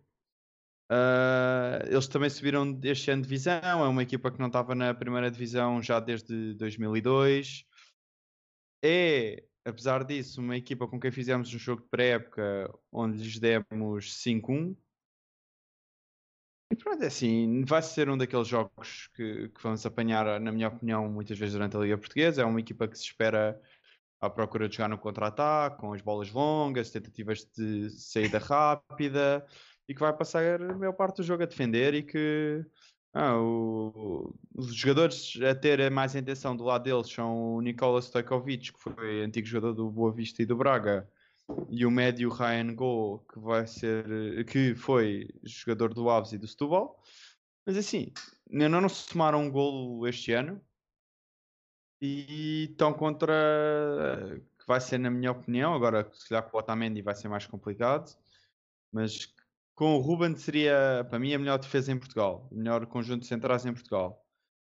[0.91, 3.61] Uh, eles também subiram este ano de divisão.
[3.63, 7.65] É uma equipa que não estava na primeira divisão já desde 2002.
[8.83, 14.23] É, apesar disso, uma equipa com quem fizemos um jogo de pré-época onde lhes demos
[14.23, 14.75] 5-1.
[16.73, 20.69] E pronto, é assim, vai ser um daqueles jogos que, que vamos apanhar, na minha
[20.69, 22.41] opinião, muitas vezes durante a Liga Portuguesa.
[22.41, 23.61] É uma equipa que se espera
[24.19, 29.45] à procura de jogar no contra-ataque, com as bolas longas, tentativas de saída rápida
[29.87, 32.65] e que vai passar a maior parte do jogo a defender e que
[33.13, 38.73] ah, o- os jogadores a ter mais intenção do lado deles são o Nikola Stojkovic,
[38.73, 41.07] que foi antigo jogador do Boa Vista e do Braga,
[41.69, 46.47] e o médio Ryan Go, que vai ser que foi jogador do Aves e do
[46.47, 47.01] Setúbal.
[47.65, 48.11] Mas assim,
[48.51, 50.61] ainda não se tomaram um golo este ano
[52.01, 53.33] e estão contra
[54.59, 57.45] que vai ser na minha opinião, agora se calhar com o Otamendi vai ser mais
[57.45, 58.15] complicado,
[58.91, 59.33] mas
[59.75, 63.27] com o Ruben seria para mim a melhor defesa em Portugal, o melhor conjunto de
[63.27, 64.23] centrais em Portugal.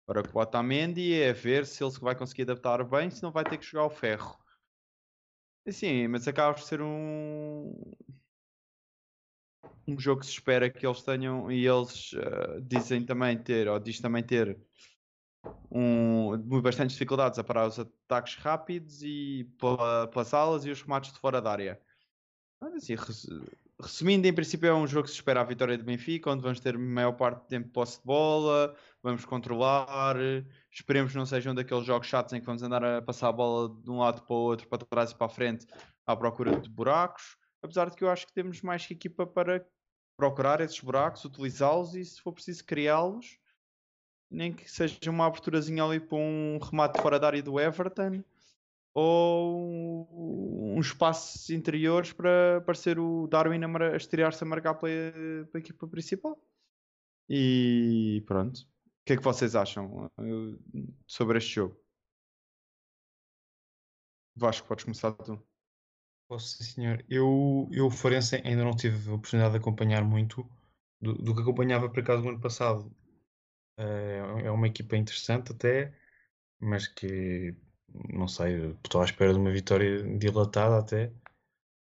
[0.08, 3.44] Agora com o Otamendi é ver se ele vai conseguir adaptar bem, se não vai
[3.44, 4.38] ter que jogar o ferro.
[5.72, 7.74] Sim, mas acaba por ser um
[9.88, 13.80] um jogo que se espera que eles tenham e eles eh, dizem também ter, ou
[13.80, 14.58] diz também ter
[15.72, 21.12] um, bastantes dificuldades a parar os ataques rápidos e pela- pelas alas e os remates
[21.14, 21.82] de fora da área.
[22.62, 23.28] Mas assim, res-
[23.82, 26.60] resumindo, em princípio é um jogo que se espera a vitória do Benfica, onde vamos
[26.62, 28.76] ter maior parte do tempo de posse de bola,
[29.08, 30.18] vamos controlar,
[30.70, 33.70] esperemos que não sejam daqueles jogos chatos em que vamos andar a passar a bola
[33.82, 35.66] de um lado para o outro, para trás e para a frente,
[36.06, 39.66] à procura de buracos, apesar de que eu acho que temos mais que equipa para
[40.18, 43.40] procurar esses buracos, utilizá-los e se for preciso criá-los,
[44.30, 48.24] nem que seja uma aberturazinha ali para um remate fora da área do Everton,
[48.94, 55.14] ou uns passos interiores para parecer o Darwin a, a estrear-se a marcar pela,
[55.46, 56.38] pela equipa principal.
[57.30, 58.68] E pronto.
[59.08, 61.80] Que é que vocês acham eh, sobre este jogo?
[64.36, 65.42] Vasco, podes começar tu.
[66.28, 67.06] Posso, senhor.
[67.10, 70.46] Eu, eu o Farense ainda não tive a oportunidade de acompanhar muito
[71.02, 72.94] do, do que acompanhava por acaso no ano passado.
[73.78, 75.98] Eh, é uma equipa interessante até,
[76.60, 77.56] mas que
[78.10, 81.14] não sei, estou à espera de uma vitória dilatada até.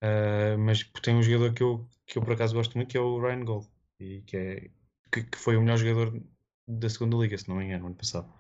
[0.02, 3.02] Eh, mas tem um jogador que eu, que eu por acaso gosto muito que é
[3.02, 3.68] o Ryan Gold
[4.00, 4.72] e que, é,
[5.12, 6.22] que, que foi o melhor jogador
[6.68, 8.32] da segunda liga, se não me engano, no ano passado.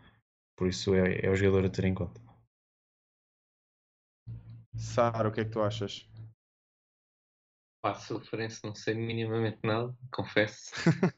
[0.55, 2.21] Por isso é, é o jogador a ter em conta.
[4.75, 6.07] Sara, o que é que tu achas?
[7.81, 10.71] Pá, referência não sei minimamente nada, confesso.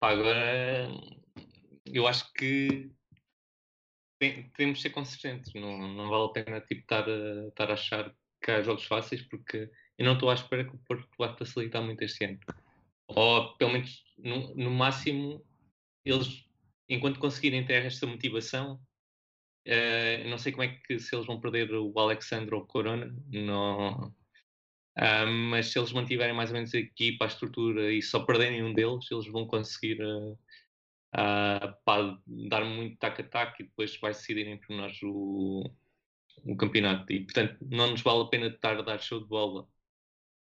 [0.00, 0.88] Pá, agora
[1.86, 2.90] eu acho que
[4.18, 7.74] tem- temos de ser consistentes, não, não vale a pena tipo, estar, a, estar a
[7.74, 11.36] achar que há jogos fáceis porque eu não estou à espera que o Porto vá
[11.36, 12.40] facilitar muito este ano.
[13.14, 15.44] Ou pelo menos no, no máximo
[16.04, 16.44] eles
[16.88, 18.80] enquanto conseguirem ter esta motivação
[19.64, 23.14] eh, não sei como é que se eles vão perder o Alexandre ou o Corona,
[23.30, 24.12] não,
[24.96, 28.62] ah, mas se eles mantiverem mais ou menos a equipa, a estrutura e só perderem
[28.64, 29.98] um deles, eles vão conseguir
[31.84, 35.70] pá, dar muito tac-a-tac e depois vai decidir entre nós o,
[36.44, 37.12] o campeonato.
[37.12, 39.66] E portanto, não nos vale a pena estar a dar show de bola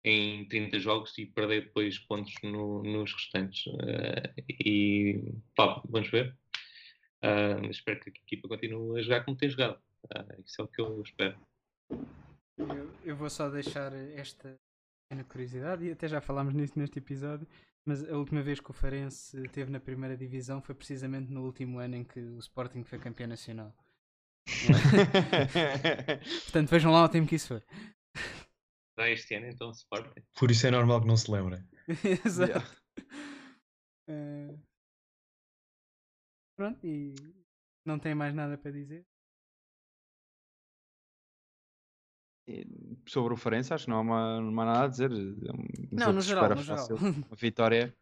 [0.04, 3.64] em 30 jogos e perder depois pontos no- nos restantes.
[3.80, 5.24] Ah, e
[5.56, 6.36] pá, vamos ver.
[7.62, 9.80] Mas espero que a equipa continue a jogar como tem jogado.
[10.14, 11.38] Ah, isso é o que eu espero.
[12.58, 14.56] Eu, eu vou só deixar esta
[15.10, 17.48] pequena curiosidade, e até já falámos nisso neste episódio,
[17.86, 21.80] mas a última vez que o Farense esteve na primeira divisão foi precisamente no último
[21.80, 23.74] ano em que o Sporting foi campeão nacional.
[26.44, 27.62] Portanto, vejam lá o tempo que isso foi.
[28.96, 30.22] Será este ano então Sporting?
[30.38, 31.64] Por isso é normal que não se lembrem.
[32.26, 32.82] Exato.
[34.08, 34.56] Eh,
[36.56, 37.16] Pronto, e
[37.86, 39.06] não tem mais nada para dizer.
[43.08, 45.12] Sobre o Farense, acho que não há, uma- não há nada a dizer.
[45.12, 46.88] É um Não, no que geral, no geral.
[47.30, 47.96] Uma vitória,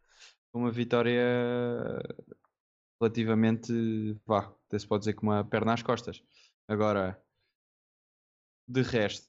[0.53, 1.21] uma vitória
[2.99, 3.71] relativamente,
[4.25, 6.23] vá, até se pode dizer com uma perna às costas.
[6.67, 7.21] Agora,
[8.67, 9.27] de resto,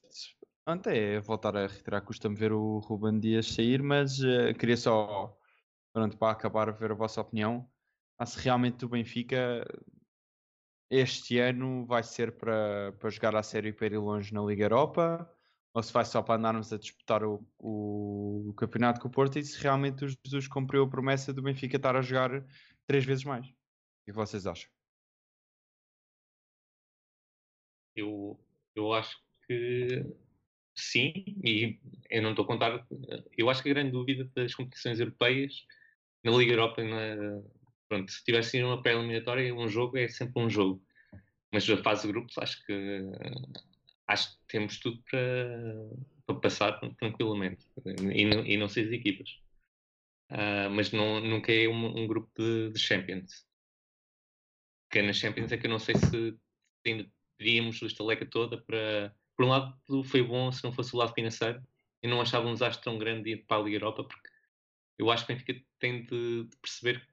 [0.65, 5.37] pronto, é voltar a reiterar, custa-me ver o Ruben Dias sair, mas eh, queria só,
[5.93, 7.69] pronto, para acabar, ver a vossa opinião.
[8.17, 9.65] Ah, se realmente o Benfica
[10.89, 14.65] este ano vai ser para, para jogar a sério e para ir longe na Liga
[14.65, 15.29] Europa?
[15.73, 19.39] Ou se vai só para andarmos a disputar o, o, o campeonato com o Porto
[19.39, 22.45] e se realmente o Jesus cumpriu a promessa do Benfica estar a jogar
[22.85, 23.47] três vezes mais?
[23.47, 23.49] O
[24.05, 24.69] que é que vocês acham?
[27.95, 28.39] Eu,
[28.75, 29.17] eu acho
[29.47, 30.05] que
[30.75, 31.13] sim,
[31.43, 31.79] e
[32.09, 32.87] eu não estou a contar.
[33.37, 35.65] Eu acho que a grande dúvida das competições europeias
[36.23, 37.41] na Liga Europa, na,
[37.87, 40.81] pronto, se uma pré-eliminatória, um jogo é sempre um jogo.
[41.51, 42.73] Mas a fase de grupos, acho que
[44.07, 45.89] acho que temos tudo para,
[46.25, 49.39] para passar tranquilamente e não, e não seis equipas.
[50.29, 53.45] Ah, mas não, nunca é um, um grupo de, de Champions.
[54.89, 56.35] Que é na Champions é que eu não sei se
[56.85, 59.15] ainda teríamos a estaleca toda para.
[59.35, 61.61] Por um lado, foi bom se não fosse o lado financeiro.
[62.01, 64.29] Eu não achava um desastre tão grande ir para a Liga Europa, porque
[64.97, 67.07] eu acho que o Benfica tem de, de perceber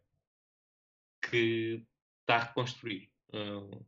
[1.22, 1.84] que
[2.20, 3.10] está a reconstruir.
[3.32, 3.84] Uh,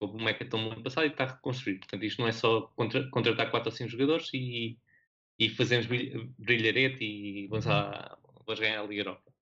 [0.00, 1.78] houve uma meca tão ano passado e está a reconstruir.
[1.78, 4.78] Portanto, isto não é só contra, contratar 4 ou 5 jogadores e,
[5.38, 9.32] e fazemos brilh- brilharete e vamos, à, vamos ganhar a Liga Europa.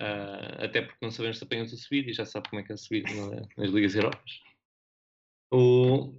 [0.00, 2.72] Uh, até porque não sabemos se apanhamos a subir e já sabe como é que
[2.72, 4.40] é a subir na- nas Ligas Europas.
[5.50, 6.12] O...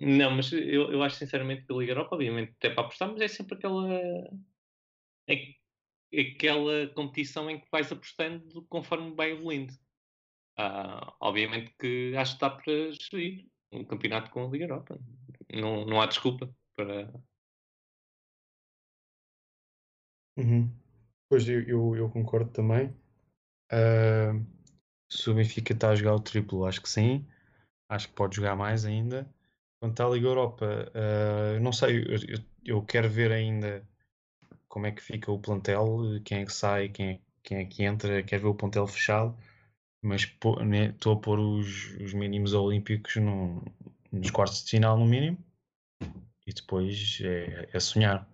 [0.00, 3.20] Não, mas eu, eu acho sinceramente que a Liga Europa, obviamente, até para apostar, mas
[3.22, 3.88] é sempre aquela.
[5.28, 5.54] é-
[6.12, 9.72] aquela competição em que vais apostando conforme vai evoluindo.
[10.56, 14.98] Ah, obviamente que acho que dá para gerir um campeonato com a Liga Europa.
[15.52, 17.12] Não, não há desculpa para.
[20.36, 20.70] Uhum.
[21.28, 22.94] Pois eu, eu, eu concordo também.
[23.72, 24.32] Ah,
[25.10, 27.26] se o Benfica está a jogar o triplo, acho que sim.
[27.90, 29.33] Acho que pode jogar mais ainda.
[29.84, 33.86] Quanto à Liga Europa, ah, não sei, eu, eu- quero ver ainda
[34.68, 37.84] como é que fica o plantel, quem é que sai, quem é, quem é que
[37.84, 39.36] entra, quero ver o plantel fechado,
[40.02, 40.22] mas
[40.66, 43.62] né, estou a pôr os, os mínimos olímpicos no-
[44.12, 45.38] nos quartos de final no mínimo
[46.46, 48.26] e depois é, é sonhar.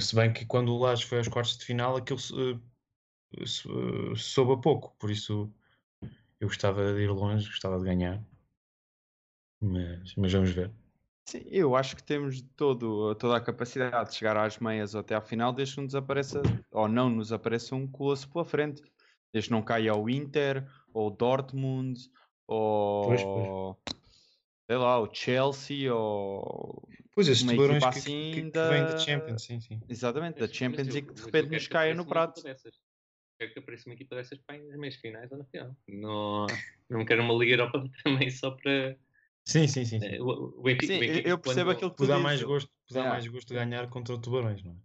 [0.00, 2.18] Se bem que quando o Lages foi aos quartos de final, aquilo
[3.46, 5.52] sou- soube a pouco, por isso
[6.40, 8.22] eu gostava de ir longe, gostava de ganhar.
[9.62, 10.70] Mas, mas vamos ver.
[11.28, 15.14] Sim, eu acho que temos todo, toda a capacidade de chegar às meias ou até
[15.14, 18.82] à final, desde que não nos apareça, ou não nos apareça um colosso pela frente.
[19.32, 21.98] Desde que não caia o Inter, ou o Dortmund,
[22.46, 23.48] ou Pois, pois.
[24.68, 28.68] sei lá, o Chelsea, ou Pois, esses Uma tubarões equipa que, assim que, que da-
[28.68, 29.80] vêm da Champions, sim, sim.
[29.88, 32.42] exatamente, da Champions mas e que de repente nos caia no prato.
[32.42, 32.74] dessas.
[33.38, 35.76] Quero que apareça uma equipa dessas para nas meias finais ou na final.
[35.88, 36.46] Não,
[36.88, 38.98] não quero uma Liga Europa também só para.
[39.44, 40.00] Sim, sim, sim.
[40.00, 40.06] sim.
[40.06, 42.42] eh, O, o Benfica, Sim, o Benfica eu percebo quando- aquilo que tu dá mais
[42.42, 43.10] gosto, dá Yeah.
[43.10, 44.76] mais gosto de ganhar contra tubarões, não é?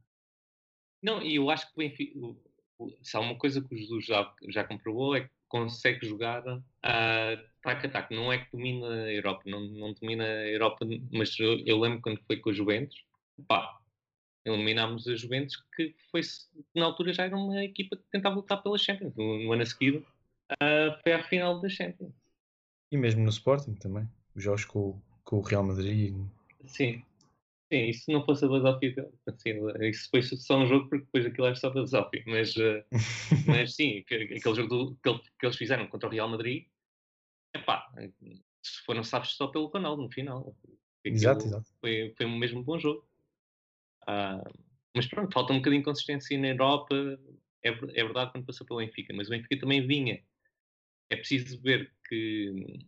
[1.02, 2.38] Não, e eu acho que o Benfica, o-
[2.80, 6.44] o- se há uma coisa que o Jesus já, já comprovou é que consegue jogar
[6.84, 8.14] a tac a tac.
[8.14, 12.02] Não é que domina a Europa, não, não domina a Europa, mas eu, eu lembro
[12.02, 12.98] quando foi com a Juventus,
[13.48, 13.80] pá,
[14.46, 16.22] eliminámos a Juventus, que foi
[16.76, 19.16] na altura já era uma equipa que tentava lutar pela Champions.
[19.16, 20.06] No, no ano a seguir
[20.62, 22.14] ah, foi à final da Champions.
[22.92, 24.10] E mesmo no Sporting também.
[24.38, 26.16] Os jogos com, o- com o Real Madrid.
[26.68, 27.04] Sim.
[27.70, 29.50] Sim, isso não fosse a basófia, assim,
[29.82, 32.86] isso foi só um jogo porque depois aquilo era só basófia, mas, eh,
[33.46, 36.66] mas sim, que- aquele jogo do- que, que eles fizeram contra o Real Madrid,
[37.54, 37.92] epá,
[38.86, 40.56] foram salvos só pelo canal no final.
[41.02, 41.70] Aquilo Exato, exato.
[41.82, 43.06] Foi, foi mesmo um bom jogo.
[44.08, 44.50] Ah,
[44.96, 46.96] mas pronto, falta um bocadinho de consistência na Europa,
[47.64, 50.24] é, é verdade quando passou pelo Benfica, mas o Benfica também vinha.
[51.10, 52.80] É preciso ver que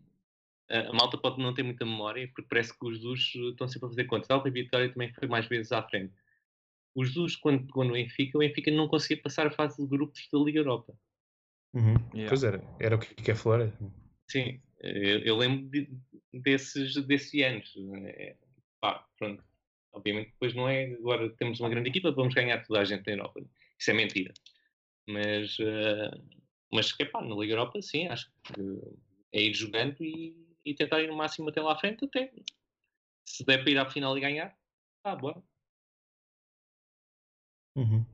[0.69, 3.89] a, malta pode não ter muita memória, porque parece que os dos estão sempre a
[3.89, 4.29] fazer contas.
[4.29, 6.13] A Alta Vitória também foi mais vezes à frente.
[6.95, 10.27] Os dos, quando pegou no Benfica, o Benfica não conseguia passar a fase de grupos
[10.31, 10.93] da Liga Europa.
[11.73, 11.95] Uhum.
[12.13, 12.29] Yeah.
[12.29, 13.71] Pois era, era o que quer falar.
[14.27, 15.89] Sim, eu, eu lembro de-
[16.33, 17.73] desses, desses anos.
[18.05, 18.35] É,
[18.79, 19.43] pá, pronto.
[19.91, 23.13] Obviamente depois não é, agora temos uma grande equipa, vamos ganhar toda a gente na
[23.13, 23.41] Europa.
[23.77, 24.33] Isso é mentira.
[25.07, 26.11] Mas, eh,
[26.71, 28.53] mas que pá, na Liga Europa sim, acho que
[29.31, 30.35] é ir jogando e,
[30.69, 32.31] e tentar ir no máximo até lá à frente, até
[33.27, 34.55] se der para ir à final e ganhar,
[35.03, 35.41] tá bora.
[37.75, 38.05] Uhum.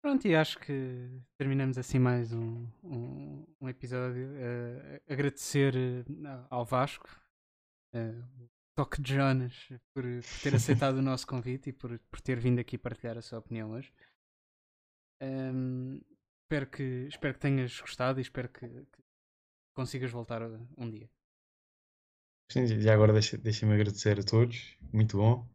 [0.00, 4.34] Pronto, e acho que terminamos assim mais um, um, um episódio.
[4.36, 6.04] Eh, agradecer eh,
[6.48, 7.08] ao Vasco,
[7.92, 12.20] eh, o Toque de Jonas, por, por ter aceitado o nosso convite e por, por
[12.20, 13.92] ter vindo aqui partilhar a sua opinião hoje.
[15.20, 16.00] Ehm,
[16.44, 19.07] espero, que, espero que tenhas gostado e espero que, que
[19.78, 21.08] consigas voltar uh, um dia.
[22.50, 24.76] Sim, e agora deixa- deixa-me agradecer a todos.
[24.92, 25.46] Muito bom,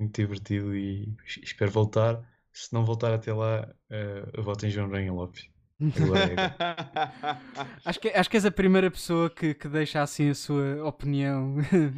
[0.00, 2.26] muito divertido e es- espero voltar.
[2.52, 5.48] Se não voltar até lá, eh, eu voto em João Ranha Lopes.
[5.80, 5.80] É.
[7.84, 11.56] Acho que, acho que és a primeira pessoa que, que deixa assim a sua opinião.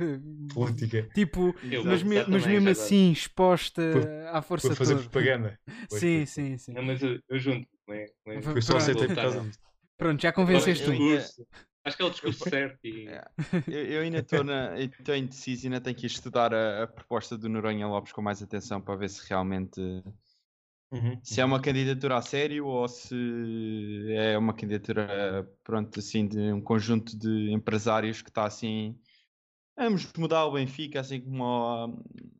[0.54, 1.08] Política.
[1.14, 2.70] tipo, Eu mas, me- mas mesmo já agora.
[2.72, 5.08] assim exposta Para- à força Para fazer toda.
[5.08, 5.58] propaganda.
[5.88, 6.72] Pois, Sim, sim, sim.
[6.72, 7.68] Não, mas eu, eu junto.
[7.86, 8.06] Não é?
[8.26, 8.42] Não é?
[8.42, 9.58] Foi Eu só aceitei por causa disso.
[9.96, 11.46] Pronto, já convenceste discurso.
[11.84, 13.06] Acho que é o discurso certo e
[13.68, 16.86] eu, eu ainda estou na- estou indeciso e ainda tenho que ir estudar a, a
[16.86, 19.80] proposta do Noronha Lopes com mais atenção para ver se realmente
[20.90, 21.20] Uhum.
[21.24, 23.14] se é uma candidatura a sério ou se
[24.12, 28.98] é uma candidatura pronto assim de um conjunto de empresários que está assim
[29.76, 31.86] vamos mudar o Benfica assim com uma,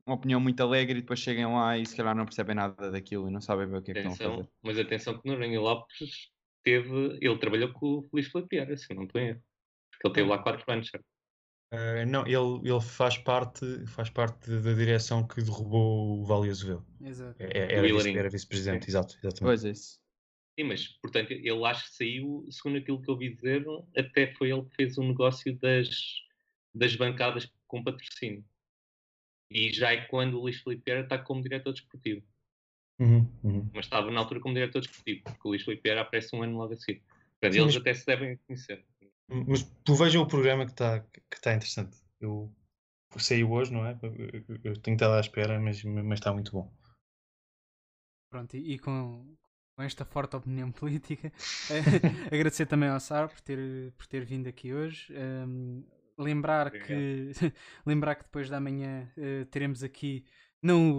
[0.06, 3.28] uma opinião muito alegre e depois chegam lá e se calhar não percebem nada daquilo
[3.28, 4.51] e não sabem bem o que é que estão a atenção, fazer.
[4.62, 6.32] mas atenção que Noronha Lopes
[6.64, 9.42] teve, ele trabalhou com o Feliz Filipe Vieira, se eu não estou em erro.
[9.92, 11.04] Porque ele teve lá 4 anos, certo?
[11.72, 16.86] Eh, não, ele, ele faz parte, faz parte da direção que derrubou o Vale Azevedo.
[17.00, 17.36] Exato.
[17.42, 18.90] É- é- Era, vice- era vice-presidente, Sim.
[18.90, 19.40] exato, exatamente.
[19.42, 20.00] Pois é isso.
[20.58, 23.64] Sim, mas portanto ele acho que saiu, segundo aquilo que eu ouvi dizer,
[23.96, 25.88] até foi ele que fez o negócio das,
[26.72, 28.44] das bancadas com patrocínio.
[29.50, 32.24] E já é quando o Luís Filipe Vieira está como diretor desportivo.
[32.98, 33.70] Uhum, uhum.
[33.74, 36.56] Mas estava na altura como diretor desportivo, porque o Luís Filipe Vieira aparece um ano
[36.56, 37.02] logo a seguir.
[37.40, 38.84] Portanto, Sim, eles mas- até se devem conhecer.
[39.28, 41.96] Mas tu vejam o programa que está que tá interessante.
[42.20, 42.54] Eu
[43.18, 43.98] saiu hoje, não é?
[44.02, 46.72] Eu, eu- eu tenho estado à espera, mas, mas está muito bom.
[48.30, 49.24] Pronto, e, e com,
[49.76, 51.32] com esta forte opinião política,
[51.70, 51.82] eh,
[52.34, 55.12] agradecer também ao Sar por ter, por ter vindo aqui hoje.
[55.14, 55.82] Ehm,
[56.18, 57.32] lembrar, que,
[57.86, 60.24] lembrar que depois da manhã eh, teremos aqui
[60.66, 60.92] não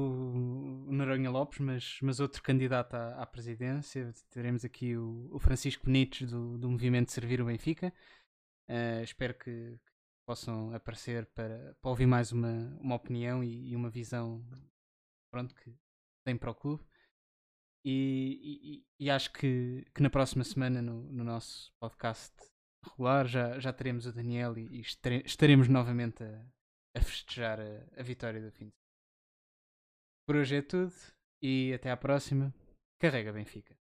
[0.87, 4.11] o, Noronha Lopes, mas, mas outro candidato à, à presidência.
[4.29, 7.93] Teremos aqui o, o Francisco Benites do, do Movimento Servir o Benfica.
[8.69, 9.91] Eh, espero que, que
[10.27, 14.43] possam aparecer para, para ouvir mais uma, uma opinião e, e uma visão
[15.31, 15.75] pronto, que
[16.25, 16.83] tem para o clube.
[17.83, 22.33] E, e- e acho que, que na próxima semana, no, no nosso podcast
[22.83, 24.81] regular, já, já teremos o Daniel e, e
[25.25, 26.45] estaremos novamente a,
[26.95, 28.84] a festejar a, a vitória do fim de.
[30.25, 30.91] Por hoje é tudo
[31.39, 32.51] e até à próxima.
[32.99, 33.74] Carrega Benfica.